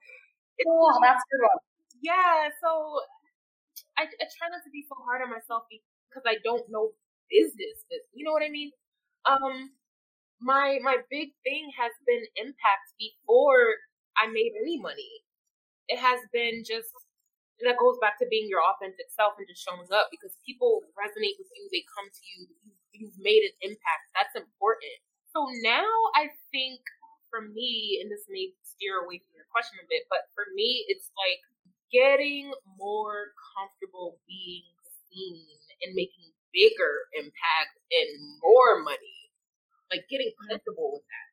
oh, 0.68 0.98
that's 1.02 1.22
good 1.30 1.42
one. 1.42 1.60
Yeah, 2.00 2.48
so 2.60 3.00
I, 3.98 4.04
I 4.08 4.24
try 4.38 4.48
not 4.50 4.64
to 4.64 4.70
be 4.72 4.84
so 4.88 4.96
hard 5.04 5.22
on 5.22 5.30
myself 5.30 5.64
because 5.70 6.24
I 6.26 6.38
don't 6.44 6.66
know 6.70 6.92
business. 7.30 7.84
You 8.14 8.24
know 8.24 8.32
what 8.32 8.44
I 8.44 8.50
mean? 8.50 8.72
Um, 9.26 9.72
my 10.40 10.78
my 10.82 10.98
big 11.10 11.34
thing 11.44 11.70
has 11.78 11.92
been 12.06 12.24
impact 12.36 12.94
before 12.98 13.80
I 14.18 14.28
made 14.30 14.54
any 14.60 14.80
money. 14.80 15.24
It 15.88 15.98
has 16.00 16.20
been 16.32 16.64
just 16.66 16.92
that 17.64 17.78
goes 17.80 17.98
back 18.02 18.18
to 18.22 18.26
being 18.30 18.46
your 18.50 18.62
authentic 18.62 19.10
self 19.14 19.34
and 19.38 19.46
just 19.48 19.62
showing 19.64 19.88
up 19.90 20.08
because 20.14 20.34
people 20.46 20.86
resonate 20.94 21.38
with 21.38 21.50
you. 21.54 21.64
They 21.72 21.84
come 21.90 22.08
to 22.10 22.22
you. 22.34 22.38
You've 22.94 23.18
made 23.18 23.42
an 23.46 23.54
impact. 23.62 24.04
That's 24.14 24.36
important. 24.38 24.94
So 25.34 25.46
now 25.66 25.88
I 26.18 26.30
think 26.54 26.80
for 27.30 27.42
me, 27.44 28.00
and 28.02 28.08
this 28.10 28.26
may 28.30 28.54
steer 28.64 29.02
away 29.04 29.20
from 29.22 29.34
your 29.38 29.48
question 29.52 29.78
a 29.82 29.86
bit, 29.90 30.06
but 30.10 30.26
for 30.34 30.46
me, 30.54 30.86
it's 30.88 31.10
like 31.18 31.40
getting 31.92 32.52
more 32.78 33.32
comfortable 33.54 34.20
being 34.28 34.66
seen 35.08 35.46
and 35.82 35.94
making 35.94 36.32
bigger 36.52 37.08
impact 37.16 37.74
and 37.92 38.10
more 38.42 38.82
money. 38.82 39.30
Like 39.92 40.04
getting 40.12 40.32
comfortable 40.48 41.00
with 41.00 41.06
that. 41.08 41.28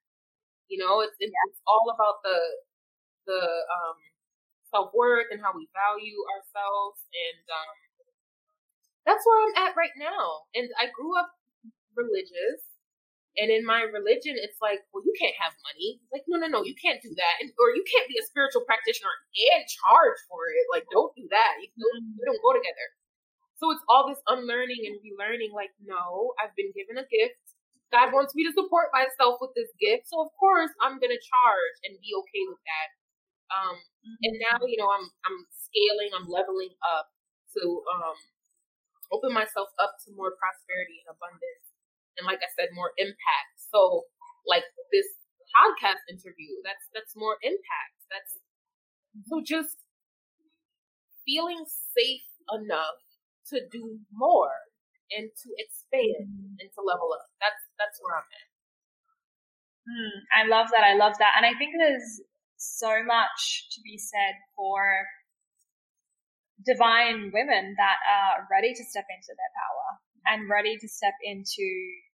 You 0.71 0.79
know, 0.79 1.03
it's 1.03 1.15
it's, 1.19 1.31
yeah. 1.31 1.45
it's 1.51 1.61
all 1.67 1.91
about 1.91 2.23
the 2.23 2.39
the 3.27 3.41
um, 3.41 3.97
self 4.71 4.91
worth 4.95 5.27
and 5.31 5.41
how 5.43 5.51
we 5.51 5.67
value 5.75 6.19
ourselves, 6.35 7.03
and 7.11 7.43
um, 7.51 7.75
that's 9.05 9.23
where 9.27 9.39
I'm 9.43 9.55
at 9.67 9.75
right 9.75 9.93
now. 9.99 10.47
And 10.55 10.69
I 10.79 10.87
grew 10.89 11.13
up 11.19 11.35
religious, 11.95 12.63
and 13.35 13.51
in 13.51 13.67
my 13.67 13.83
religion, 13.83 14.39
it's 14.39 14.63
like, 14.63 14.79
well, 14.95 15.03
you 15.03 15.11
can't 15.19 15.35
have 15.35 15.51
money. 15.67 15.99
Like, 16.11 16.23
no, 16.31 16.39
no, 16.39 16.47
no, 16.47 16.63
you 16.63 16.71
can't 16.79 17.03
do 17.03 17.11
that. 17.11 17.35
And, 17.43 17.51
or 17.59 17.75
you 17.75 17.83
can't 17.83 18.07
be 18.07 18.15
a 18.15 18.23
spiritual 18.23 18.63
practitioner 18.63 19.11
and 19.11 19.63
charge 19.67 20.19
for 20.31 20.47
it. 20.47 20.63
Like, 20.71 20.87
don't 20.87 21.11
do 21.19 21.27
that. 21.27 21.59
You 21.59 21.67
don't, 21.75 22.15
you 22.15 22.23
don't 22.23 22.39
go 22.39 22.55
together. 22.55 22.87
So 23.59 23.75
it's 23.75 23.83
all 23.91 24.07
this 24.07 24.23
unlearning 24.31 24.87
and 24.87 24.95
relearning. 25.03 25.51
Like, 25.51 25.75
no, 25.83 26.31
I've 26.39 26.55
been 26.55 26.71
given 26.71 26.95
a 26.95 27.07
gift. 27.07 27.43
God 27.91 28.15
wants 28.15 28.31
me 28.35 28.47
to 28.47 28.55
support 28.55 28.95
myself 28.95 29.43
with 29.43 29.51
this 29.51 29.71
gift. 29.83 30.07
So 30.07 30.23
of 30.23 30.31
course 30.39 30.71
I'm 30.79 30.99
going 31.03 31.11
to 31.11 31.21
charge 31.21 31.75
and 31.87 31.99
be 31.99 32.15
okay 32.15 32.43
with 32.47 32.59
that. 32.63 32.89
Um, 33.51 33.77
and 34.25 34.35
now, 34.41 34.57
you 34.63 34.79
know, 34.79 34.89
I'm, 34.89 35.05
I'm 35.27 35.39
scaling, 35.53 36.11
I'm 36.15 36.27
leveling 36.27 36.73
up 36.81 37.11
to, 37.55 37.63
um, 37.93 38.17
open 39.13 39.31
myself 39.31 39.69
up 39.77 39.95
to 40.01 40.09
more 40.17 40.33
prosperity 40.33 41.05
and 41.05 41.13
abundance 41.13 41.74
and 42.17 42.25
like 42.25 42.39
I 42.39 42.49
said, 42.55 42.71
more 42.73 42.91
impact. 42.97 43.51
So 43.71 44.07
like 44.47 44.63
this 44.91 45.07
podcast 45.53 46.03
interview, 46.09 46.61
that's 46.63 46.85
that's 46.93 47.13
more 47.15 47.37
impact. 47.43 47.97
That's 48.11 48.33
so 49.27 49.41
just 49.43 49.79
feeling 51.25 51.65
safe 51.67 52.27
enough 52.51 53.01
to 53.51 53.61
do 53.71 53.99
more 54.11 54.53
and 55.11 55.29
to 55.29 55.47
expand 55.57 56.29
mm-hmm. 56.29 56.59
and 56.59 56.69
to 56.73 56.81
level 56.81 57.11
up. 57.13 57.27
That's 57.41 57.61
that's 57.77 57.97
where 58.01 58.19
I'm 58.19 58.29
at. 58.29 58.49
Hmm, 59.85 60.17
I 60.33 60.41
love 60.49 60.73
that. 60.73 60.81
I 60.81 60.97
love 60.97 61.13
that. 61.21 61.37
And 61.37 61.45
I 61.45 61.53
think 61.57 61.77
there's 61.77 62.21
so 62.57 63.03
much 63.05 63.69
to 63.75 63.81
be 63.85 63.97
said 63.97 64.33
for 64.55 65.05
divine 66.65 67.29
women 67.29 67.75
that 67.77 67.99
are 68.07 68.47
ready 68.49 68.73
to 68.73 68.83
step 68.83 69.05
into 69.11 69.35
their 69.35 69.53
power 69.53 70.01
and 70.25 70.49
ready 70.49 70.77
to 70.77 70.87
step 70.87 71.13
into 71.23 71.65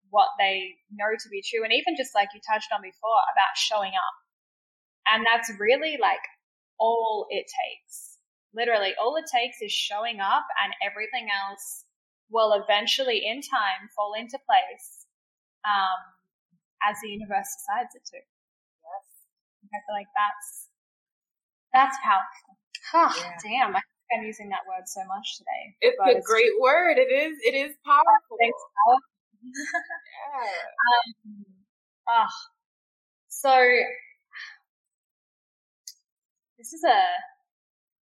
what 0.10 0.30
they 0.40 0.76
know 0.92 1.14
to 1.18 1.30
be 1.30 1.44
true. 1.46 1.64
And 1.64 1.74
even 1.74 1.96
just 1.96 2.16
like 2.16 2.30
you 2.34 2.42
touched 2.42 2.70
on 2.74 2.82
before 2.82 3.22
about 3.34 3.56
showing 3.56 3.94
up. 3.94 4.16
And 5.08 5.26
that's 5.26 5.52
really 5.60 5.98
like 6.02 6.22
all 6.80 7.28
it 7.30 7.46
takes. 7.46 8.18
Literally, 8.54 8.94
all 9.00 9.16
it 9.18 9.26
takes 9.32 9.62
is 9.62 9.72
showing 9.72 10.20
up, 10.20 10.46
and 10.64 10.74
everything 10.82 11.30
else 11.30 11.86
will 12.32 12.54
eventually, 12.54 13.22
in 13.26 13.42
time, 13.42 13.90
fall 13.96 14.14
into 14.18 14.40
place 14.42 15.06
um, 15.66 16.02
as 16.82 16.98
the 17.02 17.10
universe 17.10 17.46
decides 17.46 17.94
it 17.94 18.06
to. 18.10 18.18
Yes. 18.18 19.06
I 19.70 19.78
feel 19.86 19.96
like 19.96 20.10
that's 20.18 20.70
that's 21.74 21.98
powerful. 22.02 22.58
Huh, 22.90 23.14
yeah. 23.22 23.38
Damn, 23.44 23.76
I 23.76 23.82
I'm 24.12 24.24
using 24.26 24.50
that 24.50 24.66
word 24.68 24.88
so 24.88 25.02
much 25.06 25.38
today. 25.38 25.76
It's 25.82 25.98
a 26.02 26.18
it's 26.18 26.26
great 26.26 26.58
word. 26.60 26.98
It 26.98 27.14
is. 27.14 27.38
It 27.42 27.54
is 27.54 27.76
powerful. 27.86 28.38
Thanks, 28.42 28.58
um, 30.36 31.46
oh, 32.10 32.34
so 33.30 33.54
this 36.58 36.74
is 36.74 36.84
a 36.84 37.02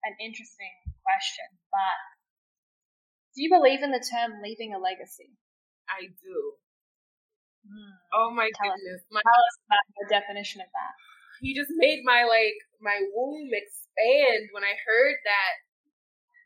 an 0.03 0.13
interesting 0.19 0.75
question, 1.01 1.47
but 1.71 1.97
do 3.35 3.41
you 3.41 3.49
believe 3.49 3.81
in 3.81 3.91
the 3.91 4.03
term 4.03 4.43
leaving 4.43 4.75
a 4.75 4.79
legacy? 4.79 5.31
I 5.89 6.11
do. 6.21 6.37
Mm. 7.65 7.95
Oh 8.13 8.29
my 8.29 8.51
tell 8.53 8.75
goodness! 8.75 9.01
Us, 9.01 9.09
my, 9.09 9.21
tell 9.23 9.41
us 9.41 9.57
about 9.65 9.85
the 9.95 10.05
definition 10.11 10.61
of 10.61 10.67
that. 10.67 10.93
You 11.41 11.55
just 11.55 11.71
made 11.75 12.03
my 12.03 12.27
like 12.27 12.59
my 12.83 12.99
womb 13.15 13.49
expand 13.49 14.51
when 14.51 14.63
I 14.63 14.75
heard 14.85 15.17
that. 15.23 15.53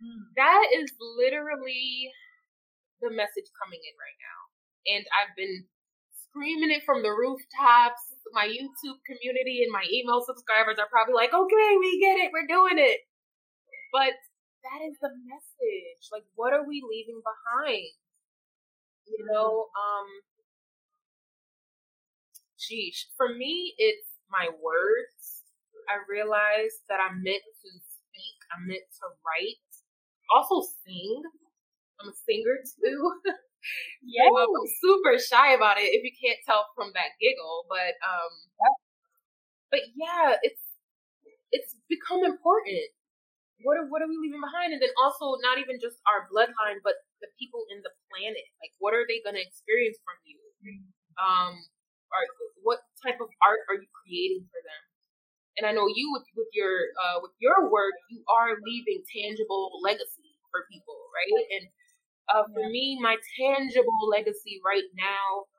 Mm. 0.01 0.33
That 0.37 0.65
is 0.77 0.93
literally 0.99 2.11
the 3.01 3.09
message 3.13 3.49
coming 3.57 3.81
in 3.81 3.95
right 3.97 4.19
now 4.21 4.47
and 4.87 5.03
I've 5.11 5.35
been 5.35 5.67
screaming 6.15 6.71
it 6.71 6.87
from 6.87 7.03
the 7.03 7.11
rooftops. 7.11 8.15
My 8.31 8.47
YouTube 8.47 8.99
community 9.03 9.63
and 9.63 9.71
my 9.71 9.83
email 9.91 10.23
subscribers 10.23 10.79
are 10.79 10.91
probably 10.91 11.15
like, 11.15 11.35
okay, 11.35 11.69
we 11.79 11.99
get 11.99 12.19
it, 12.19 12.31
we're 12.31 12.47
doing 12.47 12.79
it. 12.79 13.03
But 13.91 14.15
that 14.63 14.79
is 14.83 14.95
the 14.99 15.11
message. 15.27 16.03
Like, 16.11 16.27
what 16.35 16.51
are 16.51 16.67
we 16.67 16.83
leaving 16.83 17.19
behind? 17.23 17.91
You 19.07 19.23
know, 19.31 19.71
um, 19.71 20.07
geez, 22.59 23.07
for 23.15 23.31
me, 23.31 23.75
it's 23.77 24.07
my 24.27 24.51
words. 24.51 25.47
I 25.87 26.03
realize 26.11 26.83
that 26.91 26.99
I'm 26.99 27.23
meant 27.23 27.47
to 27.47 27.69
speak, 27.79 28.37
I'm 28.51 28.67
meant 28.67 28.83
to 28.99 29.07
write, 29.23 29.66
also 30.33 30.65
sing. 30.85 31.23
I'm 32.01 32.09
a 32.09 32.15
singer 32.27 32.57
too. 32.63 33.01
Yeah, 34.05 34.29
I'm 34.31 34.67
super 34.81 35.19
shy 35.19 35.53
about 35.53 35.77
it 35.77 35.89
if 35.91 36.03
you 36.05 36.13
can't 36.15 36.39
tell 36.45 36.67
from 36.77 36.91
that 36.95 37.17
giggle, 37.19 37.65
but 37.67 37.97
um, 38.05 38.31
but 39.71 39.81
yeah, 39.95 40.35
it's 40.43 40.63
it's 41.51 41.75
become 41.89 42.25
important. 42.25 42.85
what 43.65 43.77
are 43.79 43.87
what 43.89 44.01
are 44.03 44.09
we 44.09 44.17
leaving 44.21 44.41
behind? 44.43 44.73
And 44.73 44.81
then 44.83 44.93
also 45.01 45.37
not 45.43 45.59
even 45.59 45.79
just 45.81 45.99
our 46.09 46.27
bloodline, 46.31 46.81
but 46.85 46.95
the 47.23 47.29
people 47.39 47.65
in 47.73 47.81
the 47.83 47.93
planet. 48.11 48.45
Like, 48.61 48.73
what 48.79 48.93
are 48.95 49.05
they 49.07 49.21
going 49.25 49.37
to 49.39 49.43
experience 49.43 49.97
from 50.05 50.17
you? 50.27 50.37
Um, 51.19 51.53
are 52.13 52.25
what 52.63 52.81
type 53.03 53.19
of 53.21 53.29
art 53.43 53.61
are 53.69 53.77
you 53.79 53.89
creating 54.03 54.47
for 54.51 54.61
them? 54.63 54.83
And 55.57 55.65
I 55.65 55.73
know 55.73 55.89
you 55.89 56.13
with 56.13 56.25
with 56.37 56.49
your 56.53 56.93
uh, 57.01 57.17
with 57.21 57.33
your 57.41 57.69
work, 57.69 57.97
you 58.09 58.21
are 58.29 58.57
leaving 58.61 59.01
tangible 59.09 59.73
legacy 59.81 60.37
for 60.53 60.69
people, 60.69 60.97
right? 61.09 61.45
And 61.57 61.65
uh, 62.29 62.43
for 62.53 62.69
me, 62.69 62.99
my 63.01 63.17
tangible 63.39 64.05
legacy 64.11 64.61
right 64.61 64.85
now 64.93 65.49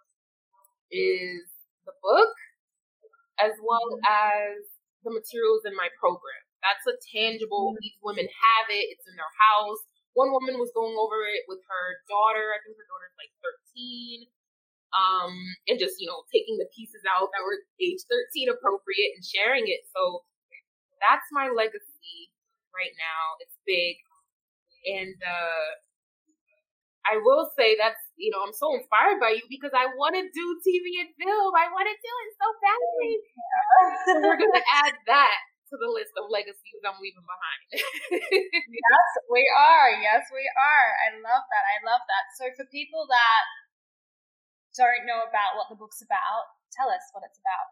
is 0.93 1.51
the 1.85 1.95
book, 1.99 2.35
as 3.41 3.57
well 3.59 3.99
as 4.07 4.63
the 5.03 5.11
materials 5.11 5.65
in 5.67 5.75
my 5.75 5.89
program. 5.99 6.43
That's 6.63 6.85
a 6.87 6.95
tangible. 7.15 7.75
Mm-hmm. 7.75 7.83
These 7.83 7.99
women 8.03 8.27
have 8.29 8.67
it. 8.71 8.87
It's 8.93 9.07
in 9.09 9.17
their 9.17 9.35
house. 9.51 9.83
One 10.15 10.35
woman 10.35 10.59
was 10.59 10.75
going 10.75 10.99
over 10.99 11.23
it 11.31 11.47
with 11.47 11.63
her 11.67 11.87
daughter. 12.11 12.51
I 12.55 12.59
think 12.63 12.75
her 12.75 12.89
daughter's 12.91 13.15
like 13.19 13.33
13. 13.75 14.27
Um, 14.89 15.37
and 15.69 15.77
just, 15.77 16.01
you 16.01 16.09
know, 16.09 16.25
taking 16.33 16.57
the 16.57 16.69
pieces 16.73 17.05
out 17.05 17.29
that 17.37 17.45
were 17.45 17.61
age 17.77 18.01
13 18.09 18.49
appropriate 18.49 19.13
and 19.17 19.25
sharing 19.25 19.69
it. 19.69 19.85
So 19.93 20.25
that's 20.97 21.29
my 21.29 21.53
legacy 21.53 22.33
right 22.73 22.97
now. 22.97 23.37
It's 23.45 23.59
big. 23.69 24.01
And, 24.89 25.19
uh, 25.21 25.69
I 27.09 27.17
will 27.25 27.49
say 27.57 27.73
that's, 27.81 28.01
you 28.21 28.29
know, 28.29 28.45
I'm 28.45 28.53
so 28.53 28.77
inspired 28.77 29.17
by 29.17 29.33
you 29.33 29.45
because 29.49 29.73
I 29.73 29.89
want 29.97 30.13
to 30.13 30.25
do 30.29 30.47
TV 30.61 31.01
and 31.01 31.09
film. 31.17 31.53
I 31.57 31.73
want 31.73 31.89
to 31.89 31.97
do 31.97 32.13
it 32.21 32.31
so 32.37 32.47
badly. 32.61 33.13
so 34.05 34.13
we're 34.29 34.37
going 34.37 34.59
to 34.61 34.69
add 34.85 34.93
that 35.09 35.41
to 35.73 35.75
the 35.81 35.89
list 35.89 36.13
of 36.21 36.29
legacies 36.29 36.81
I'm 36.85 37.01
leaving 37.01 37.25
behind. 37.25 37.65
yes, 38.85 39.09
we 39.33 39.45
are. 39.57 39.89
Yes, 40.01 40.29
we 40.33 40.45
are. 40.45 40.89
I 41.09 41.17
love 41.21 41.45
that. 41.49 41.65
I 41.65 41.77
love 41.85 42.05
that. 42.05 42.25
So 42.37 42.45
for 42.57 42.69
people 42.69 43.09
that 43.09 43.45
don't 44.79 45.11
know 45.11 45.27
about 45.27 45.59
what 45.59 45.67
the 45.67 45.77
book's 45.77 46.01
about, 46.01 46.47
tell 46.71 46.87
us 46.87 47.03
what 47.11 47.27
it's 47.27 47.43
about. 47.43 47.69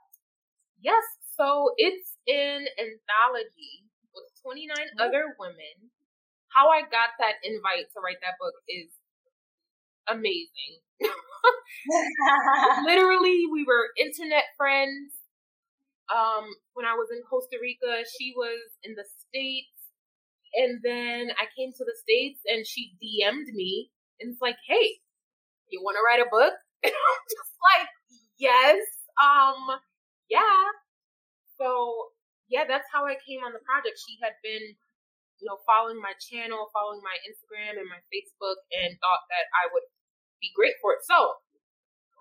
Yes, 0.82 1.06
so 1.38 1.70
it's 1.78 2.18
an 2.26 2.66
anthology 2.76 3.86
with 4.10 4.26
29 4.42 4.66
mm-hmm. 4.74 5.00
other 5.00 5.38
women. 5.38 5.94
How 6.50 6.68
I 6.68 6.82
got 6.82 7.14
that 7.22 7.38
invite 7.46 7.88
to 7.94 8.02
write 8.02 8.18
that 8.26 8.40
book 8.42 8.58
is 8.66 8.90
amazing. 10.08 10.82
Literally, 12.90 13.46
we 13.50 13.62
were 13.62 13.92
internet 13.96 14.50
friends 14.56 15.16
um, 16.12 16.46
when 16.74 16.86
I 16.86 16.94
was 16.94 17.10
in 17.10 17.22
Costa 17.26 17.58
Rica, 17.60 18.06
she 18.06 18.32
was 18.36 18.70
in 18.84 18.94
the 18.94 19.04
States. 19.26 19.74
And 20.54 20.80
then 20.82 21.34
I 21.36 21.50
came 21.52 21.72
to 21.74 21.84
the 21.84 21.96
States 22.00 22.40
and 22.46 22.66
she 22.66 22.94
DM'd 23.02 23.52
me 23.52 23.90
and 24.20 24.32
it's 24.32 24.40
like, 24.40 24.56
hey, 24.66 25.02
you 25.68 25.82
want 25.82 25.98
to 25.98 26.06
write 26.06 26.22
a 26.24 26.30
book? 26.30 26.54
And 26.86 26.94
I'm 27.10 27.24
just 27.28 27.54
like, 27.74 27.90
yes, 28.38 28.82
um, 29.18 29.80
yeah. 30.30 30.62
So, 31.58 32.12
yeah, 32.48 32.64
that's 32.68 32.88
how 32.92 33.06
I 33.06 33.16
came 33.24 33.42
on 33.42 33.52
the 33.56 33.64
project. 33.64 33.98
She 33.98 34.18
had 34.22 34.36
been, 34.44 34.76
you 35.40 35.46
know, 35.48 35.58
following 35.66 36.00
my 36.00 36.14
channel, 36.20 36.70
following 36.72 37.02
my 37.02 37.16
Instagram 37.26 37.80
and 37.80 37.88
my 37.90 38.00
Facebook, 38.12 38.58
and 38.72 38.96
thought 39.00 39.24
that 39.32 39.46
I 39.56 39.72
would 39.72 39.86
be 40.40 40.52
great 40.56 40.76
for 40.82 40.94
it. 40.96 41.02
So, 41.06 41.40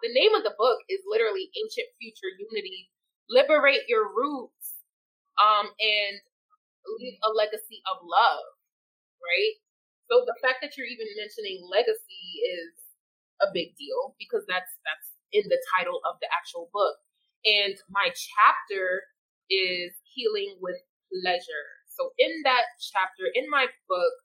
the 0.03 0.11
name 0.13 0.35
of 0.35 0.43
the 0.43 0.55
book 0.57 0.79
is 0.89 1.01
literally 1.07 1.49
Ancient 1.55 1.89
Future 1.99 2.31
Unity 2.37 2.89
liberate 3.29 3.89
your 3.89 4.05
roots 4.05 4.85
um 5.41 5.65
and 5.81 6.15
leave 7.01 7.17
a 7.25 7.31
legacy 7.33 7.81
of 7.89 7.97
love 8.05 8.45
right 9.17 9.55
so 10.05 10.21
the 10.25 10.37
fact 10.45 10.61
that 10.61 10.77
you're 10.77 10.85
even 10.89 11.09
mentioning 11.17 11.65
legacy 11.65 12.45
is 12.45 12.84
a 13.41 13.47
big 13.53 13.75
deal 13.75 14.15
because 14.19 14.43
that's 14.47 14.77
that's 14.85 15.09
in 15.31 15.43
the 15.49 15.59
title 15.75 15.99
of 16.07 16.15
the 16.21 16.29
actual 16.31 16.69
book 16.71 16.95
and 17.43 17.75
my 17.89 18.07
chapter 18.13 19.03
is 19.49 19.91
healing 20.15 20.55
with 20.61 20.79
pleasure 21.11 21.67
so 21.87 22.11
in 22.17 22.31
that 22.43 22.65
chapter 22.79 23.27
in 23.33 23.49
my 23.49 23.67
book 23.87 24.15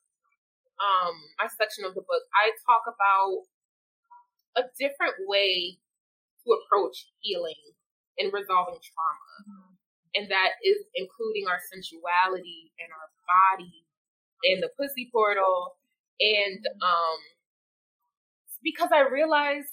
um 0.79 1.15
my 1.39 1.49
section 1.51 1.85
of 1.85 1.95
the 1.95 2.05
book 2.07 2.25
i 2.39 2.55
talk 2.65 2.87
about 2.87 3.45
a 4.57 4.63
different 4.79 5.15
way 5.27 5.79
to 6.45 6.57
approach 6.57 7.11
healing 7.21 7.77
and 8.19 8.33
resolving 8.33 8.81
trauma. 8.81 9.33
Mm-hmm. 9.47 9.73
And 10.11 10.25
that 10.27 10.59
is 10.67 10.83
including 10.99 11.47
our 11.47 11.63
sensuality 11.71 12.75
and 12.83 12.91
our 12.91 13.09
body 13.25 13.87
and 14.51 14.59
the 14.59 14.73
pussy 14.75 15.09
portal. 15.15 15.79
And 16.19 16.61
um, 16.83 17.21
because 18.63 18.91
I 18.93 19.09
realized 19.09 19.73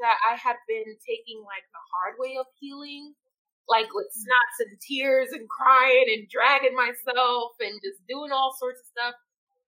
that 0.00 0.18
I 0.22 0.36
had 0.36 0.56
been 0.68 0.94
taking 1.02 1.42
like 1.42 1.66
the 1.74 1.84
hard 1.90 2.14
way 2.18 2.38
of 2.38 2.46
healing, 2.58 3.14
like 3.66 3.90
with 3.92 4.06
mm-hmm. 4.10 4.24
snots 4.24 4.56
and 4.66 4.80
tears 4.80 5.30
and 5.32 5.48
crying 5.48 6.06
and 6.14 6.30
dragging 6.30 6.76
myself 6.76 7.58
and 7.58 7.74
just 7.82 8.00
doing 8.06 8.30
all 8.30 8.54
sorts 8.58 8.80
of 8.80 8.88
stuff. 8.88 9.14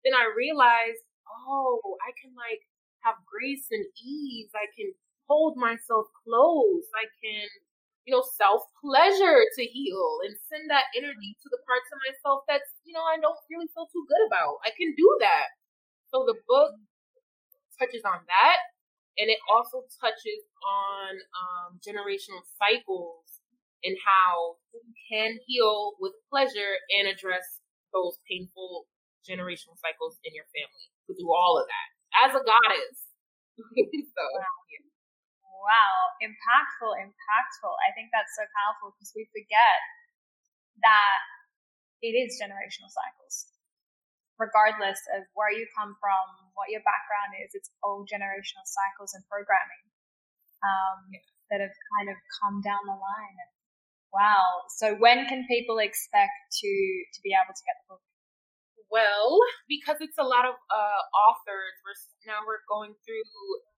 Then 0.04 0.14
I 0.14 0.30
realized, 0.34 1.02
oh, 1.26 1.98
I 2.02 2.14
can 2.18 2.34
like 2.34 2.62
have 3.02 3.18
grace 3.26 3.66
and 3.70 3.86
ease. 3.98 4.50
I 4.54 4.66
can 4.74 4.90
hold 5.26 5.56
myself 5.58 6.06
close. 6.22 6.86
I 6.94 7.06
can 7.22 7.48
you 8.06 8.14
know, 8.14 8.22
self 8.38 8.62
pleasure 8.78 9.42
to 9.58 9.62
heal 9.66 10.22
and 10.22 10.38
send 10.46 10.70
that 10.70 10.94
energy 10.94 11.34
to 11.42 11.48
the 11.50 11.58
parts 11.66 11.90
of 11.90 11.98
myself 12.06 12.46
that's, 12.46 12.70
you 12.86 12.94
know, 12.94 13.02
I 13.02 13.18
don't 13.18 13.36
really 13.50 13.66
feel 13.74 13.90
too 13.90 14.06
good 14.06 14.22
about. 14.30 14.62
I 14.62 14.70
can 14.78 14.94
do 14.94 15.10
that. 15.20 15.50
So 16.14 16.22
the 16.22 16.38
book 16.46 16.78
touches 17.78 18.02
on 18.04 18.20
that. 18.26 18.58
And 19.16 19.32
it 19.32 19.40
also 19.48 19.84
touches 19.96 20.44
on 20.60 21.12
um, 21.32 21.70
generational 21.80 22.44
cycles 22.60 23.40
and 23.80 23.96
how 23.96 24.60
you 24.76 24.92
can 25.08 25.40
heal 25.48 25.96
with 26.00 26.12
pleasure 26.28 26.76
and 27.00 27.08
address 27.08 27.64
those 27.96 28.20
painful 28.28 28.84
generational 29.24 29.80
cycles 29.80 30.20
in 30.20 30.36
your 30.36 30.44
family. 30.52 30.86
To 31.08 31.14
do 31.14 31.30
all 31.30 31.56
of 31.56 31.64
that 31.70 31.88
as 32.26 32.34
a 32.34 32.42
goddess. 32.42 32.98
so, 34.16 34.24
wow, 35.64 35.98
impactful, 36.18 36.92
impactful. 36.98 37.74
I 37.86 37.94
think 37.94 38.10
that's 38.10 38.34
so 38.36 38.44
powerful 38.52 38.92
because 38.94 39.14
we 39.14 39.24
forget 39.32 39.78
that 40.82 41.18
it 42.02 42.14
is 42.14 42.36
generational 42.36 42.92
cycles. 42.92 43.55
Regardless 44.36 45.00
of 45.16 45.24
where 45.32 45.48
you 45.48 45.64
come 45.72 45.96
from, 45.96 46.24
what 46.52 46.68
your 46.68 46.84
background 46.84 47.36
is, 47.40 47.56
it's 47.56 47.72
all 47.80 48.04
generational 48.04 48.64
cycles 48.68 49.16
and 49.16 49.24
programming 49.28 49.84
um, 50.60 51.00
that 51.48 51.60
have 51.60 51.72
kind 51.96 52.08
of 52.12 52.16
come 52.40 52.60
down 52.60 52.84
the 52.84 52.96
line. 52.96 53.36
And 53.36 53.52
wow. 54.12 54.64
So 54.76 54.96
when 54.96 55.24
can 55.28 55.48
people 55.48 55.78
expect 55.78 56.36
to 56.60 56.72
to 57.12 57.18
be 57.24 57.32
able 57.36 57.52
to 57.52 57.64
get 57.64 57.76
the 57.84 57.96
book? 57.96 58.04
Well, 58.86 59.40
because 59.66 59.98
it's 60.00 60.18
a 60.18 60.26
lot 60.26 60.46
of 60.46 60.54
uh, 60.70 61.02
authors, 61.28 61.74
we're 61.82 61.98
now 62.30 62.46
we're 62.46 62.62
going 62.70 62.94
through 63.02 63.26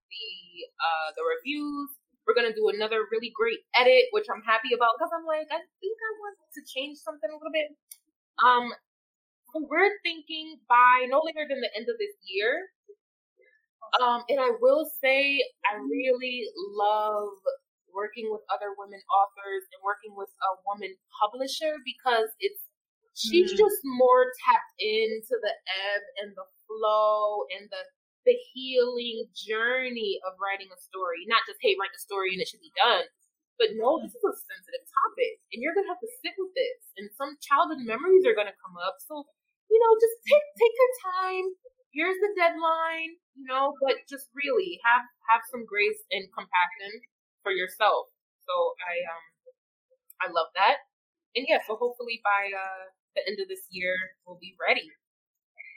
the 0.09 0.29
uh, 0.77 1.09
the 1.17 1.23
reviews. 1.25 1.89
We're 2.27 2.37
gonna 2.37 2.53
do 2.53 2.69
another 2.69 3.09
really 3.09 3.33
great 3.33 3.65
edit, 3.73 4.13
which 4.13 4.29
I'm 4.29 4.45
happy 4.45 4.77
about 4.77 4.95
because 4.97 5.09
I'm 5.09 5.25
like, 5.25 5.49
I 5.49 5.65
think 5.81 5.97
I 5.97 6.11
want 6.21 6.37
to 6.55 6.61
change 6.67 7.01
something 7.01 7.29
a 7.29 7.37
little 7.37 7.53
bit. 7.53 7.73
Um, 8.39 8.69
we're 9.55 9.95
thinking 10.03 10.59
by 10.67 11.07
no 11.09 11.21
later 11.23 11.45
than 11.47 11.61
the 11.61 11.71
end 11.75 11.87
of 11.89 11.97
this 11.97 12.15
year. 12.25 12.69
Um, 13.97 14.21
and 14.29 14.39
I 14.39 14.53
will 14.61 14.85
say, 15.01 15.41
I 15.65 15.81
really 15.81 16.45
love 16.77 17.33
working 17.89 18.29
with 18.29 18.45
other 18.53 18.77
women 18.77 19.01
authors 19.09 19.65
and 19.73 19.81
working 19.81 20.13
with 20.13 20.29
a 20.29 20.51
woman 20.69 20.93
publisher 21.17 21.81
because 21.81 22.29
it's 22.37 22.69
she's 23.17 23.51
mm. 23.51 23.57
just 23.57 23.81
more 23.83 24.29
tapped 24.45 24.77
into 24.77 25.33
the 25.41 25.53
ebb 25.89 26.03
and 26.21 26.29
the 26.37 26.47
flow 26.69 27.49
and 27.57 27.65
the 27.73 27.83
the 28.27 28.35
healing 28.53 29.25
journey 29.33 30.19
of 30.27 30.37
writing 30.37 30.69
a 30.69 30.77
story. 30.77 31.23
Not 31.25 31.47
just, 31.47 31.57
hey, 31.63 31.73
write 31.79 31.95
the 31.95 32.03
story 32.03 32.35
and 32.35 32.43
it 32.43 32.51
should 32.51 32.61
be 32.61 32.75
done. 32.75 33.07
But 33.57 33.75
no, 33.75 33.99
this 33.99 34.15
is 34.15 34.23
a 34.23 34.35
sensitive 34.35 34.85
topic 34.87 35.43
and 35.51 35.59
you're 35.59 35.75
gonna 35.75 35.91
have 35.91 36.03
to 36.03 36.11
sit 36.23 36.35
with 36.39 36.53
this. 36.55 36.79
And 36.95 37.11
some 37.15 37.35
childhood 37.43 37.83
memories 37.83 38.23
are 38.23 38.35
gonna 38.35 38.55
come 38.59 38.79
up. 38.79 38.99
So, 39.03 39.27
you 39.69 39.77
know, 39.79 39.93
just 40.01 40.17
take 40.25 40.45
take 40.57 40.75
your 40.75 40.93
time. 41.13 41.45
Here's 41.93 42.19
the 42.21 42.31
deadline, 42.37 43.17
you 43.35 43.45
know, 43.49 43.73
but 43.81 43.97
just 44.09 44.29
really 44.35 44.79
have 44.85 45.05
have 45.29 45.41
some 45.49 45.65
grace 45.65 46.01
and 46.11 46.25
compassion 46.33 47.01
for 47.43 47.51
yourself. 47.53 48.09
So 48.45 48.53
I 48.81 48.95
um 49.09 49.25
I 50.21 50.27
love 50.31 50.49
that. 50.55 50.85
And 51.35 51.45
yeah, 51.49 51.59
so 51.67 51.75
hopefully 51.75 52.21
by 52.23 52.51
uh 52.53 52.91
the 53.15 53.23
end 53.27 53.39
of 53.41 53.47
this 53.49 53.65
year 53.71 53.95
we'll 54.25 54.39
be 54.41 54.55
ready. 54.59 54.89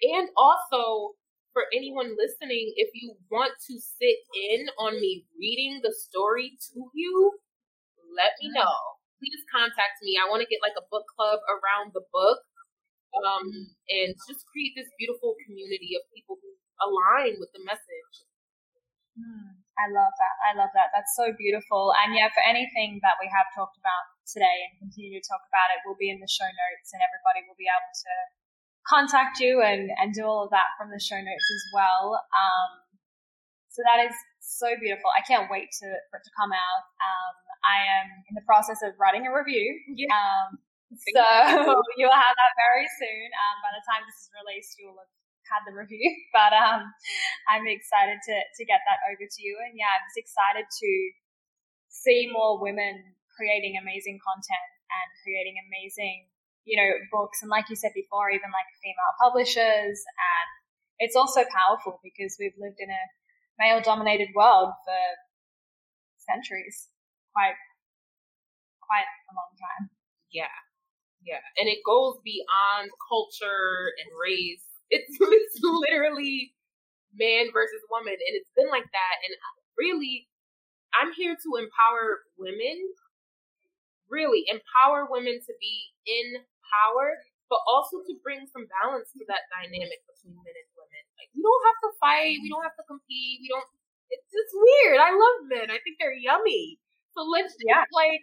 And 0.03 0.29
also 0.37 1.15
for 1.53 1.65
anyone 1.75 2.17
listening, 2.19 2.73
if 2.77 2.91
you 2.95 3.15
want 3.31 3.53
to 3.69 3.75
sit 3.81 4.19
in 4.53 4.67
on 4.79 5.01
me 5.01 5.25
reading 5.39 5.81
the 5.83 5.93
story 5.95 6.57
to 6.73 6.91
you, 6.95 7.39
let 8.17 8.33
me 8.43 8.51
know. 8.53 8.75
Please 9.21 9.43
contact 9.53 10.03
me. 10.03 10.19
I 10.19 10.29
want 10.31 10.43
to 10.43 10.51
get 10.51 10.61
like 10.63 10.77
a 10.79 10.87
book 10.91 11.07
club 11.17 11.41
around 11.49 11.93
the 11.95 12.05
book. 12.13 12.41
Um, 13.21 13.47
and 13.93 14.17
just 14.25 14.49
create 14.49 14.73
this 14.73 14.89
beautiful 14.97 15.37
community 15.45 15.97
of 15.97 16.03
people 16.13 16.41
who 16.41 16.51
align 16.81 17.37
with 17.37 17.53
the 17.53 17.63
message. 17.63 18.15
Mm, 19.17 19.61
I 19.77 19.93
love 19.93 20.13
that. 20.17 20.35
I 20.41 20.53
love 20.57 20.73
that. 20.73 20.89
That's 20.97 21.13
so 21.13 21.37
beautiful. 21.37 21.93
And 22.01 22.17
yeah, 22.17 22.33
for 22.33 22.41
anything 22.41 23.05
that 23.05 23.21
we 23.21 23.29
have 23.29 23.53
talked 23.53 23.77
about 23.77 24.05
today 24.25 24.71
and 24.71 24.89
continue 24.89 25.21
to 25.21 25.25
talk 25.25 25.45
about 25.45 25.69
it 25.77 25.85
will 25.85 25.99
be 26.01 26.09
in 26.09 26.23
the 26.23 26.31
show 26.31 26.49
notes 26.49 26.89
and 26.97 27.05
everybody 27.05 27.45
will 27.45 27.59
be 27.61 27.69
able 27.69 27.93
to 27.93 28.15
contact 28.89 29.39
you 29.39 29.61
and, 29.61 29.93
and 30.01 30.17
do 30.17 30.25
all 30.25 30.49
of 30.49 30.51
that 30.51 30.75
from 30.81 30.89
the 30.89 30.99
show 30.99 31.21
notes 31.21 31.49
as 31.53 31.65
well. 31.77 32.17
Um, 32.33 32.71
so 33.69 33.85
that 33.85 34.05
is 34.05 34.17
so 34.41 34.73
beautiful. 34.81 35.13
I 35.13 35.25
can't 35.25 35.49
wait 35.49 35.73
to, 35.81 35.87
for 36.09 36.21
it 36.21 36.25
to 36.25 36.33
come 36.37 36.53
out. 36.53 36.83
Um, 37.01 37.35
I 37.63 37.77
am 38.03 38.07
in 38.29 38.35
the 38.35 38.45
process 38.45 38.83
of 38.83 38.97
writing 38.99 39.25
a 39.25 39.33
review. 39.33 39.65
Yeah. 39.95 40.13
Um, 40.13 40.59
so 40.97 41.25
you'll 41.99 42.13
have 42.13 42.37
that 42.37 42.55
very 42.57 42.89
soon. 43.01 43.29
Um, 43.33 43.57
by 43.65 43.73
the 43.73 43.85
time 43.89 44.03
this 44.05 44.19
is 44.27 44.31
released, 44.33 44.77
you'll 44.79 44.99
have 44.99 45.13
had 45.49 45.63
the 45.69 45.75
review. 45.77 46.05
But 46.37 46.57
um, 46.57 46.89
I'm 47.49 47.69
excited 47.69 48.19
to 48.25 48.37
to 48.37 48.63
get 48.65 48.81
that 48.89 49.05
over 49.13 49.25
to 49.25 49.41
you. 49.41 49.55
And 49.61 49.77
yeah, 49.77 49.93
I'm 50.01 50.05
just 50.09 50.21
excited 50.21 50.65
to 50.65 50.91
see 51.93 52.29
more 52.33 52.57
women 52.61 53.17
creating 53.37 53.77
amazing 53.77 54.17
content 54.21 54.71
and 54.89 55.09
creating 55.25 55.57
amazing, 55.69 56.29
you 56.65 56.81
know, 56.81 56.91
books. 57.13 57.45
And 57.45 57.53
like 57.53 57.69
you 57.69 57.77
said 57.77 57.93
before, 57.93 58.33
even 58.33 58.49
like 58.49 58.69
female 58.81 59.15
publishers. 59.21 59.97
And 60.01 60.49
it's 61.01 61.17
also 61.17 61.45
powerful 61.53 62.01
because 62.01 62.37
we've 62.41 62.57
lived 62.57 62.81
in 62.81 62.89
a 62.89 63.05
male 63.61 63.85
dominated 63.85 64.33
world 64.33 64.73
for 64.85 65.03
centuries, 66.17 66.89
quite 67.37 67.57
quite 68.81 69.05
a 69.05 69.33
long 69.37 69.53
time. 69.57 69.93
Yeah. 70.33 70.53
Yeah, 71.23 71.43
and 71.59 71.69
it 71.71 71.81
goes 71.87 72.19
beyond 72.25 72.91
culture 73.09 73.95
and 74.03 74.11
race. 74.19 74.67
It's, 74.91 75.11
it's 75.21 75.59
literally 75.63 76.53
man 77.15 77.51
versus 77.53 77.83
woman, 77.91 78.15
and 78.15 78.33
it's 78.37 78.51
been 78.57 78.69
like 78.71 78.89
that. 78.91 79.17
And 79.27 79.33
really, 79.79 80.29
I'm 80.95 81.13
here 81.15 81.37
to 81.37 81.51
empower 81.63 82.25
women. 82.39 82.77
Really, 84.11 84.45
empower 84.53 85.09
women 85.09 85.41
to 85.41 85.53
be 85.59 85.75
in 86.05 86.45
power, 86.69 87.17
but 87.49 87.65
also 87.65 88.05
to 88.05 88.15
bring 88.21 88.45
some 88.53 88.69
balance 88.83 89.09
to 89.17 89.25
that 89.33 89.49
dynamic 89.49 90.05
between 90.05 90.37
men 90.37 90.53
and 90.53 90.69
women. 90.77 91.03
Like 91.17 91.31
we 91.33 91.41
don't 91.41 91.65
have 91.65 91.81
to 91.89 91.91
fight, 91.97 92.37
we 92.45 92.49
don't 92.53 92.67
have 92.67 92.77
to 92.77 92.87
compete, 92.87 93.41
we 93.41 93.49
don't. 93.49 93.65
It's 94.13 94.29
just 94.29 94.53
weird. 94.53 95.01
I 95.01 95.17
love 95.17 95.39
men. 95.49 95.73
I 95.73 95.81
think 95.81 95.97
they're 95.97 96.13
yummy. 96.13 96.77
So 97.17 97.25
let's 97.25 97.57
just 97.57 97.65
yeah. 97.65 97.89
like, 97.97 98.21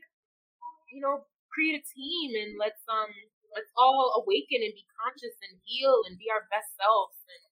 you 0.94 1.02
know, 1.02 1.26
create 1.60 1.76
a 1.76 1.84
team 1.84 2.40
and 2.40 2.56
let's 2.56 2.80
um 2.88 3.12
let's 3.52 3.68
all 3.76 4.24
awaken 4.24 4.64
and 4.64 4.72
be 4.72 4.88
conscious 4.96 5.36
and 5.44 5.60
heal 5.68 6.08
and 6.08 6.16
be 6.16 6.32
our 6.32 6.48
best 6.48 6.72
selves. 6.80 7.20
And 7.28 7.44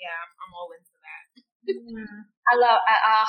yeah 0.00 0.16
i'm, 0.24 0.32
I'm 0.40 0.52
all 0.56 0.72
into 0.72 0.96
that. 1.04 1.24
Mm, 1.68 2.24
i 2.48 2.54
love 2.56 2.80
ah 2.80 3.28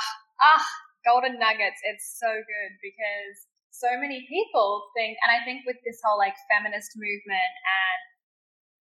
ah 0.56 0.64
golden 1.04 1.36
nuggets. 1.36 1.76
It's 1.84 2.16
so 2.16 2.32
good 2.32 2.72
because 2.80 3.36
so 3.68 3.92
many 4.00 4.24
people 4.26 4.88
think 4.96 5.14
and 5.22 5.30
i 5.30 5.38
think 5.46 5.62
with 5.62 5.78
this 5.86 6.02
whole 6.02 6.18
like 6.18 6.34
feminist 6.50 6.98
movement 6.98 7.52
and 7.62 8.00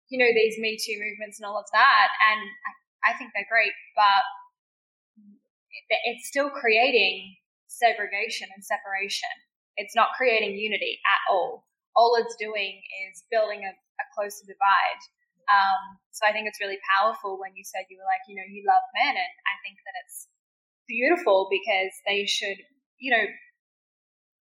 you 0.07 0.15
know 0.15 0.31
these 0.31 0.55
me 0.55 0.79
too 0.79 0.95
movements 0.95 1.35
and 1.35 1.43
all 1.43 1.59
of 1.59 1.67
that 1.75 2.15
and 2.31 2.39
i 3.03 3.11
think 3.19 3.35
they're 3.35 3.49
great 3.51 3.75
but 3.91 4.23
it's 6.07 6.27
still 6.31 6.47
creating 6.49 7.35
segregation 7.67 8.47
and 8.55 8.63
separation 8.63 9.35
it's 9.77 9.95
not 9.95 10.15
creating 10.17 10.57
unity 10.57 10.99
at 11.05 11.21
all. 11.31 11.67
All 11.95 12.15
it's 12.19 12.35
doing 12.35 12.81
is 13.07 13.23
building 13.31 13.63
a, 13.63 13.71
a 13.71 14.05
closer 14.15 14.43
divide. 14.43 15.01
Um, 15.47 15.99
so 16.11 16.25
I 16.25 16.33
think 16.33 16.47
it's 16.47 16.59
really 16.59 16.81
powerful 16.97 17.37
when 17.37 17.53
you 17.55 17.63
said 17.63 17.85
you 17.87 18.01
were 18.01 18.09
like, 18.09 18.25
you 18.27 18.35
know, 18.35 18.47
you 18.47 18.65
love 18.65 18.81
men, 18.97 19.13
and 19.13 19.33
I 19.45 19.55
think 19.61 19.77
that 19.85 19.95
it's 20.03 20.27
beautiful 20.89 21.47
because 21.51 21.93
they 22.07 22.25
should, 22.25 22.57
you 22.97 23.13
know, 23.13 23.25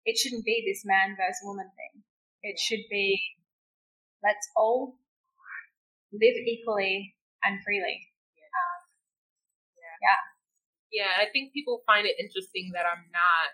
it 0.06 0.16
shouldn't 0.16 0.46
be 0.46 0.64
this 0.64 0.86
man 0.86 1.18
versus 1.18 1.42
woman 1.44 1.68
thing. 1.76 2.02
It 2.42 2.58
should 2.58 2.86
be 2.88 3.20
let's 4.22 4.48
all 4.56 4.96
live 6.12 6.38
equally 6.46 7.14
and 7.44 7.60
freely. 7.62 8.08
Um, 8.40 8.78
yeah. 9.76 9.96
yeah. 10.00 10.20
Yeah, 10.94 11.12
I 11.20 11.28
think 11.28 11.52
people 11.52 11.82
find 11.84 12.06
it 12.06 12.16
interesting 12.16 12.70
that 12.72 12.86
I'm 12.86 13.04
not 13.12 13.50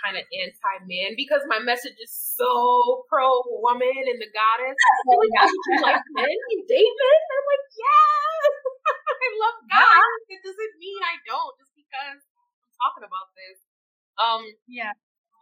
kind 0.00 0.16
of 0.16 0.24
anti 0.24 0.74
man 0.88 1.14
because 1.14 1.44
my 1.46 1.60
message 1.60 1.96
is 2.00 2.10
so 2.10 3.04
pro 3.06 3.28
woman 3.60 3.92
and 4.08 4.18
the 4.18 4.30
goddess. 4.32 4.76
Oh, 5.10 5.22
yeah. 5.26 5.48
like 5.80 6.04
men, 6.12 6.36
you 6.52 6.60
date 6.68 6.94
men? 6.96 7.20
I'm 7.32 7.46
like, 7.50 7.66
yeah, 7.76 8.36
I 9.24 9.28
love 9.40 9.58
God. 9.68 10.12
It 10.28 10.40
doesn't 10.44 10.74
mean 10.80 11.00
I 11.02 11.16
don't 11.26 11.54
just 11.58 11.72
because 11.74 12.20
I'm 12.20 12.72
talking 12.78 13.04
about 13.04 13.28
this. 13.34 13.58
Um, 14.20 14.42
yeah. 14.68 14.92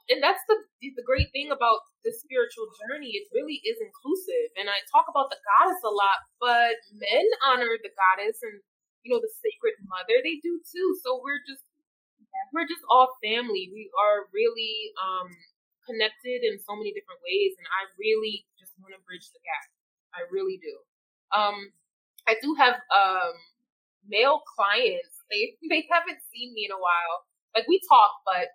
And 0.08 0.24
that's 0.24 0.40
the 0.48 0.56
the 0.80 1.04
great 1.04 1.28
thing 1.36 1.52
about 1.52 1.84
the 2.00 2.14
spiritual 2.16 2.72
journey. 2.80 3.12
It 3.12 3.28
really 3.36 3.60
is 3.60 3.76
inclusive. 3.76 4.56
And 4.56 4.72
I 4.72 4.80
talk 4.88 5.04
about 5.04 5.28
the 5.28 5.36
goddess 5.44 5.84
a 5.84 5.92
lot, 5.92 6.24
but 6.40 6.80
men 6.96 7.28
honor 7.44 7.76
the 7.76 7.92
goddess 7.92 8.40
and 8.40 8.56
you 9.04 9.12
know 9.12 9.20
the 9.20 9.28
sacred 9.44 9.76
mother. 9.84 10.16
They 10.24 10.40
do 10.40 10.64
too. 10.64 10.88
So 11.04 11.20
we're 11.20 11.44
just 11.44 11.60
we're 12.52 12.68
just 12.68 12.84
all 12.88 13.12
family. 13.22 13.70
We 13.72 13.90
are 13.96 14.28
really 14.32 14.92
um, 14.98 15.28
connected 15.84 16.44
in 16.44 16.60
so 16.60 16.76
many 16.76 16.92
different 16.92 17.20
ways, 17.24 17.56
and 17.56 17.66
I 17.68 17.88
really 17.98 18.44
just 18.58 18.72
want 18.80 18.94
to 18.96 19.00
bridge 19.04 19.28
the 19.32 19.40
gap. 19.44 19.66
I 20.16 20.24
really 20.32 20.60
do. 20.60 20.74
Um, 21.32 21.72
I 22.28 22.36
do 22.40 22.54
have 22.56 22.80
um, 22.92 23.34
male 24.06 24.42
clients. 24.56 25.16
They 25.28 25.60
they 25.68 25.84
haven't 25.92 26.24
seen 26.32 26.56
me 26.56 26.64
in 26.64 26.72
a 26.72 26.80
while. 26.80 27.28
Like 27.52 27.68
we 27.68 27.84
talk, 27.84 28.24
but 28.24 28.48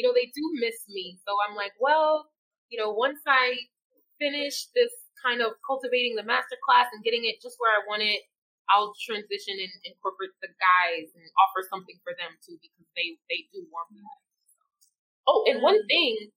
know 0.00 0.16
they 0.16 0.32
do 0.32 0.44
miss 0.56 0.80
me. 0.88 1.20
So 1.28 1.36
I'm 1.44 1.52
like, 1.52 1.76
well, 1.76 2.32
you 2.72 2.80
know, 2.80 2.88
once 2.96 3.20
I 3.28 3.68
finish 4.16 4.72
this 4.72 4.92
kind 5.20 5.44
of 5.44 5.60
cultivating 5.60 6.16
the 6.16 6.24
master 6.24 6.56
class 6.64 6.88
and 6.96 7.04
getting 7.04 7.28
it 7.28 7.44
just 7.44 7.60
where 7.60 7.68
I 7.68 7.84
want 7.84 8.00
it, 8.00 8.24
I'll 8.70 8.94
transition 8.98 9.56
and 9.62 9.72
incorporate 9.86 10.34
the 10.42 10.50
guys 10.58 11.14
and 11.14 11.26
offer 11.38 11.62
something 11.66 11.98
for 12.02 12.14
them 12.18 12.34
too 12.42 12.58
because 12.58 12.86
they 12.98 13.18
they 13.30 13.46
do 13.54 13.62
want 13.70 13.94
that. 13.94 14.18
Oh, 15.26 15.42
and 15.46 15.62
one 15.62 15.78
mm. 15.78 15.86
thing, 15.90 16.30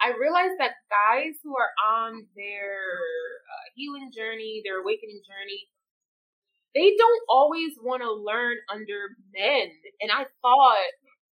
I 0.00 0.12
realized 0.16 0.60
that 0.60 0.80
guys 0.92 1.40
who 1.40 1.56
are 1.56 1.72
on 1.80 2.28
their 2.36 3.00
uh, 3.48 3.66
healing 3.76 4.12
journey, 4.12 4.60
their 4.64 4.80
awakening 4.80 5.24
journey, 5.24 5.68
they 6.76 6.96
don't 6.96 7.24
always 7.28 7.76
want 7.80 8.04
to 8.04 8.12
learn 8.12 8.56
under 8.68 9.16
men, 9.32 9.72
and 10.00 10.12
I 10.12 10.28
thought 10.40 10.92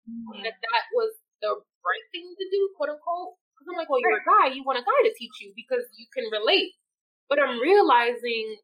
mm. 0.09 0.41
that 0.45 0.57
that 0.57 0.85
was 0.93 1.13
the 1.41 1.53
right 1.85 2.07
thing 2.13 2.33
to 2.33 2.47
do, 2.53 2.61
quote 2.77 2.97
unquote. 2.97 3.37
Because 3.57 3.73
I'm 3.73 3.79
like, 3.81 3.89
well, 3.89 4.01
you're 4.05 4.21
a 4.21 4.29
guy, 4.29 4.53
you 4.53 4.61
want 4.65 4.77
a 4.77 4.85
guy 4.85 5.01
to 5.09 5.17
teach 5.17 5.41
you 5.41 5.53
because 5.57 5.89
you 5.97 6.05
can 6.13 6.29
relate. 6.29 6.77
But 7.29 7.41
I'm 7.41 7.59
realizing 7.59 8.61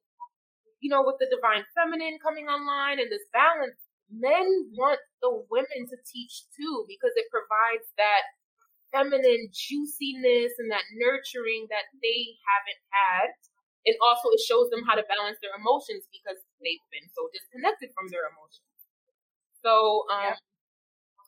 you 0.82 0.90
know, 0.90 1.06
with 1.06 1.22
the 1.22 1.30
divine 1.30 1.62
feminine 1.78 2.18
coming 2.18 2.50
online 2.50 2.98
and 2.98 3.06
this 3.06 3.22
balance, 3.30 3.78
men 4.10 4.66
want 4.74 4.98
the 5.22 5.30
women 5.46 5.86
to 5.86 5.96
teach 6.02 6.50
too 6.52 6.84
because 6.90 7.14
it 7.14 7.30
provides 7.30 7.86
that 7.96 8.26
feminine 8.90 9.48
juiciness 9.54 10.58
and 10.58 10.68
that 10.74 10.84
nurturing 10.98 11.70
that 11.70 11.86
they 12.02 12.34
haven't 12.44 12.82
had. 12.90 13.30
And 13.86 13.94
also, 14.02 14.30
it 14.34 14.42
shows 14.42 14.70
them 14.74 14.82
how 14.86 14.98
to 14.98 15.06
balance 15.06 15.38
their 15.42 15.54
emotions 15.54 16.06
because 16.10 16.38
they've 16.62 16.86
been 16.90 17.06
so 17.14 17.30
disconnected 17.30 17.90
from 17.94 18.10
their 18.10 18.26
emotions. 18.30 18.70
So, 19.62 20.06
um, 20.10 20.34
yeah. 20.34 20.38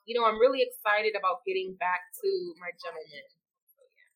you 0.06 0.14
know, 0.14 0.26
I'm 0.26 0.38
really 0.38 0.62
excited 0.62 1.18
about 1.18 1.42
getting 1.46 1.74
back 1.78 2.10
to 2.22 2.30
my 2.62 2.70
gentleman. 2.78 3.26
So, 3.74 3.82
yeah. 3.86 4.10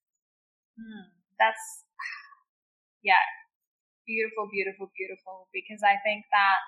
Hmm. 0.78 1.06
That's, 1.34 1.86
yeah, 3.06 3.22
beautiful, 4.08 4.48
beautiful, 4.48 4.88
beautiful 4.96 5.52
because 5.52 5.84
I 5.84 6.00
think 6.00 6.24
that, 6.32 6.58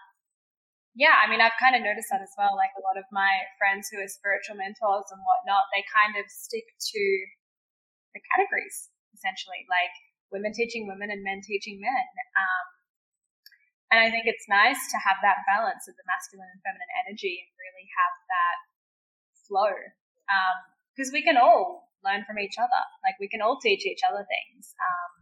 yeah, 0.92 1.16
I 1.16 1.26
mean, 1.32 1.40
I've 1.40 1.56
kind 1.56 1.72
of 1.72 1.80
noticed 1.80 2.12
that 2.12 2.20
as 2.20 2.36
well. 2.36 2.52
Like 2.52 2.76
a 2.76 2.84
lot 2.84 3.00
of 3.00 3.08
my 3.08 3.48
friends 3.56 3.88
who 3.88 3.96
are 4.04 4.12
spiritual 4.12 4.60
mentors 4.60 5.08
and 5.08 5.24
whatnot, 5.24 5.72
they 5.72 5.80
kind 5.88 6.20
of 6.20 6.28
stick 6.28 6.68
to 6.68 7.02
the 8.12 8.20
categories 8.36 8.92
essentially, 9.16 9.64
like 9.72 9.94
women 10.28 10.52
teaching 10.52 10.84
women 10.84 11.08
and 11.08 11.24
men 11.24 11.40
teaching 11.40 11.80
men. 11.80 12.06
Um, 12.36 12.66
and 13.90 13.98
I 13.98 14.08
think 14.12 14.30
it's 14.30 14.46
nice 14.46 14.78
to 14.94 14.98
have 15.02 15.18
that 15.26 15.42
balance 15.50 15.90
of 15.90 15.98
the 15.98 16.06
masculine 16.06 16.46
and 16.46 16.62
feminine 16.62 16.94
energy 17.02 17.42
and 17.42 17.50
really 17.58 17.86
have 17.90 18.14
that 18.30 18.58
flow. 19.50 19.74
Because 20.94 21.10
um, 21.10 21.16
we 21.16 21.26
can 21.26 21.34
all 21.34 21.90
learn 22.06 22.22
from 22.22 22.38
each 22.38 22.54
other. 22.54 22.82
Like 23.02 23.18
we 23.18 23.26
can 23.26 23.42
all 23.42 23.58
teach 23.58 23.82
each 23.82 24.06
other 24.06 24.22
things. 24.22 24.78
Um, 24.78 25.19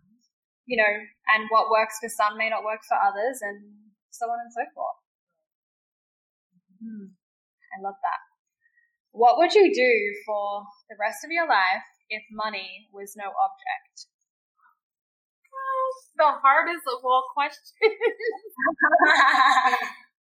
you 0.68 0.76
know, 0.76 0.92
and 1.32 1.48
what 1.48 1.72
works 1.72 1.96
for 1.98 2.12
some 2.12 2.36
may 2.36 2.52
not 2.52 2.62
work 2.62 2.84
for 2.84 3.00
others, 3.00 3.40
and 3.40 3.88
so 4.12 4.28
on 4.28 4.38
and 4.44 4.52
so 4.52 4.62
forth. 4.76 5.00
Mm, 6.84 7.16
I 7.72 7.76
love 7.80 7.96
that. 8.04 8.20
What 9.10 9.40
would 9.40 9.56
you 9.56 9.72
do 9.72 9.94
for 10.28 10.68
the 10.92 10.96
rest 11.00 11.24
of 11.24 11.32
your 11.32 11.48
life 11.48 11.88
if 12.12 12.22
money 12.30 12.86
was 12.92 13.16
no 13.16 13.32
object? 13.32 14.06
gosh, 15.58 16.02
the 16.16 16.30
hardest 16.40 16.84
of 16.86 17.04
all 17.04 17.24
questions. 17.34 17.72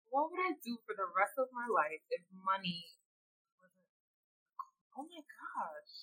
what 0.10 0.32
would 0.32 0.42
I 0.42 0.54
do 0.64 0.78
for 0.86 0.94
the 0.96 1.10
rest 1.14 1.36
of 1.38 1.50
my 1.52 1.68
life 1.70 2.02
if 2.10 2.22
money 2.32 2.86
wasn't? 3.60 3.90
Oh 4.98 5.06
my 5.06 5.22
gosh. 5.22 5.96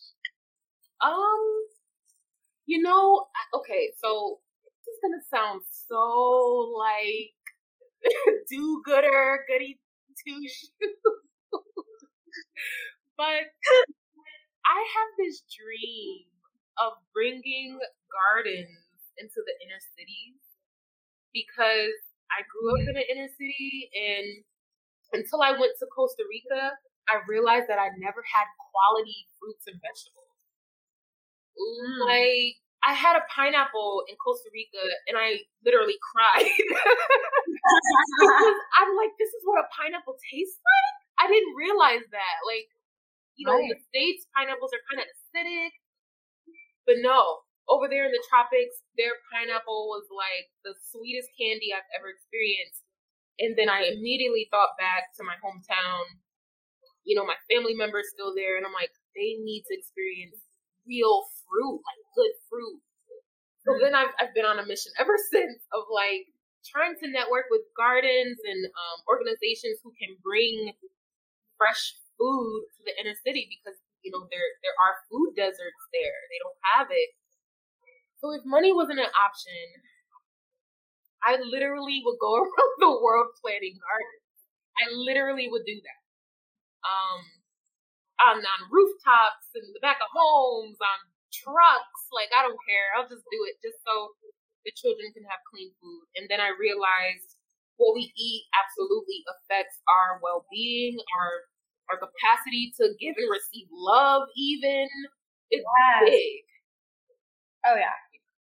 Um, 1.02 1.68
you 2.66 2.82
know, 2.82 3.26
okay, 3.54 3.92
so 4.02 4.40
this 4.84 4.94
is 4.94 5.00
gonna 5.02 5.22
sound 5.30 5.62
so 5.88 6.74
like 6.76 7.34
do 8.50 8.82
gooder, 8.84 9.44
goody 9.48 9.78
two 10.24 10.40
shoes. 10.48 10.70
but 13.16 13.46
I 14.66 14.78
have 14.78 15.10
this 15.18 15.42
dream 15.48 16.26
of 16.78 16.92
bringing 17.14 17.78
gardens 18.12 18.84
into 19.18 19.40
the 19.40 19.54
inner 19.64 19.80
cities 19.96 20.40
because 21.32 21.96
I 22.32 22.42
grew 22.48 22.74
up 22.74 22.84
in 22.88 22.96
an 22.96 23.06
inner 23.10 23.30
city 23.30 23.90
and 23.94 24.44
until 25.14 25.42
I 25.42 25.52
went 25.52 25.78
to 25.80 25.86
Costa 25.94 26.24
Rica, 26.28 26.72
I 27.08 27.22
realized 27.28 27.68
that 27.68 27.78
I 27.78 27.90
never 27.98 28.22
had 28.26 28.46
quality 28.72 29.28
fruits 29.38 29.66
and 29.68 29.78
vegetables. 29.80 30.25
Mm. 31.56 32.04
Like 32.04 32.60
I 32.86 32.94
had 32.94 33.18
a 33.18 33.26
pineapple 33.26 34.06
in 34.06 34.14
Costa 34.22 34.46
Rica 34.54 34.78
and 35.10 35.18
I 35.18 35.42
literally 35.66 35.98
cried. 35.98 36.46
because 37.66 38.58
I'm 38.78 38.94
like, 38.94 39.10
this 39.18 39.34
is 39.34 39.42
what 39.42 39.64
a 39.64 39.66
pineapple 39.74 40.14
tastes 40.30 40.62
like? 40.62 40.94
I 41.18 41.26
didn't 41.26 41.58
realize 41.58 42.06
that. 42.14 42.36
Like, 42.46 42.70
you 43.34 43.48
know, 43.48 43.58
right. 43.58 43.66
in 43.66 43.74
the 43.74 43.80
States, 43.90 44.30
pineapples 44.36 44.70
are 44.70 44.84
kind 44.86 45.02
of 45.02 45.10
acidic. 45.10 45.74
But 46.86 47.02
no, 47.02 47.42
over 47.66 47.90
there 47.90 48.06
in 48.06 48.14
the 48.14 48.22
tropics, 48.30 48.86
their 48.94 49.18
pineapple 49.34 49.90
was 49.90 50.06
like 50.14 50.46
the 50.62 50.78
sweetest 50.94 51.34
candy 51.34 51.74
I've 51.74 51.90
ever 51.90 52.12
experienced. 52.12 52.86
And 53.42 53.58
then 53.58 53.68
I 53.68 53.90
immediately 53.92 54.46
thought 54.48 54.78
back 54.78 55.10
to 55.18 55.26
my 55.26 55.34
hometown. 55.42 56.06
You 57.02 57.18
know, 57.18 57.26
my 57.26 57.38
family 57.50 57.74
members 57.74 58.14
still 58.14 58.34
there, 58.34 58.56
and 58.56 58.64
I'm 58.64 58.74
like, 58.74 58.90
they 59.14 59.36
need 59.42 59.66
to 59.68 59.74
experience 59.74 60.45
real 60.86 61.26
fruit, 61.46 61.78
like 61.82 62.02
good 62.14 62.34
fruit. 62.48 62.78
So 63.66 63.74
then 63.82 63.98
I've, 63.98 64.14
I've 64.22 64.34
been 64.34 64.46
on 64.46 64.62
a 64.62 64.66
mission 64.66 64.94
ever 65.02 65.18
since 65.18 65.58
of 65.74 65.90
like 65.90 66.30
trying 66.66 66.94
to 67.02 67.06
network 67.10 67.46
with 67.50 67.62
gardens 67.76 68.38
and 68.42 68.60
um, 68.66 68.98
organizations 69.06 69.78
who 69.82 69.94
can 69.98 70.14
bring 70.22 70.74
fresh 71.58 71.98
food 72.18 72.58
to 72.76 72.80
the 72.86 72.94
inner 72.98 73.14
city 73.22 73.46
because 73.50 73.76
you 74.02 74.10
know 74.10 74.24
there 74.30 74.48
there 74.62 74.76
are 74.78 75.02
food 75.10 75.34
deserts 75.36 75.82
there. 75.92 76.18
They 76.30 76.40
don't 76.40 76.60
have 76.74 76.88
it. 76.90 77.10
So 78.22 78.32
if 78.32 78.42
money 78.46 78.72
wasn't 78.72 78.98
an 78.98 79.12
option, 79.12 79.62
I 81.22 81.36
literally 81.42 82.02
would 82.04 82.18
go 82.20 82.34
around 82.40 82.74
the 82.78 82.92
world 83.02 83.34
planting 83.42 83.78
gardens. 83.82 84.22
I 84.78 84.84
literally 84.94 85.48
would 85.50 85.64
do 85.66 85.76
that. 85.80 86.00
Um, 86.86 87.20
on 88.22 88.40
on 88.40 88.60
rooftops 88.72 89.52
and 89.54 89.66
the 89.76 89.82
back 89.84 90.00
of 90.00 90.08
homes, 90.12 90.80
on 90.80 90.98
trucks. 91.32 92.02
Like 92.12 92.32
I 92.32 92.44
don't 92.44 92.58
care. 92.64 92.86
I'll 92.96 93.08
just 93.08 93.26
do 93.28 93.40
it 93.48 93.60
just 93.60 93.80
so 93.84 94.16
the 94.64 94.72
children 94.74 95.12
can 95.14 95.22
have 95.30 95.40
clean 95.46 95.70
food. 95.78 96.04
And 96.18 96.26
then 96.26 96.42
I 96.42 96.50
realized 96.56 97.38
what 97.76 97.94
we 97.94 98.08
eat 98.16 98.42
absolutely 98.56 99.20
affects 99.28 99.78
our 99.86 100.18
well 100.24 100.48
being, 100.48 100.96
our 101.18 101.32
our 101.92 101.98
capacity 102.02 102.74
to 102.82 102.90
give 102.98 103.14
and 103.14 103.30
receive 103.30 103.68
love. 103.70 104.26
Even 104.34 104.88
it's 105.52 105.62
yes. 105.62 106.10
big. 106.10 106.42
Oh 107.66 107.76
yeah, 107.78 107.94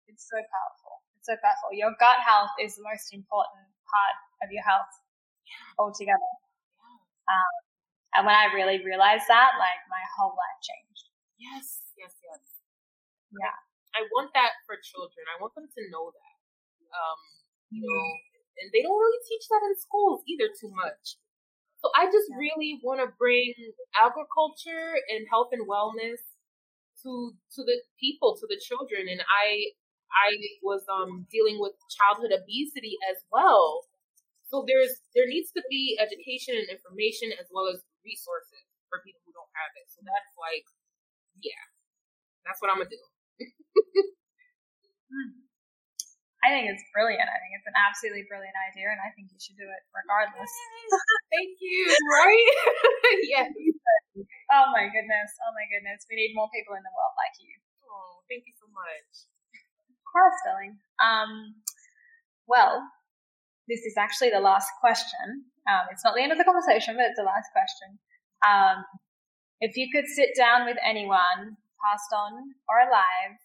it's 0.09 0.27
so 0.27 0.39
powerful. 0.39 0.95
It's 1.19 1.29
so 1.29 1.37
powerful. 1.39 1.77
Your 1.77 1.95
gut 2.01 2.19
health 2.25 2.51
is 2.59 2.75
the 2.77 2.85
most 2.87 3.13
important 3.13 3.67
part 3.87 4.17
of 4.43 4.49
your 4.51 4.65
health 4.65 4.91
altogether. 5.79 6.31
Um, 7.31 7.55
and 8.15 8.27
when 8.27 8.35
I 8.35 8.53
really 8.55 8.83
realized 8.83 9.27
that, 9.29 9.57
like 9.59 9.81
my 9.91 10.03
whole 10.19 10.35
life 10.35 10.59
changed. 10.65 11.07
Yes, 11.39 11.93
yes, 11.97 12.15
yes. 12.25 12.43
Yeah. 13.33 13.57
I 13.95 14.07
want 14.15 14.31
that 14.35 14.55
for 14.67 14.79
children. 14.79 15.27
I 15.31 15.41
want 15.43 15.55
them 15.55 15.67
to 15.67 15.83
know 15.91 16.11
that. 16.15 16.37
Um, 16.95 17.21
you 17.71 17.83
know, 17.87 18.05
and 18.63 18.69
they 18.75 18.83
don't 18.83 18.99
really 18.99 19.23
teach 19.27 19.47
that 19.51 19.63
in 19.67 19.75
schools 19.79 20.23
either 20.27 20.51
too 20.51 20.71
much. 20.75 21.19
So 21.83 21.91
I 21.97 22.07
just 22.07 22.29
yeah. 22.31 22.39
really 22.39 22.81
want 22.83 23.01
to 23.01 23.09
bring 23.19 23.55
agriculture 23.97 24.99
and 25.11 25.27
health 25.31 25.51
and 25.53 25.67
wellness 25.69 26.23
to 27.03 27.33
to 27.57 27.61
the 27.65 27.81
people, 27.99 28.37
to 28.37 28.47
the 28.49 28.61
children. 28.61 29.09
And 29.09 29.23
I 29.23 29.73
I 30.13 30.31
was 30.63 30.85
um 30.91 31.27
dealing 31.31 31.59
with 31.61 31.73
childhood 31.91 32.33
obesity 32.35 32.97
as 33.11 33.19
well. 33.33 33.87
So 34.51 34.65
there's 34.67 35.01
there 35.15 35.27
needs 35.27 35.53
to 35.53 35.63
be 35.71 35.99
education 36.01 36.57
and 36.59 36.69
information 36.69 37.33
as 37.41 37.47
well 37.53 37.69
as 37.69 37.81
resources 38.03 38.64
for 38.88 39.03
people 39.07 39.22
who 39.24 39.32
don't 39.34 39.53
have 39.55 39.72
it. 39.78 39.86
So 39.92 40.03
that's 40.03 40.32
like, 40.36 40.66
yeah, 41.40 41.62
that's 42.44 42.59
what 42.59 42.72
I'm 42.72 42.82
gonna 42.82 42.90
do. 42.90 43.03
I 46.40 46.48
think 46.57 46.72
it's 46.72 46.80
brilliant. 46.96 47.28
I 47.28 47.36
think 47.36 47.53
it's 47.53 47.68
an 47.68 47.76
absolutely 47.76 48.24
brilliant 48.24 48.57
idea, 48.57 48.88
and 48.88 48.96
I 48.96 49.12
think 49.12 49.28
you 49.28 49.36
should 49.36 49.61
do 49.61 49.68
it 49.68 49.82
regardless. 49.92 50.48
Thank 51.28 51.61
you. 51.61 51.84
Right? 52.09 52.48
yes. 53.28 53.53
Oh 54.48 54.72
my 54.72 54.88
goodness. 54.88 55.30
Oh 55.44 55.53
my 55.53 55.68
goodness. 55.68 56.09
We 56.09 56.16
need 56.16 56.32
more 56.32 56.48
people 56.48 56.74
in 56.80 56.82
the 56.82 56.94
world 56.96 57.14
like 57.20 57.36
you. 57.44 57.53
Oh, 57.84 58.24
thank 58.26 58.48
you 58.48 58.57
so 58.57 58.66
much. 58.72 59.28
Of 59.92 60.01
course, 60.09 60.38
darling. 60.48 60.80
Um, 60.96 61.61
well, 62.48 62.88
this 63.68 63.84
is 63.84 63.94
actually 64.01 64.32
the 64.32 64.42
last 64.42 64.72
question. 64.80 65.44
Um, 65.71 65.87
it's 65.95 66.03
not 66.03 66.18
the 66.18 66.23
end 66.27 66.35
of 66.35 66.39
the 66.39 66.49
conversation, 66.49 66.99
but 66.99 67.07
it's 67.07 67.21
the 67.21 67.23
last 67.23 67.47
question. 67.55 68.03
Um, 68.43 68.83
if 69.62 69.79
you 69.79 69.87
could 69.95 70.11
sit 70.11 70.35
down 70.35 70.66
with 70.66 70.83
anyone 70.83 71.55
passed 71.79 72.11
on 72.11 72.59
or 72.66 72.83
alive 72.83 73.39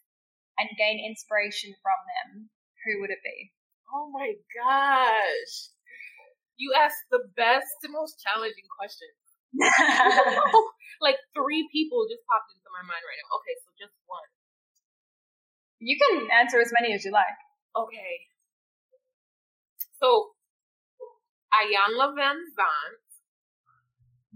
and 0.58 0.74
gain 0.74 0.98
inspiration 1.06 1.70
from 1.86 2.00
them, 2.10 2.50
who 2.82 3.02
would 3.02 3.14
it 3.14 3.22
be? 3.22 3.54
Oh 3.94 4.10
my 4.10 4.34
gosh. 4.58 5.70
You 6.58 6.74
asked 6.74 7.06
the 7.12 7.30
best 7.38 7.78
and 7.84 7.94
most 7.94 8.18
challenging 8.26 8.66
question. 8.74 9.12
like 11.06 11.20
three 11.36 11.68
people 11.72 12.08
just 12.10 12.24
popped 12.26 12.52
into 12.56 12.72
my 12.74 12.84
mind 12.84 13.04
right 13.04 13.20
now. 13.22 13.30
Okay, 13.40 13.56
so 13.62 13.68
just 13.78 13.96
one. 14.08 14.30
You 15.80 16.00
can 16.00 16.32
answer 16.32 16.64
as 16.64 16.72
many 16.80 16.96
as 16.96 17.04
you 17.04 17.12
like. 17.12 17.40
Okay. 17.76 18.32
So, 20.00 20.35
Iyanla 21.62 22.14
Vanzant. 22.16 23.02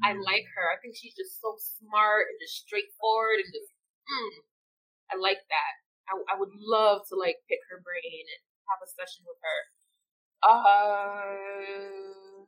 I 0.03 0.13
like 0.15 0.47
her. 0.55 0.71
I 0.71 0.79
think 0.79 0.95
she's 0.95 1.15
just 1.15 1.39
so 1.41 1.55
smart 1.59 2.27
and 2.31 2.39
just 2.39 2.63
straightforward 2.63 3.43
and 3.43 3.51
just 3.51 3.71
mm, 4.07 4.31
I 5.11 5.15
like 5.19 5.43
that. 5.49 5.73
I, 6.09 6.35
I 6.35 6.39
would 6.39 6.53
love 6.55 7.03
to 7.09 7.15
like 7.15 7.37
pick 7.49 7.59
her 7.71 7.81
brain 7.83 8.23
and 8.25 8.41
have 8.71 8.79
a 8.83 8.89
session 8.89 9.25
with 9.27 9.39
her. 9.43 9.59
Uh, 10.43 12.45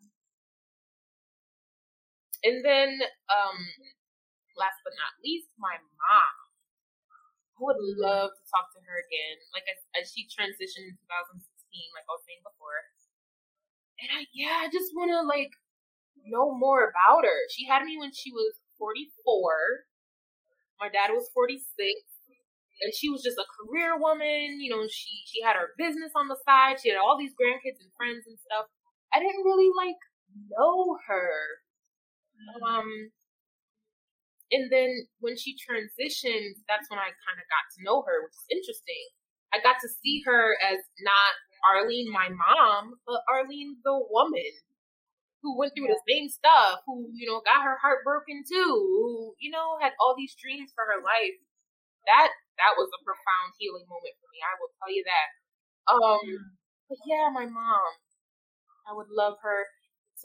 and 2.44 2.66
then, 2.66 2.90
um, 3.30 3.58
last 4.58 4.80
but 4.84 4.94
not 4.98 5.14
least, 5.24 5.50
my 5.60 5.78
mom. 5.78 6.36
I 7.56 7.60
would 7.64 7.80
love 8.02 8.32
to 8.36 8.44
talk 8.50 8.74
to 8.76 8.82
her 8.84 8.98
again. 9.06 9.38
Like 9.54 9.64
as, 9.70 9.80
as 9.96 10.06
she 10.12 10.26
transitioned 10.28 10.92
in 10.92 10.98
2016, 11.08 11.40
like 11.96 12.04
I 12.10 12.14
was 12.18 12.26
saying 12.26 12.42
before. 12.44 12.82
And 14.02 14.10
I, 14.10 14.26
yeah, 14.34 14.66
I 14.66 14.68
just 14.72 14.92
want 14.96 15.12
to 15.12 15.22
like 15.22 15.54
know 16.26 16.54
more 16.58 16.90
about 16.90 17.24
her. 17.24 17.40
She 17.54 17.68
had 17.68 17.84
me 17.84 17.98
when 17.98 18.12
she 18.14 18.32
was 18.32 18.58
44 18.78 19.86
my 20.82 20.90
dad 20.90 21.14
was 21.14 21.30
46 21.38 21.62
and 22.82 22.90
she 22.90 23.14
was 23.14 23.22
just 23.22 23.38
a 23.38 23.46
career 23.46 23.94
woman. 24.02 24.58
You 24.58 24.74
know, 24.74 24.82
she 24.90 25.22
she 25.30 25.46
had 25.46 25.54
her 25.54 25.78
business 25.78 26.18
on 26.18 26.28
the 26.28 26.42
side. 26.42 26.82
She 26.82 26.90
had 26.90 26.98
all 26.98 27.16
these 27.16 27.38
grandkids 27.38 27.78
and 27.78 27.94
friends 27.94 28.26
and 28.26 28.42
stuff. 28.42 28.66
I 29.14 29.22
didn't 29.22 29.46
really 29.46 29.70
like 29.78 30.02
know 30.50 30.98
her. 31.06 31.62
Um, 32.66 33.14
and 34.50 34.74
then 34.74 35.06
when 35.22 35.38
she 35.38 35.54
transitioned, 35.54 36.58
that's 36.66 36.90
when 36.90 36.98
I 36.98 37.14
kind 37.14 37.38
of 37.38 37.46
got 37.46 37.66
to 37.78 37.86
know 37.86 38.02
her, 38.02 38.26
which 38.26 38.34
is 38.34 38.50
interesting. 38.50 39.06
I 39.54 39.62
got 39.62 39.78
to 39.86 39.90
see 40.02 40.26
her 40.26 40.58
as 40.58 40.82
not 41.06 41.38
Arlene, 41.66 42.12
my 42.12 42.30
mom, 42.30 42.98
but 43.06 43.22
Arlene, 43.30 43.78
the 43.84 43.98
woman 44.10 44.52
who 45.42 45.58
went 45.58 45.74
through 45.74 45.90
yeah. 45.90 45.98
the 45.98 46.06
same 46.06 46.30
stuff, 46.30 46.86
who, 46.86 47.10
you 47.14 47.26
know, 47.26 47.42
got 47.42 47.66
her 47.66 47.78
heart 47.82 48.06
broken 48.06 48.46
too, 48.46 48.72
who, 48.78 49.34
you 49.42 49.50
know, 49.50 49.82
had 49.82 49.98
all 49.98 50.14
these 50.14 50.38
dreams 50.38 50.70
for 50.74 50.86
her 50.86 51.02
life. 51.02 51.38
That 52.06 52.30
that 52.58 52.74
was 52.78 52.90
a 52.94 53.02
profound 53.02 53.58
healing 53.58 53.86
moment 53.90 54.18
for 54.22 54.30
me. 54.30 54.42
I 54.42 54.54
will 54.58 54.74
tell 54.78 54.92
you 54.94 55.04
that. 55.06 55.28
Um 55.90 56.26
but 56.90 57.02
yeah, 57.06 57.30
my 57.34 57.46
mom. 57.46 57.92
I 58.90 58.98
would 58.98 59.14
love 59.14 59.38
her 59.46 59.70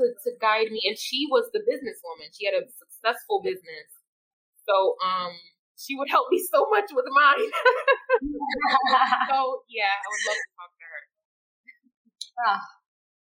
to, 0.01 0.05
to 0.25 0.31
guide 0.41 0.73
me. 0.73 0.81
And 0.89 0.97
she 0.97 1.29
was 1.29 1.49
the 1.53 1.61
businesswoman. 1.61 2.33
She 2.33 2.49
had 2.49 2.57
a 2.57 2.65
successful 2.77 3.41
business. 3.41 3.89
So 4.69 4.97
um 5.01 5.33
she 5.81 5.97
would 5.97 6.09
help 6.15 6.29
me 6.29 6.45
so 6.45 6.69
much 6.69 6.93
with 6.93 7.09
mine. 7.09 7.51
so 9.33 9.65
yeah, 9.73 9.97
I 9.97 10.07
would 10.13 10.25
love 10.29 10.41
to 10.41 10.51
talk 10.61 10.73
to 10.77 10.85
her. 10.85 11.03
Oh, 12.41 12.61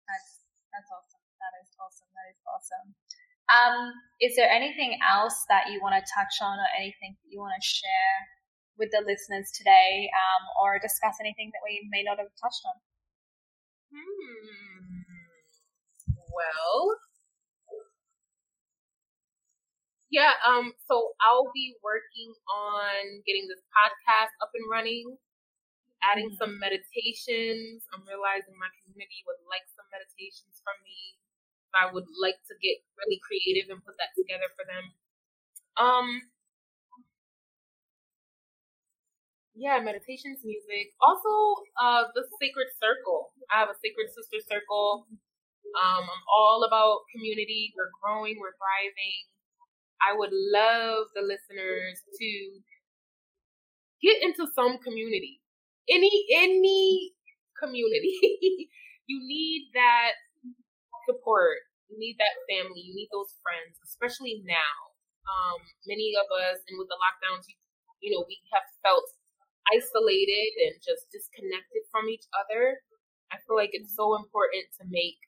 that's 0.09 0.30
that's 0.74 0.89
awesome. 0.89 1.24
That 1.41 1.53
is 1.61 1.70
awesome. 1.80 2.09
That 2.18 2.28
is 2.34 2.41
awesome. 2.49 2.88
Um, 3.51 3.93
is 4.22 4.36
there 4.36 4.49
anything 4.49 4.97
else 5.03 5.36
that 5.49 5.70
you 5.72 5.82
want 5.82 5.95
to 5.99 6.03
touch 6.14 6.36
on, 6.41 6.57
or 6.59 6.70
anything 6.78 7.18
that 7.20 7.30
you 7.30 7.39
want 7.39 7.53
to 7.59 7.64
share 7.66 8.18
with 8.80 8.89
the 8.91 9.03
listeners 9.05 9.51
today, 9.53 10.09
um, 10.14 10.43
or 10.64 10.80
discuss 10.80 11.18
anything 11.22 11.51
that 11.53 11.61
we 11.66 11.86
may 11.91 12.03
not 12.03 12.18
have 12.18 12.32
touched 12.41 12.64
on? 12.66 12.78
Hmm. 13.91 15.03
Well, 16.34 16.97
yeah. 20.11 20.34
Um. 20.45 20.74
So 20.88 21.14
I'll 21.22 21.51
be 21.53 21.76
working 21.84 22.34
on 22.47 23.22
getting 23.26 23.47
this 23.49 23.61
podcast 23.74 24.34
up 24.41 24.51
and 24.53 24.66
running, 24.70 25.18
adding 26.12 26.34
mm-hmm. 26.34 26.41
some 26.41 26.60
meditations. 26.60 27.88
I'm 27.91 28.04
realizing 28.04 28.56
my 28.60 28.72
community 28.84 29.24
would 29.28 29.41
like 29.47 29.66
some 29.72 29.88
meditations 29.89 30.60
from 30.62 30.78
me. 30.84 31.18
I 31.74 31.89
would 31.89 32.06
like 32.22 32.38
to 32.51 32.54
get 32.62 32.86
really 33.01 33.18
creative 33.26 33.74
and 33.74 33.82
put 33.82 33.97
that 33.97 34.14
together 34.14 34.45
for 34.54 34.62
them. 34.68 34.86
Um, 35.74 36.08
yeah, 39.58 39.82
meditations, 39.82 40.45
music. 40.45 40.93
Also, 41.01 41.66
uh, 41.82 42.10
the 42.14 42.26
sacred 42.38 42.70
circle. 42.78 43.34
I 43.49 43.66
have 43.66 43.74
a 43.74 43.78
sacred 43.82 44.14
sister 44.14 44.38
circle. 44.45 45.10
Um, 45.74 46.06
I'm 46.06 46.26
all 46.30 46.62
about 46.66 47.10
community. 47.10 47.74
We're 47.74 47.93
growing, 48.01 48.38
we're 48.38 48.54
thriving. 48.58 49.22
I 50.01 50.14
would 50.14 50.34
love 50.34 51.10
the 51.16 51.26
listeners 51.26 52.01
to 52.06 52.30
get 54.01 54.22
into 54.22 54.45
some 54.54 54.78
community. 54.84 55.43
Any 55.90 56.12
any 56.32 57.14
community. 57.60 58.16
you 59.08 59.18
need 59.24 59.72
that 59.74 60.20
support. 61.08 61.64
You 61.90 62.00
need 62.00 62.18
that 62.20 62.36
family. 62.50 62.82
You 62.82 62.96
need 62.96 63.12
those 63.12 63.36
friends, 63.44 63.80
especially 63.84 64.42
now. 64.48 64.76
Um, 65.24 65.60
many 65.88 66.16
of 66.20 66.28
us, 66.32 66.60
and 66.68 66.76
with 66.76 66.92
the 66.92 67.00
lockdowns, 67.00 67.48
you, 67.48 67.56
you 68.04 68.10
know, 68.12 68.28
we 68.28 68.40
have 68.52 68.68
felt 68.84 69.08
isolated 69.72 70.52
and 70.68 70.76
just 70.84 71.08
disconnected 71.16 71.88
from 71.88 72.12
each 72.12 72.28
other, 72.36 72.84
I 73.32 73.40
feel 73.48 73.56
like 73.56 73.72
it's 73.72 73.96
so 73.96 74.20
important 74.20 74.68
to 74.80 74.84
make 74.92 75.20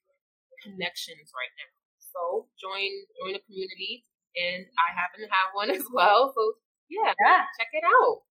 connections 0.59 1.31
right 1.31 1.53
now. 1.55 1.71
So 1.99 2.47
join 2.59 2.91
join 3.19 3.35
a 3.35 3.41
community, 3.43 4.03
and 4.35 4.67
I 4.79 4.87
happen 4.95 5.23
to 5.23 5.29
have 5.31 5.55
one 5.55 5.71
as 5.77 5.87
well. 5.91 6.31
So 6.35 6.59
yeah, 6.91 7.15
yeah. 7.15 7.47
check 7.59 7.71
it 7.71 7.85
out. 7.87 8.27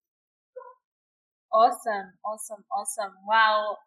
Awesome, 1.55 2.11
awesome, 2.27 2.67
awesome! 2.67 3.15
Wow, 3.23 3.79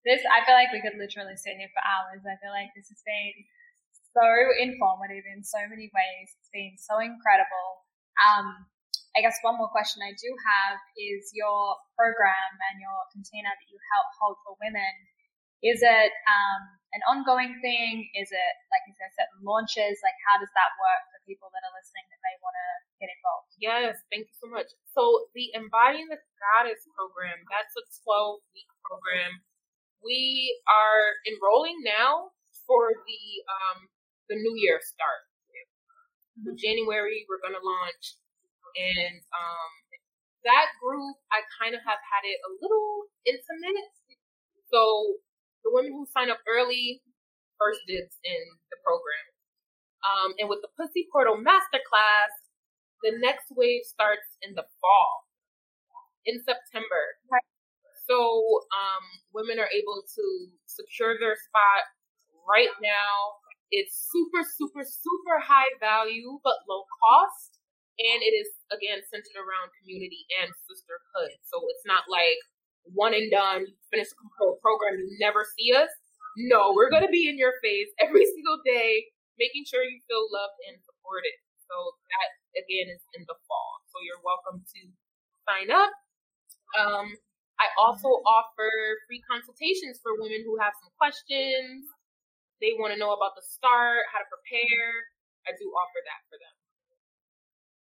this 0.00 0.24
I 0.32 0.40
feel 0.48 0.56
like 0.56 0.72
we 0.72 0.80
could 0.80 0.96
literally 0.96 1.36
sit 1.36 1.60
here 1.60 1.68
for 1.76 1.84
hours. 1.84 2.24
I 2.24 2.40
feel 2.40 2.56
like 2.56 2.72
this 2.72 2.88
has 2.88 3.04
been 3.04 3.36
so 4.16 4.24
informative 4.56 5.28
in 5.28 5.44
so 5.44 5.60
many 5.68 5.92
ways. 5.92 6.26
It's 6.40 6.48
been 6.48 6.80
so 6.80 7.04
incredible. 7.04 7.84
Um, 8.16 8.64
I 9.12 9.20
guess 9.20 9.36
one 9.44 9.60
more 9.60 9.68
question 9.68 10.00
I 10.00 10.16
do 10.16 10.30
have 10.40 10.80
is 10.96 11.36
your 11.36 11.76
program 12.00 12.50
and 12.72 12.80
your 12.80 12.96
container 13.12 13.52
that 13.52 13.68
you 13.68 13.76
help 13.92 14.08
hold 14.16 14.40
for 14.40 14.56
women. 14.56 14.94
Is 15.60 15.84
it 15.84 16.12
um, 16.32 16.60
an 16.96 17.04
ongoing 17.12 17.60
thing? 17.60 18.08
Is 18.16 18.32
it 18.32 18.54
like 18.72 18.88
is 18.88 18.96
there 18.96 19.12
certain 19.20 19.44
launches? 19.44 20.00
Like 20.00 20.16
how 20.24 20.40
does 20.40 20.52
that 20.56 20.72
work 20.80 21.02
for 21.12 21.20
people 21.28 21.52
that 21.52 21.60
are 21.60 21.76
listening 21.76 22.08
that 22.08 22.24
may 22.24 22.40
want 22.40 22.56
to 22.56 22.87
get 22.98 23.10
involved? 23.10 23.50
Yes, 23.58 23.98
thank 24.10 24.28
you 24.28 24.36
so 24.38 24.50
much. 24.50 24.70
So 24.94 25.30
the 25.34 25.54
Embodying 25.54 26.10
the 26.10 26.20
Goddess 26.38 26.82
program, 26.94 27.38
that's 27.50 27.74
a 27.78 27.84
12 28.04 28.42
week 28.54 28.70
program. 28.86 29.42
We 30.02 30.54
are 30.70 31.18
enrolling 31.26 31.82
now 31.82 32.34
for 32.66 32.94
the 32.94 33.22
um, 33.48 33.90
the 34.30 34.36
New 34.38 34.54
Year 34.60 34.78
start. 34.82 35.22
So 36.44 36.54
mm-hmm. 36.54 36.60
January, 36.60 37.26
we're 37.26 37.42
going 37.42 37.58
to 37.58 37.64
launch 37.64 38.18
and 38.78 39.18
um, 39.34 39.72
that 40.44 40.70
group, 40.78 41.18
I 41.34 41.42
kind 41.58 41.74
of 41.74 41.82
have 41.82 41.98
had 41.98 42.22
it 42.22 42.38
a 42.46 42.50
little 42.62 43.10
intimate. 43.26 43.90
So 44.70 45.18
the 45.64 45.74
women 45.74 45.92
who 45.92 46.06
sign 46.06 46.30
up 46.30 46.38
early, 46.46 47.02
first 47.58 47.82
dibs 47.90 48.14
in 48.22 48.42
the 48.70 48.78
program. 48.84 49.26
Um, 50.06 50.30
and 50.38 50.46
with 50.46 50.62
the 50.62 50.70
Pussy 50.78 51.10
Portal 51.10 51.40
Masterclass, 51.42 52.32
the 53.02 53.12
next 53.18 53.50
wave 53.54 53.82
starts 53.84 54.26
in 54.42 54.54
the 54.54 54.64
fall, 54.80 55.12
in 56.26 56.42
September. 56.42 57.18
So 58.08 58.16
um, 58.72 59.04
women 59.34 59.60
are 59.60 59.68
able 59.68 60.00
to 60.02 60.24
secure 60.64 61.18
their 61.20 61.36
spot 61.36 61.82
right 62.48 62.72
now. 62.80 63.36
It's 63.70 64.08
super, 64.08 64.42
super, 64.48 64.80
super 64.80 65.36
high 65.44 65.68
value, 65.78 66.40
but 66.42 66.64
low 66.64 66.84
cost 67.04 67.58
and 67.98 68.22
it 68.22 68.34
is 68.34 68.48
again 68.70 69.02
centered 69.10 69.38
around 69.38 69.74
community 69.82 70.22
and 70.38 70.50
sisterhood. 70.70 71.34
So 71.42 71.58
it's 71.74 71.86
not 71.86 72.06
like 72.06 72.38
one 72.94 73.12
and 73.12 73.28
done, 73.28 73.66
finish 73.90 74.08
a 74.08 74.54
program, 74.62 74.96
you 74.96 75.18
never 75.18 75.44
see 75.58 75.74
us. 75.74 75.90
No, 76.46 76.72
we're 76.72 76.90
gonna 76.90 77.10
be 77.10 77.28
in 77.28 77.36
your 77.36 77.58
face 77.60 77.90
every 77.98 78.24
single 78.34 78.62
day, 78.64 79.10
making 79.36 79.66
sure 79.66 79.82
you 79.82 79.98
feel 80.06 80.30
loved 80.30 80.58
and 80.70 80.78
supported. 80.86 81.34
So 81.68 81.76
that 82.08 82.28
again 82.64 82.88
is 82.88 83.04
in 83.12 83.28
the 83.28 83.36
fall. 83.44 83.84
So 83.92 84.00
you're 84.00 84.24
welcome 84.24 84.64
to 84.64 84.80
sign 85.44 85.68
up. 85.68 85.92
Um, 86.76 87.12
I 87.60 87.68
also 87.76 88.08
offer 88.24 88.70
free 89.04 89.20
consultations 89.28 90.00
for 90.00 90.16
women 90.16 90.46
who 90.48 90.56
have 90.62 90.72
some 90.80 90.92
questions. 90.96 91.84
They 92.62 92.74
want 92.78 92.94
to 92.94 92.98
know 92.98 93.12
about 93.14 93.36
the 93.36 93.44
start, 93.44 94.08
how 94.10 94.18
to 94.22 94.28
prepare. 94.30 94.90
I 95.46 95.54
do 95.58 95.66
offer 95.70 96.00
that 96.06 96.20
for 96.30 96.38
them. 96.38 96.56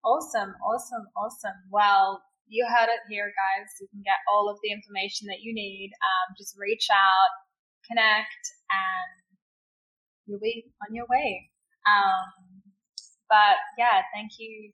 Awesome, 0.07 0.51
awesome, 0.63 1.05
awesome. 1.19 1.59
Well, 1.67 2.23
you 2.47 2.63
heard 2.63 2.87
it 2.87 3.03
here, 3.11 3.27
guys. 3.27 3.67
You 3.79 3.91
can 3.91 4.01
get 4.07 4.23
all 4.31 4.47
of 4.47 4.55
the 4.63 4.71
information 4.71 5.27
that 5.27 5.43
you 5.43 5.51
need. 5.51 5.91
Um, 5.99 6.35
just 6.39 6.55
reach 6.55 6.87
out, 6.87 7.31
connect, 7.83 8.43
and 8.71 9.11
you'll 10.25 10.39
be 10.39 10.71
on 10.87 10.95
your 10.95 11.07
way. 11.11 11.51
Um, 11.83 12.46
but 13.29 13.59
yeah, 13.77 14.03
thank 14.13 14.39
you. 14.39 14.71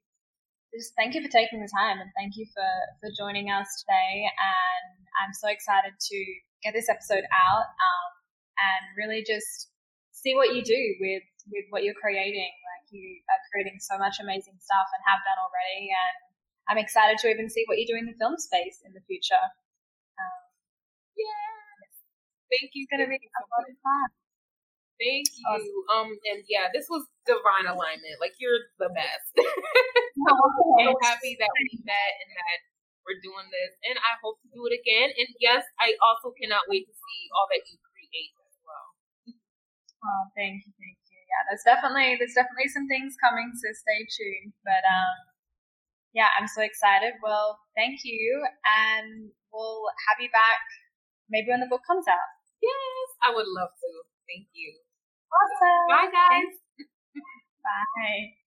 Just 0.74 0.98
thank 0.98 1.14
you 1.14 1.22
for 1.22 1.30
taking 1.30 1.62
the 1.62 1.70
time 1.70 2.02
and 2.02 2.10
thank 2.18 2.34
you 2.34 2.50
for, 2.50 2.72
for 2.98 3.14
joining 3.14 3.54
us 3.54 3.70
today. 3.86 4.26
And 4.26 5.06
I'm 5.22 5.34
so 5.38 5.46
excited 5.50 5.94
to 5.94 6.18
get 6.66 6.74
this 6.74 6.90
episode 6.90 7.22
out 7.30 7.68
um, 7.70 8.10
and 8.58 8.84
really 8.98 9.22
just 9.22 9.70
see 10.18 10.34
what 10.34 10.56
you 10.58 10.66
do 10.66 10.82
with, 10.98 11.22
with 11.54 11.66
what 11.70 11.86
you're 11.86 11.98
creating 11.98 12.50
Like 12.50 12.90
you 12.90 13.22
are 13.30 13.42
creating 13.54 13.78
so 13.78 14.02
much 14.02 14.18
amazing 14.18 14.58
stuff 14.58 14.88
and 14.98 15.02
have 15.06 15.22
done 15.22 15.38
already. 15.46 15.94
And 15.94 16.18
I'm 16.74 16.82
excited 16.82 17.22
to 17.22 17.30
even 17.30 17.54
see 17.54 17.70
what 17.70 17.78
you 17.78 17.86
do 17.86 17.94
in 17.94 18.10
the 18.10 18.18
film 18.18 18.42
space 18.42 18.82
in 18.82 18.98
the 18.98 19.04
future. 19.06 19.46
Um, 20.18 20.42
yeah. 21.14 21.54
Thank 22.50 22.74
you. 22.74 22.86
It's 22.86 22.90
going 22.90 23.06
to 23.06 23.12
be 23.14 23.22
a 23.22 23.44
lot 23.54 23.66
of 23.70 23.78
fun. 23.78 24.10
Thank 25.02 25.26
you. 25.34 25.44
Awesome. 25.50 25.84
Um, 25.94 26.10
and 26.34 26.40
yeah, 26.48 26.70
this 26.72 26.88
was 26.88 27.04
divine 27.26 27.68
alignment. 27.68 28.22
Like 28.22 28.38
you're 28.38 28.70
the 28.78 28.94
best. 28.94 29.28
okay. 29.40 30.86
so 30.86 30.96
happy 31.02 31.34
that 31.42 31.52
we 31.52 31.82
met 31.84 32.14
and 32.24 32.32
that 32.34 32.60
we're 33.04 33.20
doing 33.20 33.52
this, 33.52 33.72
and 33.90 34.00
I 34.00 34.16
hope 34.24 34.40
to 34.46 34.50
do 34.54 34.64
it 34.70 34.76
again. 34.80 35.12
And 35.12 35.30
yes, 35.44 35.66
I 35.82 35.98
also 36.00 36.32
cannot 36.40 36.70
wait 36.72 36.88
to 36.88 36.96
see 36.96 37.22
all 37.36 37.48
that 37.52 37.68
you 37.68 37.76
create 37.84 38.32
as 38.40 38.56
well. 38.64 38.88
Oh, 40.08 40.24
thank 40.38 40.64
you, 40.64 40.72
thank 40.80 40.96
you 41.04 41.04
yeah, 41.34 41.42
there's 41.50 41.66
definitely 41.66 42.14
there's 42.22 42.38
definitely 42.38 42.70
some 42.70 42.86
things 42.86 43.18
coming, 43.18 43.50
so 43.58 43.74
stay 43.74 44.06
tuned. 44.06 44.54
But 44.62 44.86
um, 44.86 45.18
yeah, 46.14 46.30
I'm 46.38 46.46
so 46.46 46.62
excited. 46.62 47.18
Well, 47.26 47.58
thank 47.74 48.06
you, 48.06 48.46
and 48.62 49.34
we'll 49.50 49.90
have 50.10 50.22
you 50.22 50.30
back 50.30 50.62
maybe 51.34 51.50
when 51.50 51.66
the 51.66 51.72
book 51.72 51.82
comes 51.90 52.06
out. 52.06 52.30
Yes, 52.62 53.08
I 53.26 53.34
would 53.34 53.50
love 53.50 53.74
to. 53.74 54.13
Thank 54.34 54.48
you. 54.54 54.74
Awesome. 55.32 55.88
Bye, 55.90 56.12
guys. 56.12 56.54
Bye. 57.64 58.43